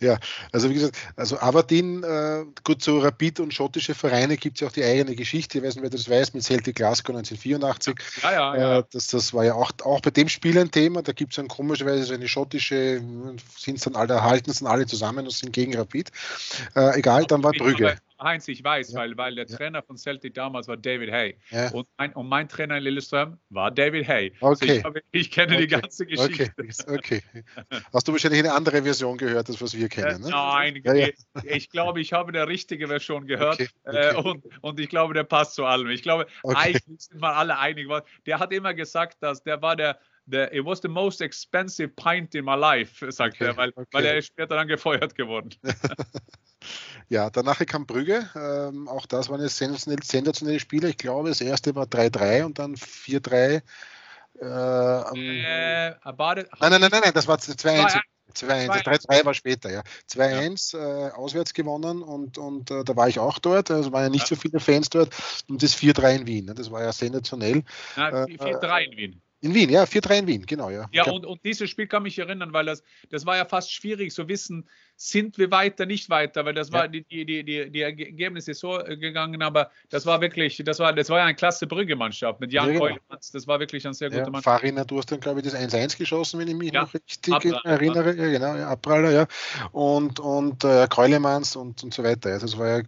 ja, 0.00 0.18
also 0.52 0.68
wie 0.70 0.74
gesagt, 0.74 0.96
also 1.16 1.38
Aberdeen, 1.38 2.02
äh, 2.02 2.44
gut, 2.64 2.82
so 2.82 2.98
Rapid 2.98 3.40
und 3.40 3.54
schottische 3.54 3.94
Vereine 3.94 4.36
gibt 4.36 4.56
es 4.56 4.60
ja 4.62 4.68
auch 4.68 4.72
die 4.72 4.82
eigene 4.82 5.14
Geschichte. 5.14 5.58
Ich 5.58 5.64
weiß 5.64 5.76
nicht, 5.76 5.82
wer 5.82 5.90
das 5.90 6.08
weiß, 6.08 6.34
mit 6.34 6.42
Celtic 6.42 6.76
Glasgow 6.76 7.14
1984. 7.14 7.94
Ja, 8.22 8.32
ja, 8.32 8.56
ja. 8.56 8.78
Äh, 8.78 8.84
das, 8.92 9.08
das 9.08 9.32
war 9.34 9.44
ja 9.44 9.54
auch, 9.54 9.72
auch 9.84 10.00
bei 10.00 10.10
dem 10.10 10.28
Spiel 10.28 10.58
ein 10.58 10.70
Thema. 10.70 11.02
Da 11.02 11.12
gibt 11.12 11.32
es 11.32 11.36
dann 11.36 11.48
komischerweise 11.48 12.04
so 12.04 12.14
eine 12.14 12.28
schottische, 12.28 12.43
sind 12.52 13.40
es 13.76 13.82
dann 13.82 13.96
alle 13.96 14.14
erhalten, 14.14 14.52
sind 14.52 14.66
alle 14.66 14.86
zusammen 14.86 15.24
und 15.24 15.32
sind 15.32 15.52
gegen 15.52 15.76
Rapid. 15.76 16.10
Äh, 16.74 16.98
egal, 16.98 17.24
dann 17.24 17.42
war 17.42 17.52
Brügge. 17.52 17.98
Heinz, 18.20 18.48
ich 18.48 18.62
weiß, 18.62 18.92
ja. 18.92 19.00
weil, 19.00 19.16
weil 19.16 19.34
der 19.34 19.46
ja. 19.46 19.56
Trainer 19.56 19.82
von 19.82 19.96
Celtic 19.96 20.34
damals 20.34 20.68
war 20.68 20.76
David 20.76 21.10
Hay. 21.12 21.36
Ja. 21.50 21.70
Und, 21.70 21.88
mein, 21.98 22.12
und 22.12 22.28
mein 22.28 22.48
Trainer 22.48 22.78
in 22.78 22.84
Lillestrøm 22.84 23.38
war 23.50 23.70
David 23.70 24.08
Hay. 24.08 24.32
Okay. 24.40 24.82
Also 24.84 24.98
ich, 25.10 25.20
ich, 25.20 25.30
kenne 25.30 25.54
okay. 25.54 25.62
die 25.62 25.68
ganze 25.68 26.06
Geschichte. 26.06 26.52
Okay. 26.86 27.22
okay. 27.32 27.44
Hast 27.92 28.08
du 28.08 28.12
wahrscheinlich 28.12 28.40
eine 28.40 28.52
andere 28.52 28.82
Version 28.82 29.18
gehört, 29.18 29.48
als 29.48 29.60
was 29.60 29.76
wir 29.76 29.88
kennen? 29.88 30.22
Ne? 30.22 30.30
Nein, 30.30 30.76
ich, 30.76 31.14
ich, 31.44 31.70
glaube, 31.70 32.00
ich 32.00 32.12
habe 32.12 32.28
eine 32.28 32.46
richtige 32.46 32.88
Version 32.88 33.26
gehört. 33.26 33.60
Äh, 33.84 34.14
und, 34.14 34.44
und 34.62 34.80
ich 34.80 34.88
glaube, 34.88 35.14
der 35.14 35.24
passt 35.24 35.54
zu 35.54 35.64
allem. 35.64 35.88
Ich 35.88 36.02
glaube, 36.02 36.26
eigentlich 36.42 36.82
sind 36.84 37.20
wir 37.20 37.36
alle 37.36 37.58
einig. 37.58 37.88
Der 38.26 38.38
hat 38.38 38.52
immer 38.52 38.72
gesagt, 38.74 39.22
dass 39.22 39.42
der 39.42 39.60
war 39.60 39.76
der 39.76 39.98
The, 40.26 40.48
it 40.52 40.64
was 40.64 40.80
the 40.80 40.88
most 40.88 41.20
expensive 41.20 41.94
pint 41.96 42.34
in 42.34 42.44
my 42.44 42.54
life, 42.54 43.04
sagt 43.10 43.34
okay, 43.34 43.46
er, 43.46 43.56
weil, 43.56 43.70
okay. 43.70 43.86
weil 43.92 44.04
er 44.06 44.16
ist 44.16 44.28
später 44.28 44.56
dann 44.56 44.68
gefeuert 44.68 45.14
geworden. 45.14 45.50
Ja, 47.08 47.30
danach 47.30 47.64
kam 47.66 47.86
Brügge. 47.86 48.28
Ähm, 48.34 48.88
auch 48.88 49.06
das 49.06 49.28
waren 49.28 49.42
jetzt 49.42 49.58
sensationelle, 49.58 50.02
sensationelle 50.02 50.60
Spiele. 50.60 50.88
Ich 50.88 50.96
glaube, 50.96 51.28
das 51.28 51.40
erste 51.40 51.74
war 51.74 51.84
3-3 51.84 52.44
und 52.44 52.58
dann 52.58 52.76
4-3. 52.76 53.36
Äh, 53.36 53.60
äh, 54.40 55.94
nein, 56.58 56.58
nein, 56.58 56.80
nein, 56.80 56.82
nein, 56.90 57.00
nein, 57.04 57.12
das 57.14 57.28
war 57.28 57.36
2-1. 57.36 58.00
2-1. 58.34 58.84
3-3 58.84 59.24
war 59.24 59.34
später, 59.34 59.70
ja. 59.70 59.82
2-1 60.10 60.76
ja. 60.76 61.08
äh, 61.08 61.10
auswärts 61.12 61.54
gewonnen 61.54 62.02
und, 62.02 62.38
und 62.38 62.70
äh, 62.70 62.82
da 62.82 62.96
war 62.96 63.08
ich 63.08 63.18
auch 63.18 63.38
dort. 63.38 63.70
Also 63.70 63.92
waren 63.92 64.04
ja 64.04 64.08
nicht 64.08 64.28
ja. 64.28 64.28
so 64.28 64.36
viele 64.36 64.58
Fans 64.58 64.90
dort. 64.90 65.14
Und 65.48 65.62
das 65.62 65.76
4-3 65.76 66.16
in 66.16 66.26
Wien. 66.26 66.44
Ne? 66.46 66.54
Das 66.54 66.70
war 66.70 66.82
ja 66.82 66.92
sensationell. 66.92 67.62
Ja, 67.96 68.08
4-3 68.08 68.78
äh, 68.78 68.84
in 68.86 68.96
Wien. 68.96 69.22
In 69.44 69.52
Wien, 69.52 69.68
ja, 69.68 69.84
4-3 69.84 70.20
in 70.20 70.26
Wien, 70.26 70.46
genau, 70.46 70.70
ja. 70.70 70.88
Ja, 70.90 71.04
und, 71.04 71.26
und 71.26 71.44
dieses 71.44 71.68
Spiel 71.68 71.86
kann 71.86 72.02
mich 72.02 72.18
erinnern, 72.18 72.54
weil 72.54 72.64
das, 72.64 72.82
das 73.10 73.26
war 73.26 73.36
ja 73.36 73.44
fast 73.44 73.70
schwierig 73.70 74.10
zu 74.10 74.26
wissen, 74.26 74.66
sind 74.96 75.38
wir 75.38 75.50
weiter, 75.50 75.86
nicht 75.86 76.08
weiter, 76.08 76.44
weil 76.44 76.54
das 76.54 76.68
ja. 76.68 76.74
war 76.74 76.88
die, 76.88 77.04
die, 77.04 77.24
die, 77.24 77.70
die 77.70 77.80
Ergebnisse 77.80 78.54
so 78.54 78.78
äh, 78.80 78.96
gegangen, 78.96 79.42
aber 79.42 79.70
das 79.90 80.06
war 80.06 80.20
wirklich, 80.20 80.62
das 80.64 80.78
war, 80.78 80.92
das 80.92 81.10
war 81.10 81.18
ja 81.18 81.24
eine 81.24 81.34
klasse 81.34 81.66
Brügge-Mannschaft 81.66 82.40
mit 82.40 82.52
Jan 82.52 82.66
ja, 82.66 82.72
genau. 82.72 82.84
Keulemanns, 82.86 83.30
das 83.32 83.46
war 83.46 83.60
wirklich 83.60 83.86
ein 83.86 83.94
sehr 83.94 84.08
guter 84.08 84.22
ja, 84.22 84.30
Mannschaft. 84.30 84.44
Farina, 84.44 84.84
du 84.84 84.98
hast 84.98 85.10
dann, 85.10 85.20
glaube 85.20 85.40
ich, 85.40 85.46
das 85.46 85.54
1-1 85.54 85.98
geschossen, 85.98 86.40
wenn 86.40 86.48
ich 86.48 86.54
mich 86.54 86.72
ja. 86.72 86.82
noch 86.82 86.94
richtig 86.94 87.34
Abpraller, 87.34 87.64
erinnere. 87.64 88.14
Ja, 88.14 88.30
genau, 88.30 88.56
ja, 88.56 88.68
Abpraller, 88.68 89.10
ja. 89.10 89.26
Und, 89.72 90.20
und 90.20 90.64
äh, 90.64 90.86
Keulemanns 90.88 91.56
und, 91.56 91.82
und 91.82 91.92
so 91.92 92.04
weiter. 92.04 92.30
Also, 92.30 92.46
das 92.46 92.58
war 92.58 92.68
ja, 92.68 92.82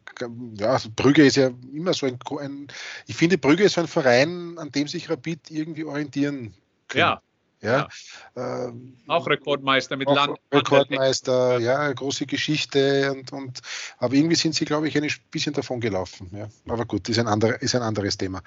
ja, 0.54 0.66
also 0.68 0.88
Brügge 0.94 1.24
ist 1.24 1.36
ja 1.36 1.50
immer 1.74 1.92
so 1.92 2.06
ein, 2.06 2.18
ein, 2.40 2.68
ich 3.06 3.16
finde, 3.16 3.38
Brügge 3.38 3.64
ist 3.64 3.74
so 3.74 3.80
ein 3.80 3.88
Verein, 3.88 4.58
an 4.58 4.70
dem 4.70 4.86
sich 4.86 5.10
Rapid 5.10 5.50
irgendwie 5.50 5.84
orientieren 5.84 6.54
können. 6.88 7.00
Ja, 7.00 7.22
ja. 7.62 7.88
ja. 8.36 8.66
Ähm, 8.66 8.96
auch 9.06 9.26
Rekordmeister 9.26 9.96
mit 9.96 10.08
Land. 10.08 10.38
Rekordmeister, 10.52 11.58
ja, 11.58 11.92
große 11.92 12.26
Geschichte 12.26 13.12
und, 13.12 13.32
und 13.32 13.60
aber 13.98 14.14
irgendwie 14.14 14.36
sind 14.36 14.54
sie, 14.54 14.64
glaube 14.64 14.88
ich, 14.88 14.96
ein 14.96 15.08
bisschen 15.30 15.54
davon 15.54 15.80
gelaufen. 15.80 16.30
Ja. 16.32 16.48
Aber 16.68 16.84
gut, 16.84 17.08
ist 17.08 17.18
ein, 17.18 17.26
andere, 17.26 17.54
ist 17.54 17.74
ein 17.74 17.82
anderes 17.82 18.16
Thema. 18.16 18.42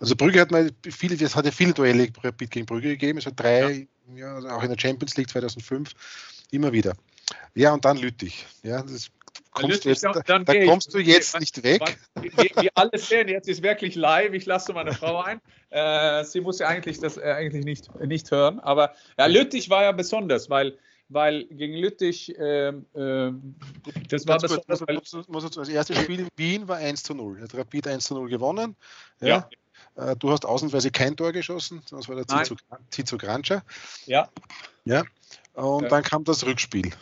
Also 0.00 0.16
Brügge 0.16 0.40
hat 0.40 0.50
mal 0.50 0.70
viele, 0.82 1.14
es 1.14 1.36
hat 1.36 1.44
ja 1.44 1.52
viele 1.52 1.72
Duelle 1.72 2.08
gegen 2.08 2.66
Brügge 2.66 2.88
gegeben, 2.88 3.18
es 3.18 3.26
hat 3.26 3.38
drei, 3.38 3.88
ja. 4.14 4.16
ja 4.16 4.34
also 4.34 4.48
auch 4.48 4.62
in 4.62 4.70
der 4.70 4.78
Champions 4.78 5.16
League 5.16 5.30
2005, 5.30 5.92
immer 6.50 6.72
wieder. 6.72 6.94
Ja, 7.54 7.72
und 7.74 7.84
dann 7.84 7.96
Lüttich. 7.96 8.46
Ja, 8.62 8.82
das 8.82 9.10
kommst 9.52 9.84
du 9.84 9.88
jetzt, 9.88 10.04
da, 10.04 10.38
da 10.38 10.64
kommst 10.66 10.94
du 10.94 10.98
jetzt 10.98 11.38
nicht 11.38 11.62
weg. 11.62 11.98
Wie, 12.20 12.30
wie 12.30 12.70
alle 12.74 12.98
sehen, 12.98 13.28
jetzt 13.28 13.48
ist 13.48 13.62
wirklich 13.62 13.94
live. 13.94 14.32
Ich 14.32 14.46
lasse 14.46 14.72
meine 14.72 14.92
Frau 14.92 15.20
ein. 15.20 15.40
Äh, 15.70 16.24
sie 16.24 16.40
muss 16.40 16.58
ja 16.58 16.68
eigentlich 16.68 17.00
das 17.00 17.16
äh, 17.16 17.22
eigentlich 17.22 17.64
nicht, 17.64 17.94
nicht 18.00 18.30
hören. 18.30 18.60
Aber 18.60 18.94
ja, 19.18 19.26
Lüttich 19.26 19.70
war 19.70 19.82
ja 19.82 19.92
besonders, 19.92 20.48
weil 20.50 20.78
weil 21.10 21.46
gegen 21.46 21.74
Lüttich, 21.74 22.38
äh, 22.38 22.68
äh, 22.68 23.32
das 24.08 24.26
war 24.26 24.38
Ganz 24.38 24.42
besonders. 24.42 24.80
Kurz, 24.80 25.12
muss, 25.12 25.28
muss, 25.28 25.42
muss, 25.42 25.50
das 25.52 25.68
erste 25.68 25.94
Spiel 25.94 26.20
in 26.20 26.28
Wien 26.36 26.68
war 26.68 26.76
1 26.76 27.02
zu 27.02 27.14
0. 27.14 27.40
Hat 27.40 27.54
Rapid 27.54 27.88
1 27.88 28.04
zu 28.04 28.14
0 28.14 28.28
gewonnen. 28.28 28.76
Ja. 29.20 29.48
ja. 29.96 30.12
Äh, 30.12 30.16
du 30.16 30.30
hast 30.30 30.44
ausnahmsweise 30.44 30.90
kein 30.90 31.16
Tor 31.16 31.32
geschossen, 31.32 31.82
das 31.90 32.08
war 32.08 32.16
der 32.16 32.26
Zizo 32.90 33.18
Grancha. 33.18 33.62
Ja. 34.06 34.28
Ja. 34.84 35.04
Und 35.54 35.84
ja. 35.84 35.88
dann 35.88 36.02
kam 36.02 36.24
das 36.24 36.44
Rückspiel. 36.46 36.92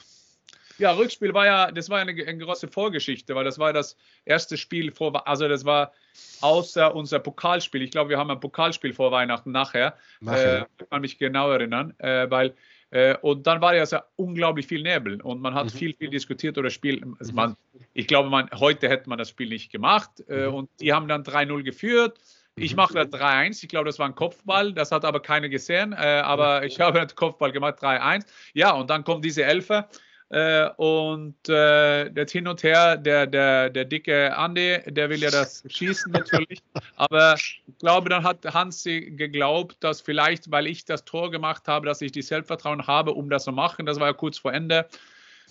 Ja, 0.79 0.93
Rückspiel 0.93 1.33
war 1.35 1.47
ja, 1.47 1.71
das 1.71 1.89
war 1.89 1.99
eine, 1.99 2.13
eine 2.13 2.39
große 2.39 2.69
Vorgeschichte, 2.69 3.35
weil 3.35 3.45
das 3.45 3.59
war 3.59 3.73
das 3.73 3.97
erste 4.25 4.57
Spiel 4.57 4.93
vor, 4.93 5.27
also 5.27 5.49
das 5.49 5.65
war 5.65 5.93
außer 6.41 6.95
unser 6.95 7.19
Pokalspiel. 7.19 7.83
Ich 7.83 7.91
glaube, 7.91 8.11
wir 8.11 8.19
haben 8.19 8.31
ein 8.31 8.41
Pokalspiel 8.41 8.93
vor 8.93 9.11
Weihnachten 9.13 9.53
nachher. 9.53 9.97
nachher. 10.21 10.63
Äh, 10.81 10.85
kann 10.91 11.01
mich 11.01 11.19
genau 11.19 11.51
erinnern, 11.51 11.95
äh, 11.99 12.31
weil 12.31 12.55
äh, 12.91 13.17
und 13.21 13.47
dann 13.47 13.61
war 13.61 13.75
ja 13.75 13.85
so 13.85 13.99
unglaublich 14.17 14.67
viel 14.67 14.83
Nebel 14.83 15.21
und 15.21 15.41
man 15.41 15.55
hat 15.55 15.67
mhm. 15.67 15.71
viel, 15.71 15.95
viel 15.95 16.11
diskutiert 16.11 16.57
oder 16.57 16.71
Spiel. 16.71 17.05
Also 17.19 17.33
man, 17.33 17.57
ich 17.95 18.07
glaube, 18.07 18.31
man, 18.31 18.49
heute 18.55 18.89
hätte 18.89 19.09
man 19.09 19.19
das 19.19 19.31
Spiel 19.31 19.49
nicht 19.49 19.73
gemacht 19.73 20.11
äh, 20.29 20.47
mhm. 20.47 20.55
und 20.55 20.71
die 20.81 20.93
haben 20.93 21.09
dann 21.09 21.23
3-0 21.23 21.63
geführt. 21.63 22.19
Ich 22.55 22.73
mhm. 22.73 22.77
mache 22.77 22.95
da 22.95 23.03
3-1. 23.03 23.63
Ich 23.63 23.69
glaube, 23.69 23.87
das 23.87 23.99
war 23.99 24.07
ein 24.07 24.15
Kopfball. 24.15 24.73
Das 24.73 24.93
hat 24.93 25.05
aber 25.05 25.21
keiner 25.21 25.49
gesehen. 25.49 25.93
Äh, 25.93 25.97
aber 25.97 26.65
ich 26.65 26.81
habe 26.81 27.01
einen 27.01 27.15
Kopfball 27.15 27.53
gemacht, 27.53 27.83
3-1. 27.83 28.25
Ja, 28.55 28.73
und 28.73 28.89
dann 28.89 29.05
kommt 29.05 29.25
diese 29.25 29.45
Elfer. 29.45 29.89
Äh, 30.29 30.71
und 30.77 31.37
äh, 31.49 32.09
jetzt 32.09 32.33
hin 32.33 32.49
und 32.49 32.63
her, 32.65 32.97
der, 32.97 33.29
der, 33.29 33.71
der 33.71 33.85
dicke 33.85 34.37
Andi, 34.37 34.81
der 34.87 35.09
will 35.09 35.21
ja 35.21 35.31
das 35.31 35.63
schießen 35.69 36.11
natürlich. 36.11 36.63
Aber 36.97 37.35
ich 37.35 37.63
glaube, 37.79 38.09
dann 38.09 38.25
hat 38.25 38.45
Hansi 38.45 39.13
geglaubt, 39.17 39.77
dass 39.81 40.01
vielleicht, 40.01 40.51
weil 40.51 40.67
ich 40.67 40.85
das 40.85 41.05
Tor 41.05 41.31
gemacht 41.31 41.69
habe, 41.69 41.87
dass 41.87 42.03
ich 42.03 42.11
die 42.11 42.23
Selbstvertrauen 42.23 42.89
habe, 42.89 43.13
um 43.13 43.31
das 43.31 43.45
zu 43.45 43.53
machen. 43.53 43.87
Das 43.87 44.01
war 44.01 44.09
ja 44.09 44.13
kurz 44.15 44.39
vor 44.39 44.53
Ende. 44.53 44.89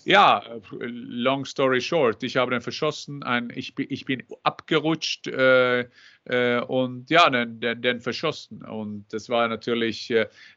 Ja, 0.06 0.40
long 0.70 1.44
story 1.44 1.80
short, 1.80 2.22
ich 2.22 2.36
habe 2.36 2.52
den 2.52 2.60
verschossen, 2.60 3.24
ein, 3.24 3.50
ich, 3.52 3.76
ich 3.76 4.04
bin 4.04 4.22
abgerutscht 4.44 5.26
äh, 5.26 5.80
äh, 6.26 6.60
und 6.60 7.10
ja, 7.10 7.28
den, 7.28 7.58
den, 7.58 7.82
den, 7.82 8.00
verschossen. 8.00 8.64
Und 8.64 9.12
das 9.12 9.28
war 9.28 9.48
natürlich 9.48 10.12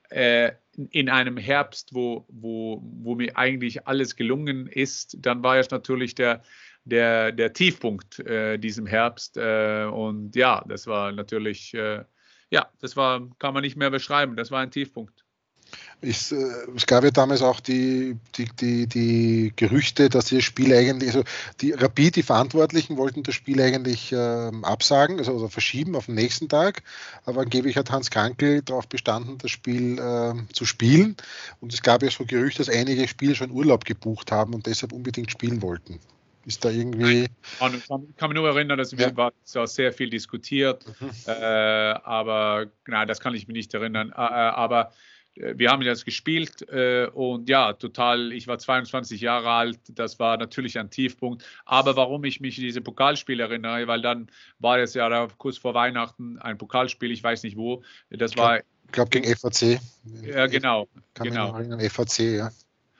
äh, 0.10 0.52
in 0.92 1.10
einem 1.10 1.38
Herbst, 1.38 1.96
wo, 1.96 2.28
wo, 2.28 2.80
wo 2.84 3.16
mir 3.16 3.36
eigentlich 3.40 3.88
alles 3.88 4.16
gelungen 4.16 4.68
ist. 4.68 5.18
Dann 5.20 5.42
war 5.42 5.58
es 5.58 5.72
natürlich 5.72 6.14
der, 6.14 6.44
der, 6.86 7.32
der 7.32 7.52
Tiefpunkt 7.52 8.20
äh, 8.20 8.60
diesem 8.60 8.86
Herbst. 8.86 9.36
Äh, 9.36 9.86
und 9.86 10.36
ja, 10.36 10.64
das 10.68 10.86
war 10.86 11.12
natürlich, 11.12 11.74
äh, 11.74 12.04
ja, 12.52 12.70
das 12.82 12.96
war, 12.96 13.28
kann 13.40 13.56
man 13.56 13.64
nicht 13.64 13.78
mehr 13.78 13.90
beschreiben. 13.90 14.36
Das 14.36 14.52
war 14.52 14.60
ein 14.60 14.70
Tiefpunkt. 14.70 15.26
Ich, 16.02 16.32
äh, 16.32 16.36
es 16.76 16.86
gab 16.86 17.04
ja 17.04 17.12
damals 17.12 17.42
auch 17.42 17.60
die, 17.60 18.18
die, 18.36 18.46
die, 18.60 18.88
die 18.88 19.54
Gerüchte, 19.56 20.08
dass 20.08 20.30
das 20.30 20.44
Spiel 20.44 20.74
eigentlich, 20.74 21.10
also 21.10 21.24
die 21.60 21.74
Rapid, 21.74 22.16
die 22.16 22.24
Verantwortlichen 22.24 22.96
wollten 22.96 23.24
das 23.24 23.36
Spiel 23.36 23.62
eigentlich 23.62 24.14
ähm, 24.14 24.64
absagen, 24.64 25.20
also, 25.20 25.34
also, 25.34 25.50
verschieben 25.50 25.96
auf 25.96 26.06
den 26.06 26.16
nächsten 26.16 26.48
Tag. 26.48 26.84
Aber 27.26 27.42
angeblich 27.42 27.76
hat 27.76 27.92
Hans 27.92 28.12
Krankel 28.12 28.62
darauf 28.62 28.88
bestanden, 28.88 29.38
das 29.40 29.52
Spiel 29.52 30.00
äh, 30.00 30.54
zu 30.54 30.66
spielen. 30.66 31.18
Und 31.60 31.74
es 31.74 31.82
gab 31.82 32.02
ja 32.02 32.10
so 32.10 32.26
Gerüchte, 32.26 32.64
dass 32.64 32.74
einige 32.74 33.08
Spieler 33.08 33.36
schon 33.36 33.52
Urlaub 33.52 33.84
gebucht 33.84 34.32
haben 34.32 34.54
und 34.54 34.68
deshalb 34.68 34.94
unbedingt 34.94 35.32
spielen 35.32 35.62
wollten. 35.62 36.00
Ist 36.46 36.64
da 36.64 36.70
irgendwie. 36.70 37.26
Ich 37.26 37.60
kann, 37.60 38.30
mich 38.30 38.34
nur 38.34 38.48
erinnern, 38.48 38.78
dass 38.78 38.98
wir 38.98 39.14
ja. 39.16 39.68
sehr 39.68 39.92
viel 39.92 40.10
diskutiert, 40.10 40.86
mhm. 41.00 41.12
äh, 41.28 41.32
aber 41.32 42.68
na, 42.88 43.06
das 43.06 43.20
kann 43.20 43.36
ich 43.36 43.48
mich 43.48 43.56
nicht 43.56 43.74
erinnern. 43.74 44.14
Äh, 44.16 44.22
äh 44.22 44.24
aber 44.24 44.86
äh, 44.88 44.94
wir 45.40 45.70
haben 45.70 45.82
jetzt 45.82 46.06
gespielt 46.06 46.68
äh, 46.70 47.08
und 47.14 47.48
ja, 47.48 47.74
total, 47.74 48.34
ich 48.34 48.48
war 48.48 48.60
22 48.60 49.22
Jahre 49.22 49.50
alt, 49.50 49.80
das 49.90 50.20
war 50.20 50.38
natürlich 50.38 50.78
ein 50.78 50.90
Tiefpunkt. 50.90 51.46
Aber 51.66 51.96
warum 51.96 52.24
ich 52.26 52.42
mich 52.42 52.58
an 52.58 52.64
diese 52.64 52.82
Pokalspiele 52.82 53.44
erinnere, 53.44 53.88
weil 53.88 54.02
dann 54.02 54.30
war 54.60 54.80
es 54.80 54.94
ja 54.94 55.08
da 55.08 55.28
kurz 55.38 55.58
vor 55.58 55.74
Weihnachten 55.74 56.38
ein 56.40 56.58
Pokalspiel, 56.58 57.12
ich 57.12 57.24
weiß 57.24 57.44
nicht 57.44 57.58
wo, 57.58 57.84
das 58.10 58.36
war. 58.38 58.58
Ich 58.58 58.92
glaube 58.92 59.10
gegen 59.12 59.34
FAC. 59.36 59.80
Ja, 60.24 60.48
genau. 60.48 60.88
Kann 61.14 61.28
genau. 61.28 61.54
mich 61.54 61.70
erinnern, 61.70 61.90
FAC, 61.90 62.20
ja. 62.20 62.52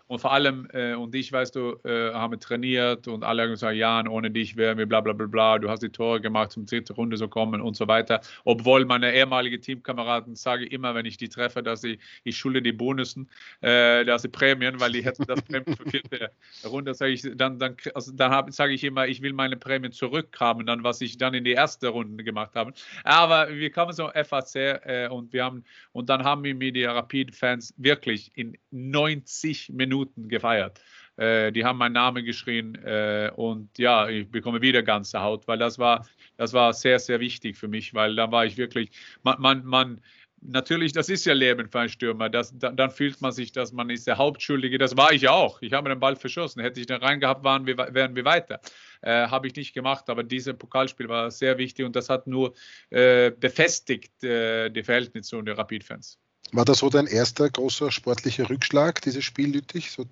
Und 0.10 0.18
vor 0.18 0.32
allem, 0.32 0.68
äh, 0.74 0.96
und 0.96 1.14
ich, 1.14 1.32
weißt 1.32 1.56
du, 1.56 1.78
äh, 1.84 2.12
haben 2.14 2.40
trainiert 2.40 3.08
und 3.08 3.24
alle 3.24 3.44
haben 3.44 3.52
gesagt, 3.52 3.76
Jan, 3.76 4.08
ohne 4.08 4.32
dich 4.32 4.58
wären 4.58 4.80
wir 4.80 4.88
bla 4.88 5.02
bla 5.02 5.14
bla 5.14 5.28
bla, 5.28 5.60
du 5.60 5.70
hast 5.70 5.84
die 5.84 5.90
Tore 5.90 6.20
gemacht, 6.20 6.52
zum 6.52 6.66
dritten 6.66 6.94
Runde 6.94 7.16
so 7.16 7.28
kommen 7.28 7.62
und 7.62 7.78
so 7.78 7.88
weiter. 7.88 8.20
Obwohl 8.44 8.86
meine 8.86 9.14
ehemaligen 9.14 9.62
Teamkameraden 9.62 10.36
sage 10.36 10.66
immer, 10.66 10.96
wenn 10.96 11.06
ich 11.06 11.18
die 11.18 11.30
treffe, 11.30 11.62
dass 11.62 11.84
ich, 11.84 12.00
ich 12.24 12.36
schulde 12.36 12.64
die 12.64 12.72
Bonussen, 12.72 13.30
äh, 13.62 14.04
dass 14.04 14.24
sie 14.24 14.30
Prämien, 14.30 14.80
weil 14.80 14.94
die 14.94 15.06
hätten 15.06 15.26
das 15.28 15.44
Prämien 15.44 15.76
für 15.78 15.88
vierte 15.88 16.32
Runde, 16.66 16.96
sage 16.96 17.12
ich, 17.12 17.22
dann, 17.36 17.60
dann, 17.60 17.78
also 17.94 18.12
dann 18.12 18.52
sage 18.52 18.74
ich 18.74 18.84
immer, 18.84 19.08
ich 19.08 19.22
will 19.22 19.34
meine 19.34 19.58
Prämien 19.58 19.92
zurückhaben, 19.92 20.66
dann 20.66 20.84
was 20.84 21.02
ich 21.02 21.20
dann 21.20 21.36
in 21.36 21.44
die 21.44 21.52
erste 21.52 21.90
Runde 21.90 22.24
gemacht 22.24 22.56
habe. 22.56 22.74
Aber 23.04 23.50
wir 23.54 23.70
kamen 23.70 23.94
so 23.94 24.10
FAC 24.10 24.56
äh, 24.56 25.08
und 25.12 25.34
wir 25.34 25.46
haben, 25.46 25.64
und 25.92 26.10
dann 26.10 26.24
haben 26.24 26.44
wir 26.44 26.56
mit 26.56 26.76
die 26.76 26.86
Rapid-Fans 26.86 27.76
wirklich 27.78 28.32
in 28.34 28.58
90 28.72 29.70
Minuten 29.70 29.99
Minuten 30.00 30.30
gefeiert. 30.30 30.82
Äh, 31.18 31.52
die 31.52 31.66
haben 31.66 31.78
meinen 31.78 31.94
Namen 31.94 32.26
geschrien 32.26 32.76
äh, 32.76 33.32
und 33.36 33.78
ja, 33.78 34.08
ich 34.08 34.30
bekomme 34.30 34.62
wieder 34.62 34.84
ganze 34.84 35.22
Haut, 35.22 35.48
weil 35.48 35.58
das 35.58 35.78
war, 35.78 36.08
das 36.38 36.54
war 36.54 36.74
sehr, 36.74 37.00
sehr 37.00 37.20
wichtig 37.20 37.58
für 37.58 37.68
mich, 37.68 37.94
weil 37.94 38.16
da 38.16 38.32
war 38.32 38.46
ich 38.46 38.58
wirklich, 38.58 38.92
man, 39.24 39.42
man, 39.42 39.66
man 39.66 40.02
natürlich, 40.42 40.94
das 40.94 41.10
ist 41.10 41.26
ja 41.26 41.34
Leben 41.34 41.70
für 41.70 41.82
einen 41.82 41.90
Stürmer. 41.90 42.30
Das, 42.30 42.58
dann, 42.58 42.78
dann, 42.78 42.92
fühlt 42.92 43.20
man 43.20 43.34
sich, 43.34 43.52
dass 43.52 43.74
man 43.74 43.90
ist 43.90 44.08
der 44.08 44.18
Hauptschuldige. 44.18 44.78
Das 44.78 44.96
war 44.96 45.12
ich 45.12 45.28
auch. 45.28 45.62
Ich 45.62 45.74
habe 45.74 45.90
den 45.90 46.00
Ball 46.00 46.16
verschossen. 46.16 46.62
Hätte 46.62 46.80
ich 46.80 46.86
den 46.86 47.02
reingehabt, 47.02 47.44
waren 47.44 47.66
wir, 47.66 47.78
wären 47.78 48.16
wir 48.16 48.24
weiter. 48.24 48.62
Äh, 49.02 49.28
habe 49.28 49.48
ich 49.48 49.56
nicht 49.56 49.74
gemacht, 49.74 50.10
aber 50.10 50.24
dieses 50.24 50.58
Pokalspiel 50.58 51.10
war 51.10 51.30
sehr 51.32 51.58
wichtig 51.58 51.86
und 51.86 51.96
das 51.96 52.10
hat 52.10 52.28
nur 52.28 52.54
äh, 52.90 53.32
befestigt 53.32 54.24
äh, 54.24 54.70
die 54.70 54.84
Verhältnisse 54.84 55.44
die 55.44 55.52
Rapid-Fans. 55.52 56.18
War 56.52 56.66
das 56.66 56.80
so 56.80 56.90
dein 56.90 57.06
erster 57.08 57.50
großer 57.50 57.92
sportlicher 57.92 58.50
Rückschlag, 58.50 59.02
dieses 59.02 59.24
Spiel 59.24 59.52
Lüttich? 59.52 59.92
So, 59.92 60.06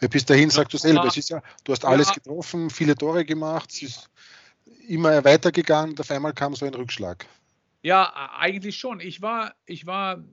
weil 0.00 0.08
bis 0.08 0.24
dahin 0.24 0.50
sagst 0.50 0.74
du 0.74 0.78
selber, 0.78 1.06
es 1.06 1.16
ist 1.16 1.30
ja, 1.30 1.42
du 1.64 1.72
hast 1.72 1.84
alles 1.84 2.12
getroffen, 2.12 2.70
viele 2.70 2.96
Tore 2.96 3.24
gemacht, 3.24 3.70
es 3.72 3.82
ist 3.82 4.10
immer 4.88 5.24
weitergegangen 5.24 5.90
und 5.90 6.00
auf 6.00 6.10
einmal 6.10 6.32
kam 6.32 6.54
so 6.54 6.66
ein 6.66 6.74
Rückschlag. 6.74 7.26
Ja, 7.82 8.30
eigentlich 8.36 8.76
schon. 8.76 8.98
Ich 9.00 9.22
war, 9.22 9.54
ich 9.64 9.86
war 9.86 10.24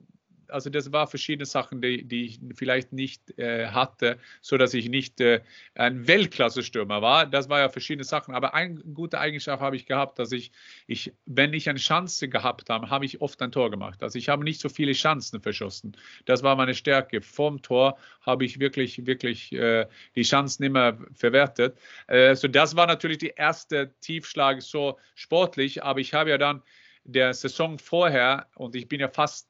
also 0.54 0.70
das 0.70 0.92
war 0.92 1.08
verschiedene 1.08 1.46
Sachen, 1.46 1.82
die, 1.82 2.04
die 2.04 2.26
ich 2.26 2.40
vielleicht 2.54 2.92
nicht 2.92 3.36
äh, 3.38 3.66
hatte, 3.66 4.18
so 4.40 4.56
dass 4.56 4.72
ich 4.72 4.88
nicht 4.88 5.20
äh, 5.20 5.40
ein 5.74 6.06
Weltklasse-Stürmer 6.06 7.02
war. 7.02 7.26
Das 7.26 7.48
war 7.48 7.58
ja 7.58 7.68
verschiedene 7.68 8.04
Sachen. 8.04 8.34
Aber 8.34 8.54
eine 8.54 8.76
gute 8.76 9.18
Eigenschaft 9.18 9.60
habe 9.60 9.74
ich 9.74 9.84
gehabt, 9.84 10.18
dass 10.20 10.30
ich, 10.30 10.52
ich, 10.86 11.12
wenn 11.26 11.52
ich 11.52 11.68
eine 11.68 11.80
Chance 11.80 12.28
gehabt 12.28 12.70
habe, 12.70 12.88
habe 12.88 13.04
ich 13.04 13.20
oft 13.20 13.42
ein 13.42 13.50
Tor 13.50 13.70
gemacht. 13.70 14.02
Also 14.02 14.16
ich 14.16 14.28
habe 14.28 14.44
nicht 14.44 14.60
so 14.60 14.68
viele 14.68 14.92
Chancen 14.92 15.40
verschossen. 15.40 15.96
Das 16.24 16.44
war 16.44 16.54
meine 16.54 16.74
Stärke. 16.74 17.20
Vom 17.20 17.60
Tor 17.60 17.98
habe 18.22 18.44
ich 18.44 18.60
wirklich, 18.60 19.04
wirklich 19.06 19.52
äh, 19.52 19.86
die 20.14 20.22
Chancen 20.22 20.62
immer 20.62 20.96
verwertet. 21.14 21.76
Äh, 22.06 22.36
so 22.36 22.46
das 22.46 22.76
war 22.76 22.86
natürlich 22.86 23.18
die 23.18 23.34
erste 23.36 23.92
Tiefschlag 24.00 24.62
so 24.62 24.98
sportlich. 25.16 25.82
Aber 25.82 25.98
ich 25.98 26.14
habe 26.14 26.30
ja 26.30 26.38
dann 26.38 26.62
der 27.04 27.34
Saison 27.34 27.78
vorher 27.78 28.46
und 28.54 28.76
ich 28.76 28.88
bin 28.88 29.00
ja 29.00 29.08
fast 29.08 29.48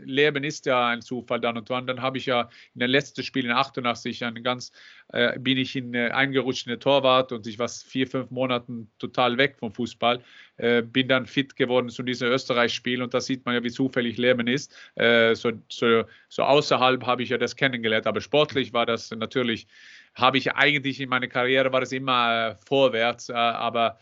Leben 0.00 0.44
ist 0.44 0.66
ja 0.66 0.88
ein 0.88 1.02
Zufall 1.02 1.40
dann 1.40 1.56
und 1.56 1.68
wann. 1.70 1.86
Dann 1.86 2.02
habe 2.02 2.18
ich 2.18 2.26
ja 2.26 2.48
in 2.74 2.80
den 2.80 2.90
letzten 2.90 3.22
Spielen 3.22 3.46
in 3.46 3.52
88 3.52 4.24
einen 4.24 4.42
ganz, 4.42 4.72
äh, 5.12 5.38
bin 5.38 5.58
ich 5.58 5.76
in 5.76 5.94
äh, 5.94 6.10
eingerutscht 6.10 6.68
Torwart 6.80 7.32
und 7.32 7.46
ich 7.46 7.58
war 7.58 7.68
vier, 7.68 8.06
fünf 8.06 8.30
Monaten 8.30 8.90
total 8.98 9.36
weg 9.38 9.56
vom 9.58 9.72
Fußball. 9.72 10.22
Äh, 10.56 10.82
bin 10.82 11.08
dann 11.08 11.26
fit 11.26 11.56
geworden 11.56 11.88
zu 11.88 12.02
diesem 12.02 12.28
Österreich-Spiel 12.28 13.02
und 13.02 13.14
da 13.14 13.20
sieht 13.20 13.44
man 13.44 13.54
ja, 13.54 13.62
wie 13.62 13.70
zufällig 13.70 14.16
Leben 14.16 14.46
ist. 14.46 14.74
Äh, 14.94 15.34
so, 15.34 15.52
so, 15.68 16.04
so 16.28 16.42
außerhalb 16.42 17.04
habe 17.06 17.22
ich 17.22 17.28
ja 17.28 17.38
das 17.38 17.56
kennengelernt, 17.56 18.06
aber 18.06 18.20
sportlich 18.20 18.72
war 18.72 18.86
das 18.86 19.10
natürlich, 19.10 19.66
habe 20.14 20.38
ich 20.38 20.52
eigentlich 20.52 21.00
in 21.00 21.08
meiner 21.08 21.28
Karriere 21.28 21.72
war 21.72 21.80
das 21.80 21.92
immer 21.92 22.50
äh, 22.50 22.56
vorwärts, 22.66 23.28
äh, 23.28 23.34
aber 23.34 23.98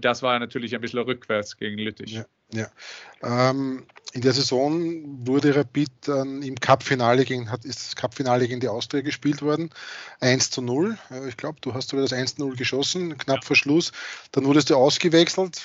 das 0.00 0.22
war 0.22 0.38
natürlich 0.38 0.74
ein 0.74 0.80
bisschen 0.80 0.98
rückwärts 1.00 1.56
gegen 1.56 1.78
Lüttich. 1.78 2.12
Ja. 2.12 2.24
Ja. 2.52 2.68
Ähm, 3.22 3.86
in 4.12 4.22
der 4.22 4.32
Saison 4.32 5.26
wurde 5.26 5.54
Rapid 5.54 5.90
dann 6.02 6.42
im 6.42 6.54
Cup-Finale 6.54 7.24
gegen, 7.24 7.50
hat, 7.50 7.64
ist 7.64 7.86
das 7.86 7.96
Cup-Finale 7.96 8.48
gegen 8.48 8.60
die 8.60 8.68
Austria 8.68 9.02
gespielt 9.02 9.42
worden. 9.42 9.70
1 10.20 10.50
zu 10.50 10.62
0. 10.62 10.96
Ich 11.28 11.36
glaube, 11.36 11.58
du 11.60 11.74
hast 11.74 11.90
sogar 11.90 12.04
das 12.04 12.14
1 12.14 12.36
zu 12.36 12.46
0 12.46 12.56
geschossen, 12.56 13.18
knapp 13.18 13.44
vor 13.44 13.54
Schluss. 13.54 13.92
Dann 14.32 14.46
wurdest 14.46 14.70
du 14.70 14.76
ausgewechselt, 14.76 15.60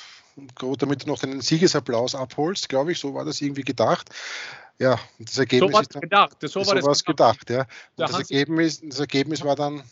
damit 0.77 1.03
du 1.03 1.07
noch 1.07 1.23
einen 1.23 1.41
Siegesapplaus 1.41 2.15
abholst, 2.15 2.67
glaube 2.67 2.91
ich. 2.91 2.99
So 2.99 3.13
war 3.13 3.23
das 3.23 3.39
irgendwie 3.39 3.63
gedacht. 3.63 4.09
Ja, 4.77 4.99
das 5.19 5.37
Ergebnis 5.37 5.71
so 5.71 5.79
ist 5.79 5.95
dann, 5.95 6.01
gedacht. 6.01 6.37
So, 6.41 6.65
war 6.65 6.75
das 6.75 7.05
gedacht, 7.05 7.49
ja. 7.49 7.65
Das 7.95 8.11
Ergebnis, 8.11 8.81
das 8.83 8.99
Ergebnis 8.99 9.43
war 9.45 9.55
dann 9.55 9.83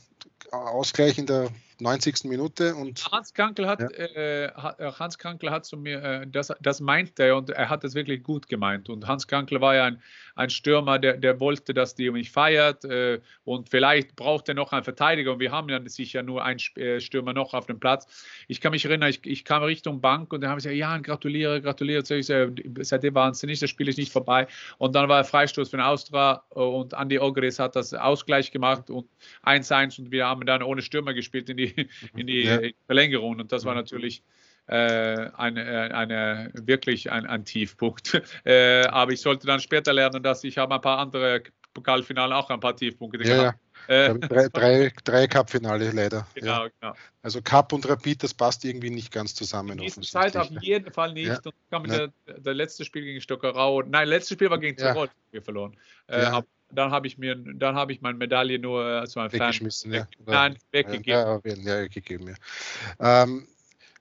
Ausgleich 0.51 1.17
in 1.17 1.28
der 1.28 1.49
90. 1.82 2.26
Minute 2.26 2.76
und 2.76 3.04
Hans 3.12 3.34
Krankel 3.34 3.68
hat, 3.68 3.82
ja. 3.82 3.88
äh, 3.88 4.46
äh 4.46 4.52
Hans 5.00 5.18
Krankel 5.18 5.50
hat 5.50 5.66
zu 5.66 5.78
mir, 5.78 6.04
äh, 6.04 6.28
das, 6.28 6.54
das 6.62 6.80
meinte 6.80 7.24
er 7.24 7.36
und 7.36 7.50
er 7.50 7.70
hat 7.70 7.84
es 7.84 7.96
wirklich 7.96 8.22
gut 8.22 8.48
gemeint. 8.48 8.88
Und 8.88 9.08
Hans 9.08 9.28
Krankel 9.28 9.62
war 9.62 9.76
ja 9.76 9.86
ein, 9.86 10.02
ein 10.36 10.52
Stürmer, 10.52 11.00
der, 11.00 11.18
der 11.18 11.40
wollte, 11.40 11.74
dass 11.74 11.96
die 11.96 12.12
mich 12.12 12.32
feiert 12.32 12.86
äh, 12.86 13.20
und 13.46 13.70
vielleicht 13.70 14.16
braucht 14.16 14.48
er 14.48 14.54
noch 14.54 14.74
einen 14.74 14.84
Verteidiger 14.84 15.34
und 15.34 15.40
wir 15.40 15.52
haben 15.52 15.70
ja 15.70 15.80
sicher 15.90 16.22
nur 16.22 16.46
einen 16.46 16.60
äh, 16.76 17.00
Stürmer 17.00 17.34
noch 17.34 17.56
auf 17.56 17.66
dem 17.66 17.80
Platz. 17.80 18.06
Ich 18.48 18.62
kann 18.62 18.72
mich 18.72 18.86
erinnern, 18.86 19.10
ich, 19.10 19.26
ich 19.26 19.44
kam 19.44 19.64
Richtung 19.64 20.02
Bank 20.02 20.32
und 20.34 20.42
da 20.42 20.50
habe 20.50 20.60
ich 20.60 20.64
gesagt, 20.64 20.78
ja, 20.78 20.96
gratuliere, 21.00 21.62
gratuliere. 21.62 22.04
Ich 22.16 22.28
sage, 22.28 22.54
seitdem 22.82 23.16
wahnsinnig, 23.16 23.60
das 23.60 23.72
Spiel 23.72 23.88
ist 23.88 23.98
nicht 23.98 24.12
vorbei. 24.12 24.46
Und 24.78 24.96
dann 24.96 25.10
war 25.10 25.18
er 25.18 25.24
Freistoß 25.24 25.70
für 25.72 25.78
den 25.78 25.86
Austra 25.86 26.44
und 26.50 26.94
Andi 26.94 27.18
Ogres 27.18 27.58
hat 27.58 27.76
das 27.76 27.94
Ausgleich 27.96 28.52
gemacht 28.52 28.92
und 28.92 29.08
1-1 29.44 30.00
und 30.00 30.12
wir 30.12 30.28
haben 30.28 30.46
dann 30.46 30.62
ohne 30.62 30.84
Stürmer 30.84 31.14
gespielt 31.16 31.50
in 31.50 31.58
die 31.58 31.70
in 32.15 32.28
die 32.28 32.43
ja. 32.43 32.59
Verlängerung. 32.86 33.39
Und 33.39 33.51
das 33.51 33.65
war 33.65 33.76
natürlich 33.76 34.24
äh, 34.67 35.30
eine, 35.34 35.63
äh, 35.65 35.91
eine, 35.91 36.51
wirklich 36.53 37.11
ein, 37.11 37.26
ein 37.26 37.45
Tiefpunkt. 37.45 38.22
Äh, 38.43 38.86
aber 38.88 39.11
ich 39.11 39.22
sollte 39.22 39.45
dann 39.45 39.59
später 39.59 39.93
lernen, 39.93 40.24
dass 40.24 40.43
ich 40.43 40.57
habe 40.57 40.76
ein 40.76 40.82
paar 40.82 40.97
andere 40.97 41.43
Pokalfinale 41.74 42.36
auch 42.36 42.49
ein 42.49 42.59
paar 42.59 42.76
Tiefpunkte 42.76 43.19
ja, 43.24 43.36
gehabt. 43.36 43.59
Ja. 43.88 44.05
Äh, 44.05 44.19
drei, 44.19 44.47
drei, 44.49 44.93
drei 45.03 45.28
Cup-Finale 45.28 45.91
leider. 45.91 46.28
Genau, 46.36 46.65
ja. 46.65 46.69
genau. 46.80 46.93
Also 47.22 47.41
Cup 47.41 47.74
und 47.74 47.88
Rapid, 47.88 48.24
das 48.24 48.34
passt 48.34 48.65
irgendwie 48.65 48.89
nicht 48.89 49.11
ganz 49.11 49.36
zusammen. 49.36 49.80
In 49.80 49.86
dieser 49.86 50.01
Zeit 50.01 50.36
auf 50.38 50.49
jeden 50.61 50.91
Fall 50.91 51.13
nicht. 51.13 51.28
Ja. 51.28 51.39
Und 51.43 51.53
kam 51.69 51.84
der, 51.84 52.11
der, 52.28 52.53
letzte 52.53 52.86
Spiel 52.86 53.03
gegen 53.03 53.22
Stockerau. 53.22 53.82
Nein, 53.84 54.07
letztes 54.07 54.36
Spiel 54.36 54.49
war 54.49 54.59
gegen 54.59 54.78
Tirol, 54.78 55.09
wir 55.32 55.41
verloren. 55.41 55.78
Äh, 56.07 56.41
dann 56.74 56.91
habe 56.91 57.07
ich 57.07 57.17
mir, 57.17 57.36
dann 57.36 57.76
habe 57.76 57.93
ich 57.93 58.01
meine 58.01 58.17
Medaille 58.17 58.59
nur 58.59 59.05
zu 59.07 59.19
einem 59.19 59.32
Weggeschmissen, 59.32 59.91
Fan, 59.91 60.07
ja. 60.26 60.32
Nein, 60.32 60.57
weggegeben. 60.72 61.05
Ja, 61.05 61.39
ja, 61.43 61.82
weggegeben, 61.82 62.28
ja. 62.28 63.24
Ähm, 63.24 63.47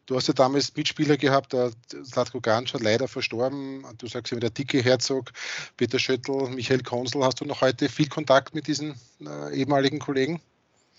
du 0.06 0.16
hast 0.16 0.28
ja 0.28 0.34
damals 0.34 0.74
Mitspieler 0.76 1.16
gehabt, 1.16 1.52
der 1.52 1.72
Slatko 2.04 2.40
Ganscher, 2.40 2.78
leider 2.80 3.08
verstorben. 3.08 3.84
Du 3.98 4.06
sagst 4.06 4.32
immer 4.32 4.40
der 4.40 4.50
dicke 4.50 4.82
Herzog, 4.82 5.32
Peter 5.76 5.98
Schöttl, 5.98 6.48
Michael 6.50 6.82
Konsel. 6.82 7.24
Hast 7.24 7.40
du 7.40 7.44
noch 7.44 7.60
heute 7.60 7.88
viel 7.88 8.08
Kontakt 8.08 8.54
mit 8.54 8.66
diesen 8.66 8.94
äh, 9.20 9.54
ehemaligen 9.54 9.98
Kollegen? 9.98 10.40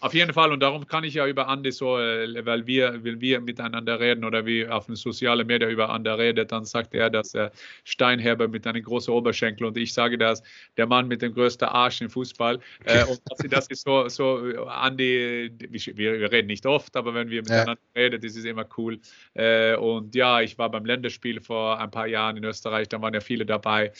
Auf 0.01 0.15
jeden 0.15 0.33
Fall 0.33 0.51
und 0.51 0.59
darum 0.61 0.87
kann 0.87 1.03
ich 1.03 1.13
ja 1.13 1.27
über 1.27 1.47
Andi 1.47 1.71
so, 1.71 1.99
äh, 1.99 2.43
weil 2.43 2.65
wir, 2.65 3.03
wenn 3.03 3.21
wir 3.21 3.39
miteinander 3.39 3.99
reden 3.99 4.25
oder 4.25 4.47
wie 4.47 4.67
auf 4.67 4.87
den 4.87 4.95
sozialen 4.95 5.45
Medien 5.45 5.69
über 5.69 5.89
Andi 5.91 6.09
redet, 6.09 6.51
dann 6.51 6.65
sagt 6.65 6.95
er, 6.95 7.11
dass 7.11 7.35
er 7.35 7.51
Steinherber 7.83 8.47
mit 8.47 8.65
einem 8.65 8.81
großen 8.81 9.13
Oberschenkel 9.13 9.67
und 9.67 9.77
ich 9.77 9.93
sage 9.93 10.17
das, 10.17 10.41
der 10.75 10.87
Mann 10.87 11.07
mit 11.07 11.21
dem 11.21 11.35
größten 11.35 11.67
Arsch 11.67 12.01
im 12.01 12.09
Fußball. 12.09 12.59
Äh, 12.85 13.05
und 13.09 13.21
das, 13.53 13.67
ist 13.67 13.83
so, 13.83 14.09
so 14.09 14.37
Andi, 14.67 15.51
wir, 15.69 16.31
reden 16.31 16.47
nicht 16.47 16.65
oft, 16.65 16.95
aber 16.95 17.13
wenn 17.13 17.29
wir 17.29 17.41
miteinander 17.41 17.81
ja. 17.95 18.01
reden, 18.01 18.21
das 18.21 18.35
ist 18.35 18.45
immer 18.45 18.65
cool. 18.77 18.99
Äh, 19.35 19.75
und 19.75 20.15
ja, 20.15 20.41
ich 20.41 20.57
war 20.57 20.71
beim 20.71 20.85
Länderspiel 20.85 21.39
vor 21.39 21.79
ein 21.79 21.91
paar 21.91 22.07
Jahren 22.07 22.37
in 22.37 22.43
Österreich, 22.43 22.89
da 22.89 22.99
waren 23.01 23.13
ja 23.13 23.21
viele 23.21 23.45
dabei. 23.45 23.91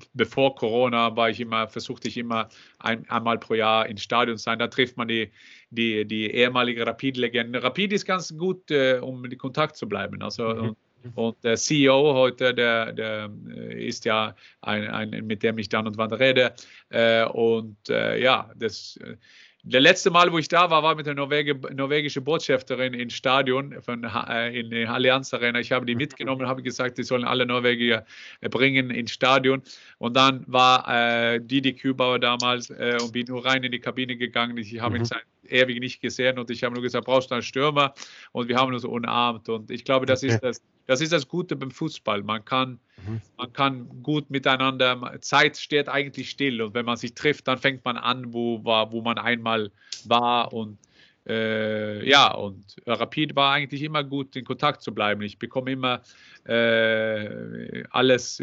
Äh, 0.00 0.06
bevor 0.14 0.54
Corona 0.54 1.14
war 1.16 1.30
ich 1.30 1.40
immer, 1.40 1.68
versuchte 1.68 2.08
ich 2.08 2.16
immer 2.16 2.48
ein, 2.78 3.08
einmal 3.08 3.38
pro 3.38 3.54
Jahr 3.54 3.86
ins 3.86 4.02
Stadion 4.02 4.36
zu 4.36 4.44
sein. 4.44 4.58
Da 4.58 4.68
trifft 4.68 4.96
man 4.96 5.08
die, 5.08 5.30
die, 5.70 6.04
die 6.04 6.30
ehemalige 6.30 6.86
Rapid-Legende. 6.86 7.62
Rapid 7.62 7.92
ist 7.92 8.04
ganz 8.04 8.36
gut, 8.36 8.70
äh, 8.70 8.98
um 9.00 9.24
in 9.24 9.38
Kontakt 9.38 9.76
zu 9.76 9.88
bleiben. 9.88 10.22
Also, 10.22 10.48
mhm. 10.48 10.60
und, 10.60 11.16
und, 11.16 11.44
der 11.44 11.56
CEO 11.56 12.14
heute, 12.14 12.54
der, 12.54 12.92
der 12.92 13.30
äh, 13.48 13.86
ist 13.86 14.04
ja 14.04 14.34
ein, 14.60 14.88
ein, 14.88 15.26
mit 15.26 15.42
dem 15.42 15.58
ich 15.58 15.68
dann 15.68 15.86
und 15.86 15.96
wann 15.96 16.12
rede. 16.12 16.54
Äh, 16.90 17.24
und 17.26 17.76
äh, 17.88 18.20
ja, 18.20 18.50
das 18.56 18.96
äh, 18.98 19.16
der 19.64 19.80
letzte 19.80 20.10
Mal, 20.10 20.32
wo 20.32 20.38
ich 20.38 20.48
da 20.48 20.70
war, 20.70 20.82
war 20.82 20.96
mit 20.96 21.06
der 21.06 21.14
Norwege, 21.14 21.54
norwegischen 21.72 22.24
Botschafterin 22.24 22.94
im 22.94 23.10
Stadion 23.10 23.80
von, 23.80 24.02
äh, 24.04 24.58
in 24.58 24.70
der 24.70 24.90
Allianz 24.90 25.32
Arena. 25.32 25.60
Ich 25.60 25.70
habe 25.70 25.86
die 25.86 25.94
mitgenommen 25.94 26.42
und 26.42 26.48
habe 26.48 26.62
gesagt, 26.62 26.98
die 26.98 27.04
sollen 27.04 27.24
alle 27.24 27.46
Norweger 27.46 28.04
äh, 28.40 28.48
bringen 28.48 28.90
ins 28.90 29.12
Stadion. 29.12 29.62
Und 29.98 30.16
dann 30.16 30.44
war 30.48 30.88
äh, 30.88 31.40
Didi 31.40 31.74
Kübauer 31.74 32.18
damals 32.18 32.70
äh, 32.70 32.96
und 33.00 33.12
bin 33.12 33.26
nur 33.28 33.44
rein 33.44 33.62
in 33.62 33.70
die 33.70 33.78
Kabine 33.78 34.16
gegangen. 34.16 34.56
Ich 34.56 34.80
habe 34.80 34.96
mhm. 34.96 35.00
in 35.02 35.04
sein 35.04 35.20
ewig 35.48 35.80
nicht 35.80 36.00
gesehen 36.00 36.38
und 36.38 36.50
ich 36.50 36.64
habe 36.64 36.74
nur 36.74 36.82
gesagt, 36.82 37.06
brauchst 37.06 37.30
du 37.30 37.34
einen 37.34 37.42
Stürmer? 37.42 37.94
Und 38.32 38.48
wir 38.48 38.56
haben 38.56 38.72
uns 38.72 38.84
umarmt. 38.84 39.48
Und 39.48 39.70
ich 39.70 39.84
glaube, 39.84 40.06
das 40.06 40.22
ist 40.22 40.40
das, 40.42 40.62
das 40.86 41.00
ist 41.00 41.12
das 41.12 41.28
Gute 41.28 41.56
beim 41.56 41.70
Fußball. 41.70 42.22
Man 42.22 42.44
kann, 42.44 42.78
mhm. 43.06 43.20
man 43.36 43.52
kann 43.52 44.02
gut 44.02 44.30
miteinander, 44.30 45.18
Zeit 45.20 45.56
steht 45.56 45.88
eigentlich 45.88 46.30
still. 46.30 46.62
Und 46.62 46.74
wenn 46.74 46.84
man 46.84 46.96
sich 46.96 47.14
trifft, 47.14 47.48
dann 47.48 47.58
fängt 47.58 47.84
man 47.84 47.96
an, 47.96 48.32
wo, 48.32 48.64
war, 48.64 48.92
wo 48.92 49.02
man 49.02 49.18
einmal 49.18 49.70
war. 50.04 50.52
Und 50.52 50.78
äh, 51.28 52.08
ja, 52.08 52.32
und 52.34 52.64
Rapid 52.86 53.36
war 53.36 53.54
eigentlich 53.54 53.82
immer 53.82 54.02
gut, 54.02 54.34
in 54.34 54.44
Kontakt 54.44 54.82
zu 54.82 54.92
bleiben. 54.92 55.22
Ich 55.22 55.38
bekomme 55.38 55.70
immer 55.72 56.02
äh, 56.44 57.84
alles, 57.90 58.42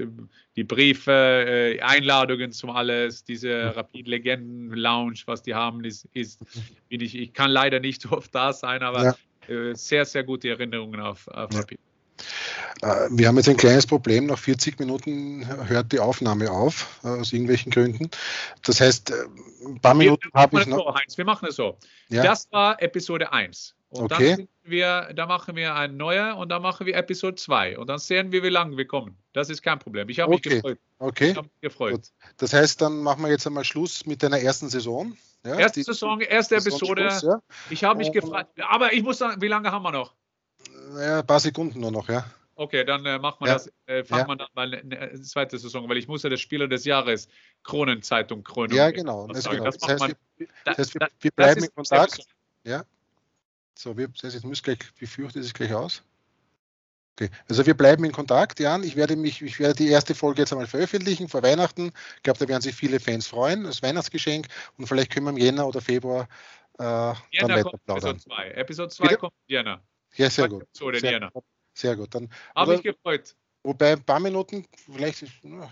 die 0.56 0.64
Briefe, 0.64 1.12
äh, 1.12 1.82
Einladungen 1.82 2.52
zum 2.52 2.70
alles, 2.70 3.24
diese 3.24 3.76
Rapid-Legenden-Lounge, 3.76 5.24
was 5.26 5.42
die 5.42 5.56
haben, 5.56 5.84
ist, 5.84 6.08
ist 6.14 6.40
bin 6.88 7.02
ich, 7.02 7.16
ich 7.16 7.34
kann 7.34 7.52
leider 7.52 7.80
nicht 7.80 8.02
so 8.02 8.12
oft 8.12 8.34
da 8.34 8.54
sein, 8.54 8.82
aber 8.82 9.04
ja. 9.04 9.16
Äh, 9.50 9.76
sehr, 9.76 10.06
sehr 10.06 10.24
gute 10.24 10.50
Erinnerungen 10.50 11.00
auf, 11.00 11.28
auf. 11.28 11.54
Rapid. 11.54 11.80
Äh, 12.82 13.08
wir 13.12 13.28
haben 13.28 13.38
jetzt 13.38 13.50
ein 13.50 13.58
kleines 13.58 13.86
Problem. 13.86 14.28
Nach 14.28 14.38
40 14.38 14.80
Minuten 14.80 15.48
hört 15.68 15.92
die 15.92 16.00
Aufnahme 16.00 16.52
auf, 16.52 17.00
äh, 17.04 17.08
aus 17.08 17.34
irgendwelchen 17.34 17.72
Gründen. 17.72 18.10
Das 18.64 18.82
heißt, 18.82 19.12
äh, 19.12 19.14
ein 19.66 19.80
paar 19.80 19.94
Minuten 19.94 20.30
habe 20.34 20.62
ich 20.62 20.68
noch. 20.68 20.78
So, 20.78 20.96
Heinz, 20.96 21.18
wir 21.18 21.26
machen 21.26 21.48
es 21.50 21.56
so. 21.56 21.78
Ja. 22.10 22.24
Das 22.24 22.48
war 22.52 22.82
Episode 22.82 23.32
1. 23.32 23.76
Und 23.90 24.12
okay. 24.12 24.36
dann 24.38 24.48
wir, 24.64 25.12
da 25.16 25.26
machen 25.26 25.56
wir 25.56 25.74
ein 25.74 25.98
neuer 25.98 26.38
und 26.38 26.50
dann 26.50 26.62
machen 26.62 26.86
wir 26.86 26.96
Episode 26.96 27.36
2. 27.36 27.80
Und 27.80 27.88
dann 27.88 27.98
sehen 27.98 28.32
wir, 28.32 28.44
wie 28.44 28.50
lange 28.50 28.78
wir 28.78 28.86
kommen. 28.86 29.18
Das 29.34 29.50
ist 29.50 29.64
kein 29.64 29.80
Problem. 29.80 30.10
Ich 30.10 30.20
habe 30.20 30.32
okay. 30.32 30.50
mich 30.50 30.62
gefreut. 30.62 30.80
Okay. 31.00 31.32
Ich 31.32 31.42
mich 31.42 31.62
gefreut. 31.62 32.12
Das 32.38 32.54
heißt, 32.54 32.82
dann 32.82 33.02
machen 33.02 33.24
wir 33.24 33.32
jetzt 33.32 33.48
einmal 33.48 33.64
Schluss 33.64 34.06
mit 34.06 34.22
deiner 34.22 34.40
ersten 34.40 34.70
Saison. 34.70 35.18
Ja, 35.46 35.58
erste 35.58 35.84
Saison, 35.84 36.20
erste 36.22 36.58
Episode. 36.58 37.10
Ja. 37.24 37.42
Ich 37.70 37.84
habe 37.84 38.00
mich 38.00 38.12
gefragt. 38.12 38.52
Aber 38.68 38.94
ich 38.94 39.02
muss 39.02 39.18
sagen, 39.18 39.42
wie 39.42 39.48
lange 39.48 39.72
haben 39.72 39.84
wir 39.84 39.92
noch? 39.92 40.14
Ja, 40.98 41.20
ein 41.20 41.28
paar 41.28 41.40
Sekunden 41.40 41.80
nur 41.80 41.92
noch, 41.92 42.10
ja. 42.10 42.26
Okay, 42.56 42.84
dann 42.84 43.06
äh, 43.06 43.18
macht 43.18 43.40
man 43.40 43.48
ja. 43.48 43.54
das, 43.54 43.72
äh, 43.86 44.04
fangt 44.04 44.24
ja. 44.24 44.28
man 44.28 44.38
dann 44.38 44.50
mal 44.54 44.74
eine 44.76 45.12
äh, 45.14 45.22
zweite 45.22 45.58
Saison, 45.58 45.88
weil 45.88 45.96
ich 45.96 46.10
muss 46.10 46.24
ja 46.24 46.30
das 46.30 46.42
Spieler 46.42 46.68
des 46.68 46.84
Jahres 46.84 47.30
Kronenzeitung 47.64 48.44
Krönung. 48.44 48.76
Ja, 48.76 48.92
genau. 48.92 49.28
Das, 49.28 49.50
genau. 49.50 49.64
das, 49.64 49.78
heißt, 49.82 50.16
wir, 50.36 50.48
das 50.66 50.78
heißt, 50.78 50.94
wir, 50.96 51.08
wir 51.22 51.32
bleiben 51.32 51.64
in 51.64 51.74
Kontakt. 51.74 52.20
Ja. 52.66 52.84
So, 53.76 53.98
wir, 53.98 54.10
das 54.10 54.24
heißt, 54.24 54.36
ich 54.36 54.44
muss 54.44 54.62
gleich, 54.62 54.80
wie 54.98 55.06
fürchte 55.06 55.40
es 55.40 55.54
gleich 55.54 55.74
aus? 55.74 56.04
Okay. 57.16 57.30
Also 57.48 57.66
wir 57.66 57.76
bleiben 57.76 58.04
in 58.04 58.12
Kontakt, 58.12 58.60
Jan. 58.60 58.84
Ich 58.84 58.98
werde 58.98 59.16
mich, 59.16 59.42
ich 59.42 59.58
werde 59.62 59.76
die 59.76 59.88
erste 59.88 60.14
Folge 60.14 60.42
jetzt 60.42 60.52
einmal 60.52 60.68
veröffentlichen 60.68 61.30
vor 61.30 61.44
Weihnachten. 61.44 61.94
Ich 62.18 62.24
glaube, 62.24 62.40
da 62.40 62.48
werden 62.50 62.62
sich 62.62 62.76
viele 62.76 63.00
Fans 63.00 63.28
freuen, 63.28 63.64
das 63.64 63.82
Weihnachtsgeschenk. 63.82 64.48
Und 64.78 64.88
vielleicht 64.88 65.14
können 65.14 65.26
wir 65.26 65.32
im 65.32 65.38
Jänner 65.38 65.66
oder 65.66 65.80
Februar 65.80 66.28
äh, 66.78 66.84
Jänner 66.84 67.16
dann 67.32 67.50
weiter 67.52 67.70
kommt 67.70 67.86
plaudern. 67.86 68.16
Episode 68.18 68.36
2. 68.36 68.48
Episode 68.52 68.90
2 68.90 69.16
kommt 69.16 69.34
Jänner. 69.48 69.82
Ja, 70.16 70.30
sehr 70.30 70.50
gut. 70.50 70.66
Sehr, 70.74 71.32
sehr, 71.74 71.96
gut. 71.96 72.14
Dann, 72.14 72.30
Habe 72.56 72.76
ich 72.76 72.84
gefreut. 72.84 73.36
Wobei 73.64 73.94
ein 73.94 74.04
paar 74.04 74.20
Minuten, 74.20 74.66
vielleicht, 74.86 75.24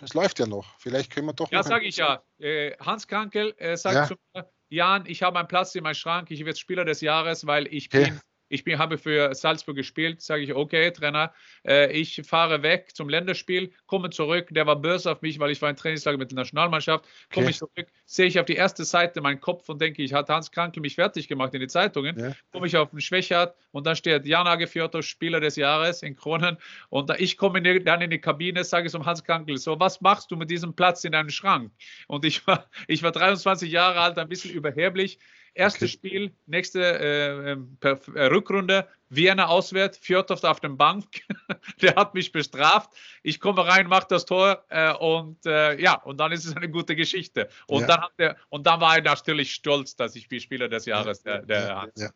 es 0.02 0.14
läuft 0.14 0.40
ja 0.40 0.46
noch. 0.46 0.78
Vielleicht 0.80 1.12
können 1.12 1.28
wir 1.28 1.34
doch. 1.34 1.50
Ja, 1.52 1.64
sage 1.64 1.86
ich 1.86 1.98
ja. 1.98 2.22
Äh, 2.38 2.76
Hans 2.80 3.08
Krankel 3.08 3.54
äh, 3.58 3.78
sagt 3.78 3.96
ja. 3.96 4.08
zu 4.08 4.16
mir, 4.34 4.50
Jan, 4.70 5.06
ich 5.06 5.24
habe 5.24 5.40
einen 5.40 5.48
Platz 5.48 5.74
in 5.76 5.84
meinem 5.84 5.96
Schrank, 5.96 6.30
ich 6.30 6.44
werde 6.44 6.60
Spieler 6.60 6.84
des 6.84 7.00
Jahres, 7.00 7.48
weil 7.48 7.68
ich 7.68 7.88
okay. 7.88 8.06
bin 8.06 8.22
ich 8.50 8.64
bin, 8.64 8.78
habe 8.80 8.98
für 8.98 9.34
Salzburg 9.34 9.76
gespielt, 9.76 10.22
sage 10.22 10.44
ich, 10.44 10.54
okay, 10.54 10.92
Trainer, 10.92 11.34
äh, 11.66 11.92
ich 11.92 12.22
fahre 12.26 12.64
weg 12.64 12.96
zum 12.96 13.10
Länderspiel, 13.10 13.72
komme 13.86 14.10
zurück. 14.10 14.48
Der 14.52 14.66
war 14.66 14.76
böse 14.76 15.12
auf 15.12 15.22
mich, 15.22 15.40
weil 15.40 15.52
ich 15.52 15.62
war 15.62 15.70
in 15.70 15.76
Trainingslager 15.76 16.18
mit 16.18 16.32
der 16.32 16.38
Nationalmannschaft. 16.38 17.06
Komme 17.34 17.48
okay. 17.48 17.52
ich 17.52 17.58
zurück, 17.58 17.88
sehe 18.06 18.28
ich 18.28 18.40
auf 18.40 18.46
die 18.46 18.56
erste 18.56 18.86
Seite 18.86 19.22
meinen 19.22 19.40
Kopf 19.40 19.68
und 19.70 19.82
denke, 19.82 20.02
ich 20.02 20.14
hat 20.14 20.30
Hans 20.30 20.52
Krankel 20.52 20.82
mich 20.82 20.96
fertig 20.96 21.28
gemacht 21.28 21.54
in 21.54 21.60
die 21.60 21.68
Zeitungen. 21.68 22.18
Ja. 22.18 22.36
Komme 22.52 22.68
ich 22.68 22.78
auf 22.78 22.92
den 22.92 23.02
Schwächert 23.02 23.56
und 23.72 23.86
dann 23.86 23.96
steht 23.96 24.26
Jana 24.26 24.56
Gefjorto, 24.56 25.02
Spieler 25.02 25.40
des 25.40 25.56
Jahres 25.56 26.04
in 26.04 26.16
Kronen. 26.16 26.58
Und 26.90 27.12
ich 27.20 27.38
komme 27.38 27.62
dann 27.62 28.02
in 28.02 28.10
die 28.10 28.20
Kabine, 28.20 28.64
sage 28.64 28.88
ich 28.88 28.92
zum 28.92 29.06
Hans 29.06 29.24
Krankel, 29.24 29.58
so, 29.58 29.80
was 29.80 30.02
machst 30.02 30.32
du 30.32 30.36
mit 30.36 30.50
diesem 30.50 30.74
Platz 30.74 31.04
in 31.04 31.12
deinem 31.12 31.30
Schrank? 31.30 31.72
Und 32.08 32.26
ich 32.26 32.46
war, 32.48 32.70
ich 32.88 33.04
war 33.04 33.12
23 33.12 33.72
Jahre 33.72 34.00
alt, 34.00 34.18
ein 34.18 34.30
bisschen 34.30 34.52
überheblich. 34.52 35.20
Erstes 35.58 35.90
okay. 35.90 36.10
Spiel, 36.10 36.36
nächste 36.46 36.82
äh, 36.82 37.52
ähm, 37.52 37.78
äh, 37.82 38.26
Rückrunde, 38.26 38.88
Vienna 39.10 39.48
auswärts, 39.48 39.98
Fjordhoff 39.98 40.44
auf 40.44 40.60
dem 40.60 40.78
Bank. 40.78 41.06
der 41.82 41.96
hat 41.96 42.14
mich 42.14 42.32
bestraft. 42.32 42.92
Ich 43.24 43.40
komme 43.40 43.66
rein, 43.66 43.88
mache 43.88 44.08
das 44.10 44.26
Tor 44.26 44.64
äh, 44.70 44.94
und 44.94 45.46
äh, 45.46 45.80
ja, 45.82 45.96
und 45.96 46.18
dann 46.20 46.32
ist 46.32 46.46
es 46.46 46.56
eine 46.56 46.70
gute 46.70 46.96
Geschichte. 46.96 47.50
Und, 47.68 47.82
ja. 47.82 47.88
dann, 47.88 48.02
hat 48.02 48.12
der, 48.20 48.38
und 48.50 48.68
dann 48.68 48.80
war 48.80 48.98
er 48.98 49.02
natürlich 49.02 49.54
stolz, 49.54 49.96
dass 49.96 50.16
ich 50.16 50.28
Spieler 50.42 50.70
des 50.70 50.86
Jahres 50.86 51.24
der, 51.24 51.42
der 51.42 51.60
ja, 51.68 51.88
ja. 51.98 52.10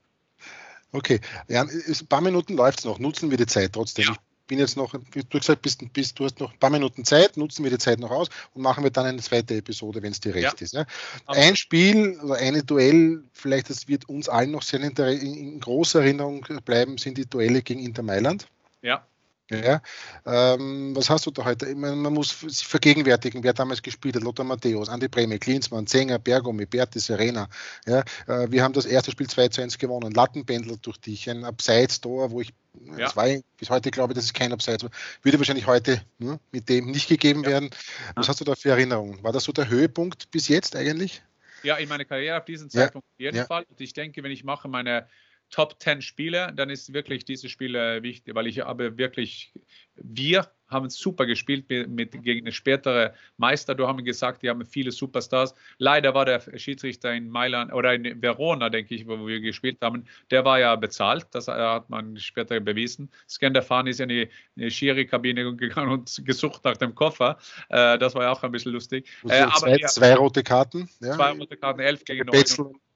Okay, 0.91 1.21
ja, 1.47 1.61
ein 1.61 2.07
paar 2.07 2.21
Minuten 2.21 2.55
läuft 2.55 2.79
es 2.79 2.85
noch. 2.85 2.99
Nutzen 2.99 3.31
wir 3.31 3.37
die 3.37 3.45
Zeit 3.45 3.73
trotzdem. 3.73 4.11
Ich 4.11 4.30
bin 4.51 4.59
jetzt 4.59 4.75
noch, 4.75 4.93
wie 5.13 5.23
du 5.23 5.39
gesagt 5.39 5.61
bist, 5.61 5.81
bist, 5.93 6.19
du 6.19 6.25
hast 6.25 6.41
noch 6.41 6.51
ein 6.51 6.59
paar 6.59 6.69
Minuten 6.69 7.05
Zeit, 7.05 7.37
nutzen 7.37 7.63
wir 7.63 7.71
die 7.71 7.77
Zeit 7.77 7.99
noch 7.99 8.11
aus 8.11 8.27
und 8.53 8.61
machen 8.61 8.83
wir 8.83 8.91
dann 8.91 9.05
eine 9.05 9.21
zweite 9.21 9.55
Episode, 9.55 10.03
wenn 10.03 10.11
es 10.11 10.19
dir 10.19 10.35
recht 10.35 10.59
ja. 10.59 10.65
ist. 10.65 10.73
Ja. 10.73 10.85
Ein 11.25 11.55
Spiel 11.55 12.19
oder 12.19 12.35
eine 12.35 12.61
Duell, 12.61 13.23
vielleicht 13.31 13.69
das 13.69 13.87
wird 13.87 14.09
uns 14.09 14.27
allen 14.27 14.51
noch 14.51 14.61
sehr 14.61 14.81
in, 14.81 14.91
in 14.93 15.59
großer 15.61 16.01
Erinnerung 16.01 16.45
bleiben, 16.65 16.97
sind 16.97 17.17
die 17.17 17.25
Duelle 17.25 17.61
gegen 17.61 17.79
Inter 17.79 18.03
Mailand. 18.03 18.47
Ja. 18.81 19.07
Ja, 19.51 19.81
ähm, 20.25 20.95
was 20.95 21.09
hast 21.09 21.25
du 21.25 21.31
da 21.31 21.43
heute? 21.43 21.75
Meine, 21.75 21.97
man 21.97 22.13
muss 22.13 22.39
sich 22.39 22.65
vergegenwärtigen, 22.65 23.43
wer 23.43 23.51
damals 23.51 23.81
gespielt 23.81 24.15
hat. 24.15 24.23
Lothar 24.23 24.45
Matthäus, 24.45 24.87
Andi 24.87 25.09
Breme, 25.09 25.39
Klinsmann, 25.39 25.87
Zenger, 25.87 26.19
Bergomi, 26.19 26.65
Berti 26.65 26.99
Serena. 26.99 27.49
Ja, 27.85 27.99
äh, 28.27 28.49
wir 28.49 28.63
haben 28.63 28.73
das 28.73 28.85
erste 28.85 29.11
Spiel 29.11 29.27
2 29.27 29.49
zu 29.49 29.61
1 29.61 29.77
gewonnen. 29.77 30.13
Lattenpendel 30.13 30.77
durch 30.81 30.97
dich, 30.97 31.29
ein 31.29 31.43
Abseits-Tor, 31.43 32.31
wo 32.31 32.39
ich, 32.39 32.53
ja. 32.85 32.97
das 32.97 33.17
war 33.17 33.27
bis 33.57 33.69
heute 33.69 33.91
glaube 33.91 34.13
das 34.13 34.23
ist 34.23 34.33
kein 34.33 34.53
Abseits. 34.53 34.85
Würde 35.21 35.37
wahrscheinlich 35.37 35.67
heute 35.67 36.01
ne, 36.17 36.39
mit 36.53 36.69
dem 36.69 36.89
nicht 36.89 37.09
gegeben 37.09 37.43
ja. 37.43 37.49
werden. 37.49 37.71
Was 38.15 38.29
hast 38.29 38.39
du 38.39 38.45
da 38.45 38.55
für 38.55 38.69
Erinnerungen? 38.69 39.21
War 39.21 39.33
das 39.33 39.43
so 39.43 39.51
der 39.51 39.67
Höhepunkt 39.67 40.31
bis 40.31 40.47
jetzt 40.47 40.77
eigentlich? 40.77 41.23
Ja, 41.63 41.75
in 41.75 41.89
meiner 41.89 42.05
Karriere 42.05 42.37
auf 42.37 42.45
diesen 42.45 42.69
Zeitpunkt 42.69 43.05
ja. 43.17 43.29
auf 43.29 43.35
jeden 43.35 43.47
Fall. 43.47 43.65
Und 43.69 43.81
ich 43.81 43.91
denke, 43.91 44.23
wenn 44.23 44.31
ich 44.31 44.45
mache 44.45 44.69
meine 44.69 45.07
Top 45.51 45.75
10 45.79 46.01
Spiele, 46.01 46.53
dann 46.55 46.69
ist 46.69 46.93
wirklich 46.93 47.25
diese 47.25 47.49
Spiele 47.49 48.01
wichtig, 48.03 48.33
weil 48.35 48.47
ich 48.47 48.61
habe 48.61 48.97
wirklich, 48.97 49.53
wir 49.95 50.51
haben 50.71 50.89
super 50.89 51.25
gespielt 51.25 51.69
mit, 51.69 51.89
mit 51.89 52.23
gegen 52.23 52.45
eine 52.45 52.51
spätere 52.51 53.13
Meister. 53.37 53.75
Du 53.75 53.87
haben 53.87 54.03
gesagt, 54.03 54.41
die 54.41 54.49
haben 54.49 54.65
viele 54.65 54.91
Superstars. 54.91 55.53
Leider 55.77 56.13
war 56.13 56.25
der 56.25 56.41
Schiedsrichter 56.57 57.13
in 57.13 57.29
Mailand 57.29 57.73
oder 57.73 57.93
in 57.93 58.21
Verona, 58.21 58.69
denke 58.69 58.95
ich, 58.95 59.07
wo 59.07 59.27
wir 59.27 59.39
gespielt 59.39 59.77
haben, 59.81 60.05
der 60.31 60.45
war 60.45 60.59
ja 60.59 60.75
bezahlt. 60.75 61.27
Das 61.31 61.47
hat 61.47 61.89
man 61.89 62.17
später 62.17 62.59
bewiesen. 62.59 63.09
Skandafan 63.29 63.87
ist 63.87 63.99
in 63.99 64.09
die, 64.09 64.29
in 64.55 64.63
die 64.63 64.71
Schiri-Kabine 64.71 65.55
gegangen 65.55 65.91
und 65.91 66.21
gesucht 66.25 66.63
nach 66.63 66.77
dem 66.77 66.95
Koffer. 66.95 67.37
Äh, 67.69 67.97
das 67.97 68.15
war 68.15 68.23
ja 68.23 68.31
auch 68.31 68.43
ein 68.43 68.51
bisschen 68.51 68.71
lustig. 68.71 69.07
Äh, 69.27 69.41
aber 69.41 69.55
zwei, 69.55 69.75
ja, 69.77 69.87
zwei, 69.87 70.15
rote 70.15 70.43
Karten. 70.43 70.89
Ja. 71.01 71.15
Zwei 71.15 71.31
rote 71.31 71.57
Karten, 71.57 71.81
elf 71.81 72.03
gegen 72.05 72.25
neun. 72.25 72.43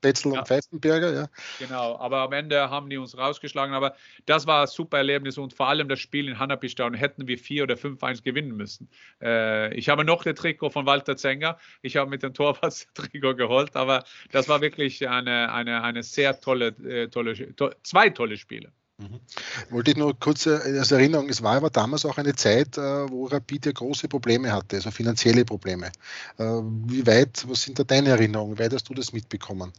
Betzel 0.05 0.33
ja. 0.33 0.39
und 0.39 0.47
Pfeifenberger, 0.47 1.13
ja. 1.13 1.27
Genau, 1.57 1.97
aber 1.97 2.19
am 2.19 2.31
Ende 2.31 2.69
haben 2.69 2.89
die 2.89 2.97
uns 2.97 3.17
rausgeschlagen. 3.17 3.73
Aber 3.73 3.95
das 4.27 4.45
war 4.45 4.61
ein 4.61 4.67
super 4.67 4.97
Erlebnis 4.97 5.37
und 5.39 5.53
vor 5.53 5.67
allem 5.67 5.89
das 5.89 5.99
Spiel 5.99 6.27
in 6.27 6.37
Hanapistown 6.37 6.93
hätten 6.93 7.27
wir 7.27 7.39
vier 7.39 7.63
oder 7.65 7.75
5-1 7.75 8.23
gewinnen 8.23 8.55
müssen. 8.55 8.89
Äh, 9.21 9.73
ich 9.75 9.89
habe 9.89 10.05
noch 10.05 10.23
das 10.23 10.35
Trikot 10.35 10.69
von 10.69 10.85
Walter 10.85 11.17
Zenger. 11.17 11.57
Ich 11.81 11.97
habe 11.97 12.09
mit 12.09 12.23
dem 12.23 12.33
Torwart 12.33 12.87
Trikot 12.93 13.35
geholt, 13.35 13.75
aber 13.75 14.03
das 14.31 14.47
war 14.47 14.61
wirklich 14.61 15.07
eine, 15.07 15.51
eine, 15.51 15.83
eine 15.83 16.03
sehr 16.03 16.39
tolle, 16.39 16.67
äh, 16.67 17.09
tolle 17.09 17.55
to 17.55 17.71
zwei 17.83 18.09
tolle 18.09 18.37
Spiele. 18.37 18.71
Mhm. 18.97 19.19
Wollte 19.71 19.91
ich 19.91 19.97
nur 19.97 20.17
kurz 20.17 20.45
äh, 20.45 20.51
als 20.51 20.91
Erinnerung, 20.91 21.27
es 21.27 21.43
war 21.43 21.57
aber 21.57 21.69
damals 21.69 22.05
auch 22.05 22.17
eine 22.17 22.33
Zeit, 22.33 22.77
äh, 22.77 23.09
wo 23.09 23.25
Rapid 23.25 23.65
ja 23.65 23.71
große 23.73 24.07
Probleme 24.07 24.53
hatte, 24.53 24.77
also 24.77 24.89
finanzielle 24.89 25.43
Probleme. 25.43 25.91
Äh, 26.37 26.43
wie 26.43 27.05
weit, 27.05 27.45
was 27.49 27.63
sind 27.63 27.77
da 27.77 27.83
deine 27.83 28.09
Erinnerungen? 28.09 28.57
Wie 28.57 28.63
weit 28.63 28.73
hast 28.73 28.87
du 28.87 28.93
das 28.93 29.11
mitbekommen? 29.11 29.73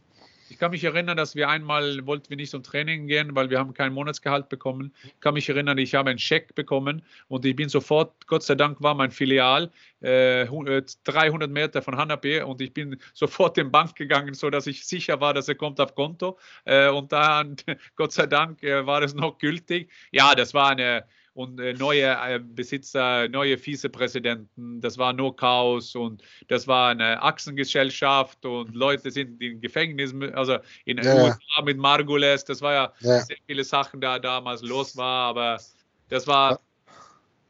Ich 0.49 0.57
kann 0.57 0.71
mich 0.71 0.83
erinnern, 0.83 1.17
dass 1.17 1.35
wir 1.35 1.49
einmal 1.49 2.05
wollten 2.05 2.29
wir 2.29 2.37
nicht 2.37 2.51
zum 2.51 2.63
Training 2.63 3.07
gehen, 3.07 3.35
weil 3.35 3.49
wir 3.49 3.59
haben 3.59 3.73
kein 3.73 3.93
Monatsgehalt 3.93 4.47
bekommen. 4.49 4.93
Ich 5.03 5.19
kann 5.19 5.33
mich 5.33 5.49
erinnern, 5.49 5.77
ich 5.77 5.95
habe 5.95 6.09
einen 6.09 6.19
Scheck 6.19 6.55
bekommen 6.55 7.01
und 7.27 7.45
ich 7.45 7.55
bin 7.55 7.67
sofort, 7.69 8.27
Gott 8.27 8.43
sei 8.43 8.55
Dank 8.55 8.81
war 8.81 8.93
mein 8.93 9.11
Filial 9.11 9.71
äh, 10.01 10.45
300 10.45 11.49
Meter 11.49 11.81
von 11.81 11.97
Hanape 11.97 12.45
und 12.45 12.61
ich 12.61 12.73
bin 12.73 12.97
sofort 13.13 13.57
in 13.57 13.65
die 13.67 13.71
Bank 13.71 13.95
gegangen, 13.95 14.33
so 14.33 14.49
dass 14.49 14.67
ich 14.67 14.85
sicher 14.85 15.19
war, 15.19 15.33
dass 15.33 15.49
er 15.49 15.55
kommt 15.55 15.79
auf 15.81 15.95
Konto. 15.95 16.37
Äh, 16.65 16.89
und 16.89 17.11
dann, 17.11 17.57
Gott 17.95 18.13
sei 18.13 18.27
Dank, 18.27 18.63
äh, 18.63 18.85
war 18.85 19.01
es 19.01 19.13
noch 19.13 19.37
gültig. 19.39 19.91
Ja, 20.11 20.33
das 20.33 20.53
war 20.53 20.69
eine 20.69 21.05
und 21.37 21.59
äh, 21.59 21.73
neue 21.73 22.07
äh, 22.07 22.39
Besitzer, 22.39 23.29
neue 23.29 23.59
Vizepräsidenten. 23.59 24.81
Das 24.81 24.97
war 24.97 25.13
nur 25.13 25.35
Chaos 25.35 25.93
und 25.95 26.23
das 26.47 26.67
war 26.67 26.89
eine 26.89 27.21
Achsengesellschaft 27.21 28.43
und 28.43 28.73
Leute 28.73 29.11
sind 29.11 29.39
in 29.39 29.61
Gefängnis, 29.61 30.15
also 30.33 30.57
in 30.85 30.97
ja. 30.97 31.13
USA 31.13 31.61
mit 31.63 31.77
Margules. 31.77 32.43
Das 32.43 32.63
war 32.63 32.73
ja, 32.73 32.93
ja, 33.01 33.19
sehr 33.21 33.37
viele 33.45 33.63
Sachen, 33.63 34.01
da 34.01 34.17
damals 34.17 34.63
los 34.63 34.97
war, 34.97 35.29
aber 35.29 35.61
das 36.09 36.25
war, 36.25 36.59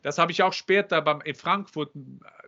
das 0.04 0.18
habe 0.18 0.34
ich 0.34 0.44
auch 0.44 0.54
später 0.54 1.02
beim, 1.02 1.22
in 1.22 1.36
Frankfurt, 1.36 1.90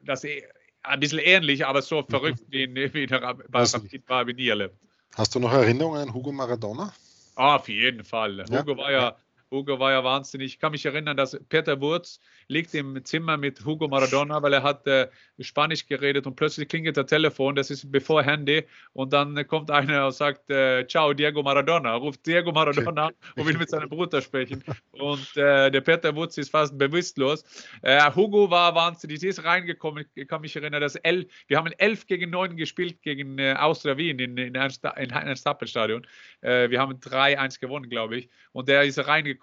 das 0.04 0.26
eh, 0.26 0.44
ein 0.84 1.00
bisschen 1.00 1.20
ähnlich, 1.20 1.66
aber 1.66 1.82
so 1.82 2.04
verrückt 2.04 2.42
wie, 2.50 2.64
in, 2.64 2.76
wie 2.76 3.08
bei, 3.08 4.24
bei 4.26 4.34
Nierle. 4.34 4.74
Hast 5.16 5.36
du 5.36 5.40
noch 5.40 5.54
Erinnerungen 5.54 6.02
an 6.02 6.14
Hugo 6.14 6.34
Maradona? 6.34 6.94
Ah, 7.36 7.56
auf 7.56 7.70
jeden 7.70 8.04
Fall. 8.04 8.44
Hugo 8.52 8.76
war 8.76 8.92
ja 8.92 9.16
Hugo 9.52 9.80
war 9.80 9.91
ja 9.91 10.04
wahnsinnig. 10.04 10.54
Ich 10.54 10.60
kann 10.60 10.72
mich 10.72 10.86
erinnern, 10.86 11.18
dass 11.18 11.39
Peter 11.50 11.82
Wurz 11.82 12.20
liegt 12.47 12.74
im 12.76 13.04
Zimmer 13.04 13.38
mit 13.38 13.64
Hugo 13.66 13.88
Maradona, 13.88 14.41
weil 14.41 14.54
er 14.54 14.64
hat 14.64 14.86
äh, 14.88 15.08
Spanisch 15.39 15.88
geredet 15.88 16.28
und 16.28 16.36
plötzlich 16.36 16.68
klingelt 16.68 16.97
das 16.97 17.08
Telefon, 17.08 17.56
das 17.56 17.70
ist 17.70 17.91
bevor 17.91 18.24
Handy. 18.24 18.64
Und 18.93 19.14
dann 19.14 19.47
kommt 19.47 19.72
einer 19.72 20.06
und 20.06 20.12
sagt, 20.12 20.50
äh, 20.50 20.86
ciao 20.88 21.14
Diego 21.14 21.41
Maradona, 21.41 21.95
ruft 21.95 22.26
Diego 22.26 22.52
Maradona 22.52 23.12
und 23.36 23.45
will 23.45 23.58
mit 23.58 23.70
seinem 23.70 23.89
Bruder 23.89 24.22
sprechen. 24.22 24.64
Und 24.91 25.36
äh, 25.36 25.72
der 25.72 25.82
Peter 25.82 26.16
Wurz 26.16 26.38
ist 26.38 26.52
fast 26.52 26.78
bewusstlos. 26.78 27.43
Äh, 27.82 28.12
Hugo 28.14 28.50
war 28.52 28.76
wahnsinnig, 28.76 29.24
ist 29.24 29.43
reingekommen, 29.43 30.06
ich 30.14 30.28
kann 30.28 30.41
mich 30.41 30.56
erinnern, 30.56 30.82
dass 30.82 30.95
elf, 30.95 31.28
wir 31.47 31.58
haben 31.58 31.72
11 31.78 32.06
gegen 32.06 32.30
9 32.30 32.56
gespielt 32.56 33.02
gegen 33.02 33.39
äh, 33.39 33.56
Austria 33.58 33.97
Wien 33.97 34.20
in, 34.20 34.38
in, 34.38 34.56
in 34.56 35.12
einem 35.12 35.36
Stapelstadion. 35.36 36.06
Äh, 36.41 36.70
wir 36.70 36.80
haben 36.80 37.00
3-1 37.00 37.60
gewonnen, 37.60 37.89
glaube 37.89 38.18
ich. 38.18 38.30
Und 38.52 38.68
der 38.68 38.84
ist 38.84 39.00
reingekommen, 39.00 39.39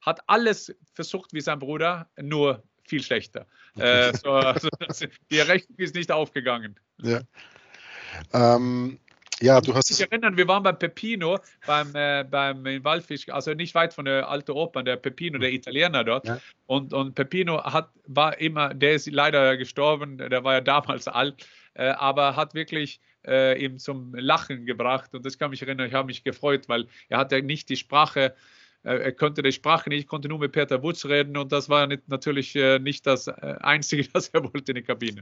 hat 0.00 0.20
alles 0.26 0.74
versucht 0.94 1.32
wie 1.32 1.40
sein 1.40 1.58
Bruder, 1.58 2.08
nur 2.20 2.62
viel 2.84 3.02
schlechter. 3.02 3.46
Äh, 3.76 4.16
so, 4.16 4.30
also 4.30 4.68
die 5.30 5.40
Rechnung 5.40 5.78
ist 5.78 5.94
nicht 5.94 6.12
aufgegangen. 6.12 6.78
Ja. 7.02 7.20
Ähm, 8.32 8.98
ja, 9.40 9.60
du 9.60 9.74
hast 9.74 9.90
Ich 9.90 10.00
erinnern, 10.00 10.36
wir 10.36 10.46
waren 10.46 10.62
beim 10.62 10.78
Pepino, 10.78 11.38
beim, 11.66 11.94
äh, 11.94 12.24
beim 12.24 12.64
in 12.66 12.84
Waldfisch, 12.84 13.28
also 13.28 13.52
nicht 13.52 13.74
weit 13.74 13.92
von 13.92 14.04
der 14.04 14.28
alten 14.28 14.52
Oper, 14.52 14.82
der 14.82 14.96
Pepino, 14.96 15.38
der 15.38 15.52
Italiener 15.52 16.04
dort. 16.04 16.26
Ja. 16.26 16.40
Und, 16.66 16.92
und 16.92 17.14
Pepino 17.14 17.62
hat, 17.64 17.90
war 18.06 18.38
immer, 18.38 18.72
der 18.72 18.94
ist 18.94 19.10
leider 19.10 19.56
gestorben, 19.56 20.18
der 20.18 20.44
war 20.44 20.54
ja 20.54 20.60
damals 20.60 21.08
alt, 21.08 21.46
äh, 21.74 21.88
aber 21.88 22.36
hat 22.36 22.54
wirklich 22.54 23.00
äh, 23.26 23.62
ihm 23.62 23.78
zum 23.78 24.14
Lachen 24.14 24.66
gebracht. 24.66 25.14
Und 25.14 25.26
das 25.26 25.38
kann 25.38 25.50
mich 25.50 25.62
erinnern, 25.62 25.88
ich 25.88 25.94
habe 25.94 26.06
mich 26.06 26.22
gefreut, 26.22 26.68
weil 26.68 26.86
er 27.08 27.18
hat 27.18 27.32
ja 27.32 27.40
nicht 27.40 27.68
die 27.68 27.76
Sprache 27.76 28.34
er 28.84 29.12
konnte 29.12 29.42
die 29.42 29.52
Sprache 29.52 29.88
nicht, 29.88 30.08
konnte 30.08 30.28
nur 30.28 30.38
mit 30.38 30.52
Peter 30.52 30.82
Wutz 30.82 31.06
reden 31.06 31.36
und 31.36 31.52
das 31.52 31.68
war 31.68 31.86
nicht, 31.86 32.08
natürlich 32.08 32.54
äh, 32.54 32.78
nicht 32.78 33.06
das 33.06 33.26
äh, 33.26 33.54
Einzige, 33.60 34.06
das 34.12 34.28
er 34.28 34.44
wollte 34.44 34.72
in 34.72 34.74
der 34.74 34.82
Kabine. 34.84 35.20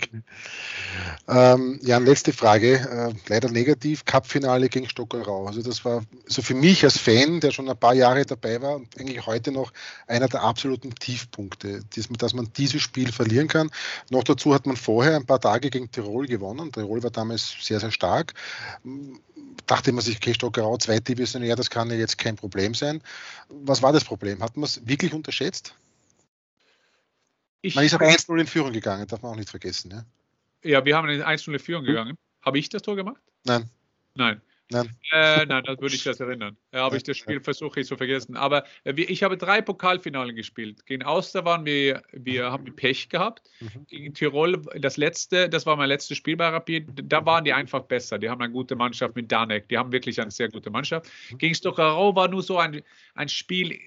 Ähm, 1.28 1.78
ja, 1.82 1.98
letzte 1.98 2.32
Frage, 2.32 2.74
äh, 2.74 3.14
leider 3.28 3.50
negativ, 3.50 4.04
Cup-Finale 4.04 4.68
gegen 4.68 4.88
Stockerau. 4.88 5.46
Also 5.46 5.62
das 5.62 5.84
war 5.84 6.04
so 6.26 6.42
für 6.42 6.54
mich 6.54 6.82
als 6.84 6.98
Fan, 6.98 7.40
der 7.40 7.52
schon 7.52 7.68
ein 7.68 7.76
paar 7.76 7.94
Jahre 7.94 8.26
dabei 8.26 8.60
war 8.60 8.76
und 8.76 8.98
eigentlich 8.98 9.24
heute 9.26 9.52
noch 9.52 9.72
einer 10.06 10.28
der 10.28 10.42
absoluten 10.42 10.94
Tiefpunkte, 10.94 11.82
dass 12.18 12.34
man 12.34 12.48
dieses 12.56 12.82
Spiel 12.82 13.12
verlieren 13.12 13.48
kann. 13.48 13.70
Noch 14.10 14.24
dazu 14.24 14.54
hat 14.54 14.66
man 14.66 14.76
vorher 14.76 15.16
ein 15.16 15.26
paar 15.26 15.40
Tage 15.40 15.70
gegen 15.70 15.90
Tirol 15.90 16.26
gewonnen. 16.26 16.72
Tirol 16.72 17.02
war 17.02 17.10
damals 17.10 17.54
sehr, 17.60 17.78
sehr 17.78 17.92
stark 17.92 18.34
dachte 19.66 19.92
man 19.92 20.02
sich, 20.02 20.16
okay, 20.16 20.34
Stockerau, 20.34 20.76
zweitdivisionär, 20.76 21.56
das 21.56 21.70
kann 21.70 21.90
ja 21.90 21.96
jetzt 21.96 22.18
kein 22.18 22.36
Problem 22.36 22.74
sein. 22.74 23.02
Was 23.48 23.82
war 23.82 23.92
das 23.92 24.04
Problem? 24.04 24.42
Hat 24.42 24.56
man 24.56 24.64
es 24.64 24.86
wirklich 24.86 25.12
unterschätzt? 25.12 25.74
Ich 27.60 27.74
man 27.74 27.84
ist 27.84 27.94
auch 27.94 28.00
1-0 28.00 28.40
in 28.40 28.46
Führung 28.46 28.72
gegangen, 28.72 29.06
darf 29.06 29.22
man 29.22 29.32
auch 29.32 29.36
nicht 29.36 29.50
vergessen. 29.50 29.90
Ja, 29.90 30.04
ja 30.70 30.84
wir 30.84 30.96
haben 30.96 31.08
in 31.08 31.22
1-0 31.22 31.52
in 31.52 31.58
Führung 31.58 31.82
hm? 31.82 31.86
gegangen. 31.86 32.18
Habe 32.44 32.58
ich 32.58 32.68
das 32.68 32.82
Tor 32.82 32.96
gemacht? 32.96 33.22
Nein. 33.44 33.70
Nein. 34.14 34.40
Nein. 34.72 34.96
Äh, 35.12 35.46
nein, 35.46 35.62
das 35.64 35.80
würde 35.80 35.94
ich 35.94 36.04
das 36.04 36.20
erinnern. 36.20 36.56
Ja, 36.72 36.80
habe 36.80 36.96
ich 36.96 37.02
das 37.02 37.16
Spiel 37.16 37.40
versuche 37.40 37.80
ich 37.80 37.86
zu 37.86 37.96
vergessen. 37.96 38.36
Aber 38.36 38.64
äh, 38.84 38.92
ich 38.92 39.22
habe 39.22 39.36
drei 39.36 39.60
Pokalfinalen 39.60 40.34
gespielt. 40.34 40.84
Gegen 40.86 41.02
Auster 41.02 41.44
waren 41.44 41.64
wir, 41.64 42.02
wir 42.12 42.50
haben 42.50 42.64
Pech 42.74 43.08
gehabt. 43.08 43.48
Mhm. 43.60 43.86
Gegen 43.88 44.14
Tirol, 44.14 44.62
das 44.78 44.96
letzte, 44.96 45.48
das 45.48 45.66
war 45.66 45.76
mein 45.76 45.88
letztes 45.88 46.16
Spiel 46.16 46.36
bei 46.36 46.48
Rapid, 46.48 46.88
da 47.04 47.24
waren 47.24 47.44
die 47.44 47.52
einfach 47.52 47.82
besser. 47.82 48.18
Die 48.18 48.28
haben 48.28 48.40
eine 48.40 48.52
gute 48.52 48.74
Mannschaft 48.76 49.14
mit 49.16 49.30
Danek. 49.30 49.68
Die 49.68 49.78
haben 49.78 49.92
wirklich 49.92 50.20
eine 50.20 50.30
sehr 50.30 50.48
gute 50.48 50.70
Mannschaft. 50.70 51.10
Mhm. 51.30 51.38
Gegen 51.38 51.54
Stockerau 51.54 52.14
war 52.16 52.28
nur 52.28 52.42
so 52.42 52.58
ein, 52.58 52.82
ein 53.14 53.28
Spiel 53.28 53.78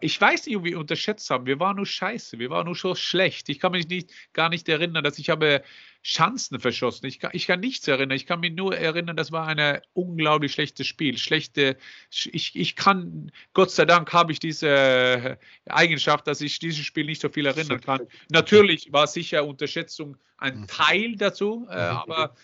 ich 0.00 0.20
weiß 0.20 0.46
nicht, 0.46 0.56
ob 0.56 0.64
wir 0.64 0.78
unterschätzt 0.78 1.30
haben. 1.30 1.46
Wir 1.46 1.58
waren 1.60 1.76
nur 1.76 1.86
scheiße. 1.86 2.38
Wir 2.38 2.50
waren 2.50 2.66
nur 2.66 2.74
so 2.74 2.94
schlecht. 2.94 3.48
Ich 3.48 3.60
kann 3.60 3.72
mich 3.72 3.88
nicht, 3.88 4.10
gar 4.32 4.48
nicht 4.48 4.68
erinnern, 4.68 5.04
dass 5.04 5.18
ich 5.18 5.30
habe 5.30 5.62
Chancen 6.02 6.58
verschossen. 6.60 7.06
Ich 7.06 7.18
kann, 7.18 7.30
ich 7.34 7.46
kann 7.46 7.60
nichts 7.60 7.86
erinnern. 7.86 8.16
Ich 8.16 8.26
kann 8.26 8.40
mich 8.40 8.52
nur 8.52 8.76
erinnern, 8.76 9.16
das 9.16 9.32
war 9.32 9.46
ein 9.46 9.80
unglaublich 9.92 10.52
schlechtes 10.52 10.86
Spiel. 10.86 11.18
Schlechte, 11.18 11.76
ich, 12.10 12.56
ich 12.56 12.76
kann, 12.76 13.30
Gott 13.52 13.70
sei 13.70 13.84
Dank 13.84 14.12
habe 14.12 14.32
ich 14.32 14.38
diese 14.38 15.38
Eigenschaft, 15.66 16.26
dass 16.26 16.40
ich 16.40 16.58
dieses 16.58 16.84
Spiel 16.84 17.04
nicht 17.04 17.20
so 17.20 17.28
viel 17.28 17.46
erinnern 17.46 17.80
kann. 17.80 18.06
Natürlich 18.30 18.92
war 18.92 19.06
sicher 19.06 19.44
Unterschätzung 19.44 20.16
ein 20.38 20.60
mhm. 20.60 20.66
Teil 20.66 21.16
dazu, 21.16 21.66
äh, 21.70 21.90
mhm. 21.90 21.96
aber 21.96 22.34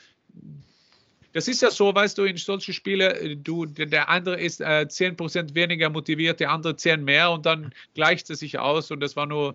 das 1.36 1.48
ist 1.48 1.60
ja 1.60 1.70
so, 1.70 1.94
weißt 1.94 2.16
du, 2.16 2.24
in 2.24 2.38
solchen 2.38 2.72
Spielen, 2.72 3.10
äh, 3.10 3.36
du, 3.36 3.66
der 3.66 4.08
andere 4.08 4.40
ist 4.40 4.62
äh, 4.62 4.86
10% 4.88 5.54
weniger 5.54 5.90
motiviert, 5.90 6.40
der 6.40 6.50
andere 6.50 6.76
10 6.76 7.04
mehr 7.04 7.30
und 7.30 7.44
dann 7.44 7.74
gleicht 7.94 8.30
es 8.30 8.38
sich 8.38 8.58
aus 8.58 8.90
und 8.90 9.00
das 9.00 9.16
war 9.16 9.26
nur, 9.26 9.54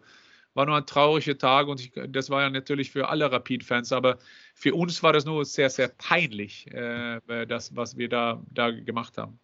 war 0.53 0.67
nur 0.67 0.77
ein 0.77 0.85
trauriger 0.85 1.35
Tag 1.39 1.67
und 1.67 1.81
ich, 1.81 1.91
das 2.09 2.29
war 2.29 2.43
ja 2.43 2.51
natürlich 2.51 2.91
für 2.91 3.09
alle 3.09 3.31
Rapid-Fans, 3.31 3.91
aber 3.93 4.19
für 4.53 4.75
uns 4.75 5.01
war 5.01 5.11
das 5.11 5.25
nur 5.25 5.43
sehr, 5.43 5.71
sehr 5.71 5.87
peinlich, 5.87 6.71
äh, 6.71 7.19
das, 7.47 7.75
was 7.75 7.97
wir 7.97 8.09
da, 8.09 8.43
da 8.51 8.69
gemacht 8.69 9.17
haben. 9.17 9.39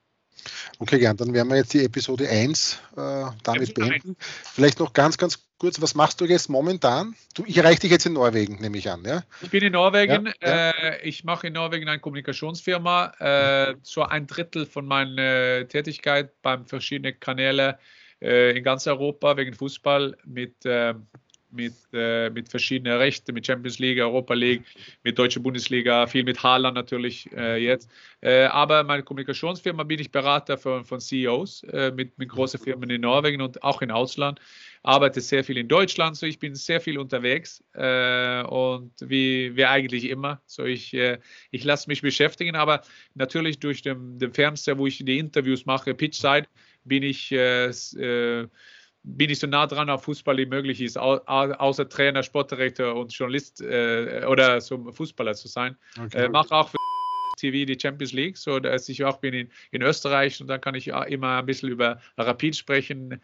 Okay, 0.79 0.99
gern. 0.99 1.17
Dann 1.17 1.33
werden 1.33 1.49
wir 1.49 1.57
jetzt 1.57 1.73
die 1.73 1.83
Episode 1.83 2.27
1 2.29 2.79
äh, 2.95 3.25
damit 3.43 3.73
beenden. 3.73 4.15
Vielleicht 4.19 4.79
noch 4.79 4.93
ganz, 4.93 5.17
ganz 5.17 5.47
kurz, 5.57 5.81
was 5.81 5.95
machst 5.95 6.21
du 6.21 6.25
jetzt 6.25 6.49
momentan? 6.49 7.15
Du, 7.33 7.43
ich 7.45 7.57
erreiche 7.57 7.81
dich 7.81 7.91
jetzt 7.91 8.05
in 8.05 8.13
Norwegen, 8.13 8.59
nehme 8.61 8.77
ich 8.77 8.89
an, 8.89 9.03
ja? 9.05 9.23
Ich 9.41 9.49
bin 9.49 9.63
in 9.63 9.73
Norwegen. 9.73 10.27
Ja, 10.41 10.47
ja. 10.47 10.69
Äh, 10.71 11.01
ich 11.07 11.23
mache 11.23 11.47
in 11.47 11.53
Norwegen 11.53 11.87
eine 11.87 11.99
Kommunikationsfirma. 11.99 13.13
Äh, 13.19 13.75
so 13.81 14.03
ein 14.03 14.27
Drittel 14.27 14.65
von 14.65 14.85
meiner 14.85 15.67
Tätigkeit 15.67 16.41
beim 16.41 16.65
verschiedenen 16.65 17.19
Kanälen 17.19 17.75
äh, 18.21 18.57
in 18.57 18.63
ganz 18.63 18.87
Europa 18.87 19.37
wegen 19.37 19.53
Fußball 19.53 20.17
mit 20.25 20.55
ähm, 20.65 21.07
mit, 21.51 21.73
äh, 21.93 22.29
mit 22.29 22.49
verschiedenen 22.49 22.97
Rechten, 22.97 23.33
mit 23.33 23.45
Champions 23.45 23.79
League, 23.79 23.99
Europa 23.99 24.33
League, 24.33 24.63
mit 25.03 25.17
Deutsche 25.17 25.39
Bundesliga, 25.39 26.07
viel 26.07 26.23
mit 26.23 26.41
Haaland 26.43 26.75
natürlich 26.75 27.29
äh, 27.35 27.57
jetzt. 27.57 27.89
Äh, 28.21 28.45
aber 28.45 28.83
meine 28.83 29.03
Kommunikationsfirma 29.03 29.83
bin 29.83 29.99
ich 29.99 30.11
Berater 30.11 30.57
von, 30.57 30.83
von 30.83 30.99
CEOs 30.99 31.63
äh, 31.63 31.91
mit, 31.91 32.17
mit 32.17 32.29
großen 32.29 32.59
Firmen 32.59 32.89
in 32.89 33.01
Norwegen 33.01 33.41
und 33.41 33.63
auch 33.63 33.81
in 33.81 33.91
Ausland. 33.91 34.39
Arbeite 34.83 35.21
sehr 35.21 35.43
viel 35.43 35.57
in 35.57 35.67
Deutschland, 35.67 36.15
so 36.15 36.25
ich 36.25 36.39
bin 36.39 36.55
sehr 36.55 36.79
viel 36.79 36.97
unterwegs 36.97 37.63
äh, 37.73 38.43
und 38.43 38.91
wie, 39.01 39.55
wie 39.55 39.65
eigentlich 39.65 40.05
immer. 40.05 40.41
So 40.45 40.63
ich, 40.65 40.93
äh, 40.93 41.19
ich 41.51 41.63
lasse 41.63 41.89
mich 41.89 42.01
beschäftigen, 42.01 42.55
aber 42.55 42.81
natürlich 43.13 43.59
durch 43.59 43.81
den, 43.81 44.19
den 44.19 44.33
Fernseher, 44.33 44.77
wo 44.77 44.87
ich 44.87 45.03
die 45.03 45.17
Interviews 45.17 45.65
mache, 45.65 45.93
Pitchside, 45.93 46.47
bin 46.85 47.03
ich 47.03 47.35
bin 49.15 49.29
ich 49.29 49.39
so 49.39 49.47
nah 49.47 49.65
dran 49.65 49.89
auf 49.89 50.03
Fußball 50.03 50.37
wie 50.37 50.45
möglich 50.45 50.81
ist, 50.81 50.97
außer 50.97 51.87
Trainer, 51.87 52.23
Sportdirektor 52.23 52.93
und 52.95 53.13
Journalist 53.13 53.61
äh, 53.61 54.25
oder 54.27 54.59
so 54.59 54.91
Fußballer 54.91 55.33
zu 55.33 55.47
sein. 55.47 55.77
Okay. 55.97 56.25
Äh, 56.25 56.29
mache 56.29 56.53
auch 56.53 56.69
für 56.69 56.77
TV 57.37 57.65
die 57.65 57.79
Champions 57.79 58.13
League, 58.13 58.37
so 58.37 58.59
dass 58.59 58.89
ich 58.89 59.03
auch 59.05 59.17
bin 59.17 59.33
in, 59.33 59.49
in 59.71 59.81
Österreich 59.81 60.41
und 60.41 60.47
dann 60.47 60.59
kann 60.59 60.75
ich 60.75 60.87
immer 60.87 61.37
ein 61.37 61.45
bisschen 61.45 61.69
über 61.69 62.01
Rapid 62.17 62.55
sprechen. 62.55 63.21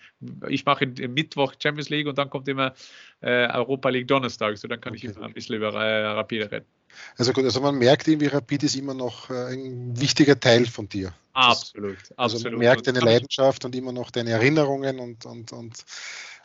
Ich 0.48 0.66
mache 0.66 0.86
im 0.86 1.14
Mittwoch 1.14 1.54
Champions 1.62 1.90
League 1.90 2.08
und 2.08 2.18
dann 2.18 2.30
kommt 2.30 2.48
immer 2.48 2.74
äh, 3.22 3.48
Europa 3.48 3.90
League 3.90 4.08
Donnerstag, 4.08 4.58
so 4.58 4.68
dann 4.68 4.80
kann 4.80 4.94
okay. 4.94 5.08
ich 5.08 5.16
immer 5.16 5.26
ein 5.26 5.34
bisschen 5.34 5.56
über 5.56 5.74
äh, 5.74 6.06
Rapid 6.06 6.52
reden. 6.52 6.66
Also 7.18 7.34
gut, 7.34 7.44
also 7.46 7.62
man 7.62 7.76
merkt 7.76 8.08
irgendwie, 8.08 8.28
Rapid 8.28 8.64
ist 8.64 8.76
immer 8.76 8.94
noch 8.94 9.30
äh, 9.30 9.54
ein 9.54 10.00
wichtiger 10.00 10.39
Teil 10.39 10.66
von 10.66 10.89
dir. 10.89 11.14
Absolut. 11.34 11.98
Das, 12.02 12.18
also 12.18 12.36
absolut. 12.38 12.54
man 12.54 12.60
merkt 12.60 12.88
deine 12.88 13.00
Leidenschaft 13.00 13.66
und 13.66 13.76
immer 13.76 13.91
noch 13.91 14.12
deine 14.12 14.32
Erinnerungen 14.32 15.00
und, 15.00 15.26
und, 15.26 15.52
und 15.52 15.86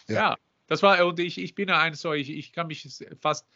ja. 0.09 0.15
ja. 0.15 0.37
das 0.67 0.83
war, 0.83 1.05
und 1.07 1.21
ich, 1.21 1.39
ich 1.39 1.55
bin 1.55 1.69
ja 1.69 1.79
ein 1.81 1.95
so, 1.95 2.13
ich, 2.13 2.31
ich 2.31 2.53
kann 2.53 2.67
mich 2.67 2.89
fast 3.21 3.47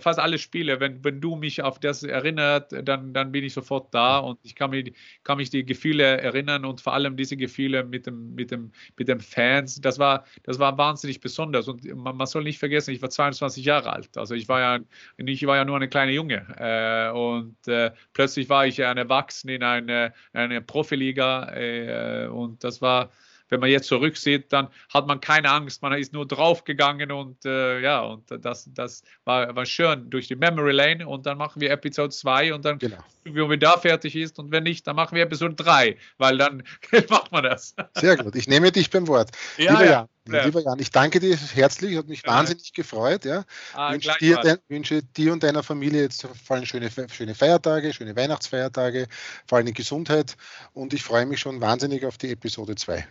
fast 0.00 0.18
alle 0.18 0.38
Spiele, 0.38 0.80
wenn, 0.80 1.04
wenn 1.04 1.20
du 1.20 1.36
mich 1.36 1.62
auf 1.62 1.78
das 1.78 2.02
erinnert, 2.02 2.72
dann, 2.86 3.12
dann 3.12 3.32
bin 3.32 3.44
ich 3.44 3.52
sofort 3.52 3.92
da 3.94 4.18
und 4.18 4.38
ich 4.42 4.54
kann 4.54 4.70
mich, 4.70 4.94
kann 5.22 5.36
mich 5.36 5.50
die 5.50 5.64
Gefühle 5.64 6.20
erinnern 6.20 6.64
und 6.64 6.80
vor 6.80 6.94
allem 6.94 7.16
diese 7.16 7.36
Gefühle 7.36 7.84
mit 7.84 8.06
dem, 8.06 8.34
mit 8.34 8.50
dem, 8.50 8.72
mit 8.96 9.08
dem 9.08 9.20
Fans, 9.20 9.80
das 9.80 9.98
war, 9.98 10.24
das 10.42 10.58
war 10.58 10.76
wahnsinnig 10.78 11.20
besonders 11.20 11.68
und 11.68 11.84
man, 11.94 12.16
man 12.16 12.26
soll 12.26 12.44
nicht 12.44 12.58
vergessen, 12.58 12.92
ich 12.92 13.02
war 13.02 13.10
22 13.10 13.64
Jahre 13.64 13.92
alt, 13.92 14.16
also 14.16 14.34
ich 14.34 14.48
war 14.48 14.60
ja, 14.60 14.80
ich 15.18 15.46
war 15.46 15.56
ja 15.56 15.64
nur 15.64 15.76
eine 15.76 15.88
kleine 15.88 16.12
Junge 16.12 16.46
äh, 16.58 17.10
und 17.12 17.68
äh, 17.68 17.92
plötzlich 18.14 18.48
war 18.48 18.66
ich 18.66 18.82
ein 18.82 18.96
Erwachsener 18.96 19.54
in 19.54 19.62
einer 19.62 20.14
eine 20.32 20.60
Profiliga 20.60 21.52
äh, 21.54 22.26
und 22.26 22.64
das 22.64 22.80
war, 22.82 23.10
wenn 23.54 23.60
man 23.60 23.70
jetzt 23.70 23.86
zurücksieht, 23.86 24.52
dann 24.52 24.68
hat 24.92 25.06
man 25.06 25.20
keine 25.20 25.48
Angst, 25.48 25.80
man 25.80 25.92
ist 25.92 26.12
nur 26.12 26.26
draufgegangen 26.26 27.12
und 27.12 27.44
äh, 27.44 27.80
ja, 27.80 28.00
und 28.00 28.24
das, 28.28 28.68
das 28.74 29.04
war, 29.24 29.54
war 29.54 29.64
schön 29.64 30.10
durch 30.10 30.26
die 30.26 30.34
Memory 30.34 30.72
Lane 30.72 31.06
und 31.06 31.24
dann 31.24 31.38
machen 31.38 31.60
wir 31.60 31.70
Episode 31.70 32.10
2 32.10 32.52
und 32.52 32.64
dann, 32.64 32.78
genau. 32.78 32.96
wenn 33.22 33.48
wir 33.48 33.56
da 33.56 33.78
fertig 33.78 34.16
ist 34.16 34.40
und 34.40 34.50
wenn 34.50 34.64
nicht, 34.64 34.86
dann 34.88 34.96
machen 34.96 35.14
wir 35.14 35.22
Episode 35.22 35.54
3, 35.54 35.96
weil 36.18 36.36
dann 36.36 36.64
macht 37.08 37.30
man 37.30 37.44
das. 37.44 37.76
Sehr 37.94 38.16
gut, 38.16 38.34
ich 38.34 38.48
nehme 38.48 38.72
dich 38.72 38.90
beim 38.90 39.06
Wort. 39.06 39.30
Ja, 39.56 39.70
Lieber 39.70 39.84
ja. 39.84 39.90
Jan, 39.90 40.08
Ja. 40.26 40.44
Lieber 40.44 40.62
Jan, 40.62 40.78
ich 40.78 40.90
danke 40.90 41.20
dir 41.20 41.36
herzlich, 41.36 41.96
hat 41.98 42.08
mich 42.08 42.22
ja. 42.24 42.32
wahnsinnig 42.32 42.72
gefreut. 42.72 43.26
Ja. 43.26 43.44
Ah, 43.74 43.92
wünsche, 43.92 44.14
dir, 44.20 44.36
dein, 44.36 44.58
wünsche, 44.68 45.02
dir, 45.02 45.32
und 45.34 45.42
deiner 45.42 45.62
Familie 45.62 46.02
jetzt 46.02 46.22
vor 46.22 46.56
allem 46.56 46.64
schöne, 46.64 46.90
schöne 47.10 47.34
Feiertage, 47.34 47.92
schöne 47.92 48.16
Weihnachtsfeiertage, 48.16 49.06
vor 49.46 49.58
allem 49.58 49.74
Gesundheit 49.74 50.36
und 50.72 50.94
ich 50.94 51.02
freue 51.02 51.26
mich 51.26 51.40
schon 51.40 51.60
wahnsinnig 51.60 52.06
auf 52.06 52.16
die 52.16 52.30
Episode 52.30 52.74
2. 52.74 53.06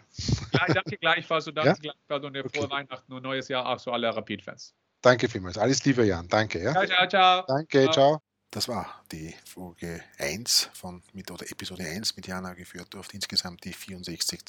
Ja, 0.53 0.74
danke 0.74 0.97
gleichfalls 0.97 1.47
und 1.47 1.55
danke 1.55 1.70
ja? 1.84 1.93
gleichfalls 1.93 2.26
und 2.26 2.38
okay. 2.38 2.59
frohe 2.59 2.70
Weihnachten 2.72 3.14
und 3.14 3.22
neues 3.22 3.47
Jahr 3.47 3.68
auch 3.68 3.80
so 3.80 3.91
alle 3.91 4.16
Rapid-Fans. 4.16 4.74
Danke 5.01 5.30
vielmals. 5.30 5.57
Alles 5.57 5.84
Liebe, 5.86 6.05
Jan. 6.05 6.28
Danke. 6.28 6.64
Ja? 6.64 6.72
Ciao, 6.72 6.86
ciao, 6.88 7.07
ciao. 7.07 7.45
Danke, 7.47 7.84
ciao. 7.84 7.93
ciao. 7.93 8.22
Das 8.49 8.68
war 8.68 9.03
die 9.11 9.36
Folge 9.45 10.03
1 10.20 10.70
von 10.74 11.01
mit 11.14 11.30
oder 11.32 11.43
Episode 11.51 11.84
1 11.84 12.16
mit 12.16 12.28
Jana 12.28 12.53
geführt 12.53 12.93
durfte, 12.93 13.16
insgesamt 13.16 13.64
die 13.66 13.74
64 13.74 14.45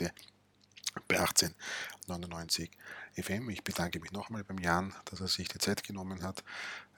bei 1.09 1.18
1899 1.18 2.70
FM. 3.14 3.51
Ich 3.51 3.64
bedanke 3.64 4.01
mich 4.01 4.12
nochmal 4.12 4.45
beim 4.45 4.59
Jan, 4.59 4.95
dass 5.07 5.20
er 5.20 5.28
sich 5.28 5.49
die 5.49 5.59
Zeit 5.59 5.84
genommen 5.84 6.22
hat. 6.22 6.42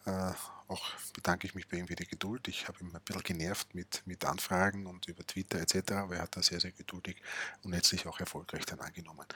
Äh, 0.06 0.32
auch 0.68 0.84
bedanke 1.14 1.46
ich 1.46 1.54
mich 1.54 1.68
bei 1.68 1.76
ihm 1.78 1.86
für 1.86 1.94
die 1.94 2.06
Geduld. 2.06 2.48
Ich 2.48 2.66
habe 2.66 2.78
ihn 2.80 2.94
ein 2.94 3.00
bisschen 3.04 3.22
genervt 3.22 3.74
mit, 3.74 4.02
mit 4.04 4.24
Anfragen 4.24 4.86
und 4.86 5.06
über 5.06 5.24
Twitter 5.24 5.60
etc., 5.60 5.92
aber 5.92 6.16
er 6.16 6.22
hat 6.22 6.36
da 6.36 6.42
sehr, 6.42 6.60
sehr 6.60 6.72
geduldig 6.72 7.16
und 7.62 7.72
letztlich 7.72 8.06
auch 8.06 8.18
erfolgreich 8.18 8.64
dann 8.66 8.80
angenommen. 8.80 9.26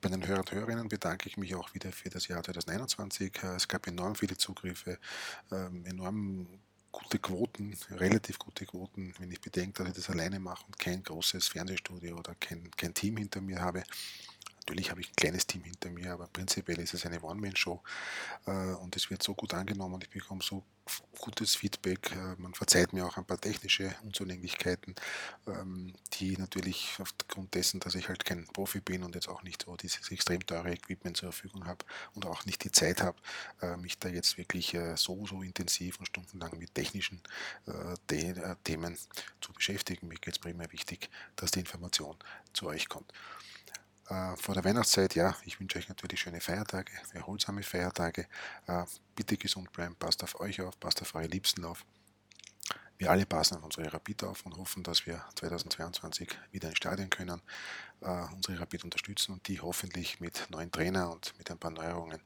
Bei 0.00 0.08
den 0.08 0.26
Hörern 0.26 0.40
und 0.40 0.52
Hörerinnen 0.52 0.88
bedanke 0.88 1.28
ich 1.28 1.36
mich 1.36 1.54
auch 1.54 1.74
wieder 1.74 1.92
für 1.92 2.08
das 2.08 2.28
Jahr 2.28 2.42
2021. 2.42 3.42
Äh, 3.42 3.46
es 3.54 3.68
gab 3.68 3.86
enorm 3.86 4.14
viele 4.14 4.36
Zugriffe, 4.36 4.98
ähm, 5.50 5.84
enorm 5.86 6.46
gute 6.96 7.18
Quoten, 7.18 7.76
relativ 7.90 8.38
gute 8.38 8.64
Quoten, 8.64 9.12
wenn 9.18 9.30
ich 9.30 9.40
bedenke, 9.40 9.82
dass 9.82 9.88
ich 9.88 9.94
das 9.96 10.10
alleine 10.10 10.40
mache 10.40 10.64
und 10.66 10.78
kein 10.78 11.02
großes 11.02 11.48
Fernsehstudio 11.48 12.16
oder 12.16 12.34
kein, 12.36 12.70
kein 12.76 12.94
Team 12.94 13.18
hinter 13.18 13.40
mir 13.42 13.60
habe. 13.60 13.82
Natürlich 14.66 14.90
habe 14.90 15.00
ich 15.00 15.10
ein 15.10 15.16
kleines 15.16 15.46
Team 15.46 15.62
hinter 15.62 15.90
mir, 15.90 16.12
aber 16.12 16.26
prinzipiell 16.26 16.80
ist 16.80 16.92
es 16.92 17.06
eine 17.06 17.22
One-Man-Show 17.22 17.80
äh, 18.46 18.50
und 18.50 18.96
es 18.96 19.10
wird 19.10 19.22
so 19.22 19.32
gut 19.32 19.54
angenommen. 19.54 20.00
Ich 20.02 20.10
bekomme 20.10 20.42
so 20.42 20.64
gutes 21.20 21.54
Feedback. 21.54 22.10
Äh, 22.10 22.34
man 22.38 22.52
verzeiht 22.52 22.92
mir 22.92 23.06
auch 23.06 23.16
ein 23.16 23.24
paar 23.24 23.40
technische 23.40 23.94
Unzulänglichkeiten, 24.02 24.96
ähm, 25.46 25.94
die 26.14 26.36
natürlich 26.36 26.96
aufgrund 26.98 27.54
dessen, 27.54 27.78
dass 27.78 27.94
ich 27.94 28.08
halt 28.08 28.24
kein 28.24 28.44
Profi 28.46 28.80
bin 28.80 29.04
und 29.04 29.14
jetzt 29.14 29.28
auch 29.28 29.44
nicht 29.44 29.62
so 29.66 29.76
dieses 29.76 30.10
extrem 30.10 30.44
teure 30.44 30.72
Equipment 30.72 31.16
zur 31.16 31.30
Verfügung 31.30 31.64
habe 31.66 31.84
und 32.14 32.26
auch 32.26 32.44
nicht 32.44 32.64
die 32.64 32.72
Zeit 32.72 33.02
habe, 33.02 33.18
äh, 33.62 33.76
mich 33.76 34.00
da 34.00 34.08
jetzt 34.08 34.36
wirklich 34.36 34.76
so, 34.96 35.26
so 35.26 35.42
intensiv 35.42 36.00
und 36.00 36.06
stundenlang 36.06 36.58
mit 36.58 36.74
technischen 36.74 37.20
Themen 38.64 38.96
zu 39.40 39.52
beschäftigen. 39.52 40.08
Mir 40.08 40.16
geht 40.16 40.34
es 40.34 40.38
primär 40.38 40.70
wichtig, 40.72 41.08
dass 41.36 41.52
die 41.52 41.60
Information 41.60 42.16
zu 42.52 42.66
euch 42.66 42.88
kommt 42.88 43.12
äh, 44.08 44.36
vor 44.36 44.54
der 44.54 44.64
Weihnachtszeit, 44.64 45.14
ja, 45.14 45.36
ich 45.44 45.58
wünsche 45.60 45.78
euch 45.78 45.88
natürlich 45.88 46.20
schöne 46.20 46.40
Feiertage, 46.40 46.92
erholsame 47.12 47.62
Feiertage. 47.62 48.26
Äh, 48.66 48.84
bitte 49.14 49.36
gesund 49.36 49.72
bleiben, 49.72 49.96
passt 49.96 50.22
auf 50.22 50.38
euch 50.40 50.60
auf, 50.60 50.78
passt 50.78 51.02
auf 51.02 51.14
eure 51.14 51.26
Liebsten 51.26 51.64
auf. 51.64 51.84
Wir 52.98 53.10
alle 53.10 53.26
passen 53.26 53.56
auf 53.58 53.64
unsere 53.64 53.92
Rapid 53.92 54.24
auf 54.24 54.46
und 54.46 54.56
hoffen, 54.56 54.82
dass 54.82 55.04
wir 55.06 55.22
2022 55.34 56.28
wieder 56.50 56.68
ins 56.68 56.78
Stadion 56.78 57.10
können, 57.10 57.42
äh, 58.00 58.24
unsere 58.34 58.58
Rapid 58.58 58.84
unterstützen 58.84 59.32
und 59.32 59.46
die 59.48 59.60
hoffentlich 59.60 60.18
mit 60.20 60.46
neuen 60.50 60.72
Trainer 60.72 61.10
und 61.10 61.36
mit 61.36 61.50
ein 61.50 61.58
paar 61.58 61.70
Neuerungen 61.70 62.22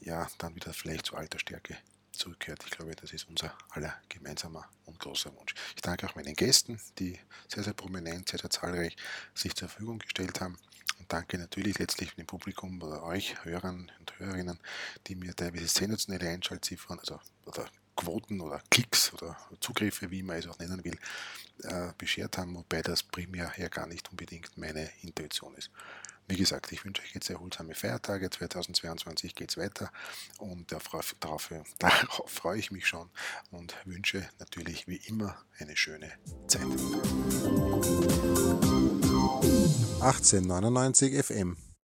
ja 0.00 0.28
dann 0.38 0.54
wieder 0.54 0.72
vielleicht 0.72 1.06
zu 1.06 1.16
alter 1.16 1.40
Stärke 1.40 1.76
zurückkehrt. 2.12 2.62
Ich 2.64 2.70
glaube, 2.70 2.94
das 2.94 3.12
ist 3.12 3.28
unser 3.28 3.56
aller 3.70 3.94
gemeinsamer 4.08 4.68
und 4.84 5.00
großer 5.00 5.34
Wunsch. 5.34 5.54
Ich 5.74 5.82
danke 5.82 6.06
auch 6.06 6.14
meinen 6.14 6.34
Gästen, 6.34 6.78
die 6.98 7.18
sehr, 7.48 7.64
sehr 7.64 7.74
prominent, 7.74 8.28
sehr, 8.28 8.38
sehr 8.38 8.50
zahlreich 8.50 8.96
sich 9.34 9.54
zur 9.56 9.68
Verfügung 9.68 9.98
gestellt 9.98 10.40
haben. 10.40 10.56
Und 11.02 11.12
danke 11.12 11.36
natürlich 11.36 11.80
letztlich 11.80 12.14
dem 12.14 12.26
Publikum 12.26 12.80
oder 12.80 13.02
euch, 13.02 13.34
Hörern 13.44 13.90
und 13.98 14.18
Hörerinnen, 14.20 14.60
die 15.08 15.16
mir 15.16 15.34
teilweise 15.34 15.66
sensationelle 15.66 16.28
Einschaltziffern, 16.28 17.00
also 17.00 17.18
oder 17.44 17.66
Quoten 17.96 18.40
oder 18.40 18.62
Klicks 18.70 19.12
oder 19.12 19.36
Zugriffe, 19.58 20.12
wie 20.12 20.22
man 20.22 20.36
es 20.36 20.46
auch 20.46 20.60
nennen 20.60 20.84
will, 20.84 20.96
äh, 21.64 21.88
beschert 21.98 22.38
haben, 22.38 22.54
wobei 22.54 22.82
das 22.82 23.02
primär 23.02 23.52
ja 23.56 23.66
gar 23.66 23.88
nicht 23.88 24.10
unbedingt 24.10 24.56
meine 24.56 24.88
Intuition 25.00 25.56
ist. 25.56 25.72
Wie 26.28 26.36
gesagt, 26.36 26.70
ich 26.70 26.84
wünsche 26.84 27.02
euch 27.02 27.14
jetzt 27.14 27.28
erholsame 27.30 27.74
Feiertage. 27.74 28.30
2022 28.30 29.34
geht 29.34 29.50
es 29.50 29.56
weiter 29.56 29.90
und 30.38 30.70
darauf, 30.70 31.16
darauf, 31.18 31.52
darauf 31.80 32.30
freue 32.30 32.60
ich 32.60 32.70
mich 32.70 32.86
schon 32.86 33.10
und 33.50 33.74
wünsche 33.84 34.28
natürlich 34.38 34.86
wie 34.86 35.00
immer 35.08 35.36
eine 35.58 35.76
schöne 35.76 36.12
Zeit. 36.46 36.62
1899 40.02 41.22
FM 41.22 41.71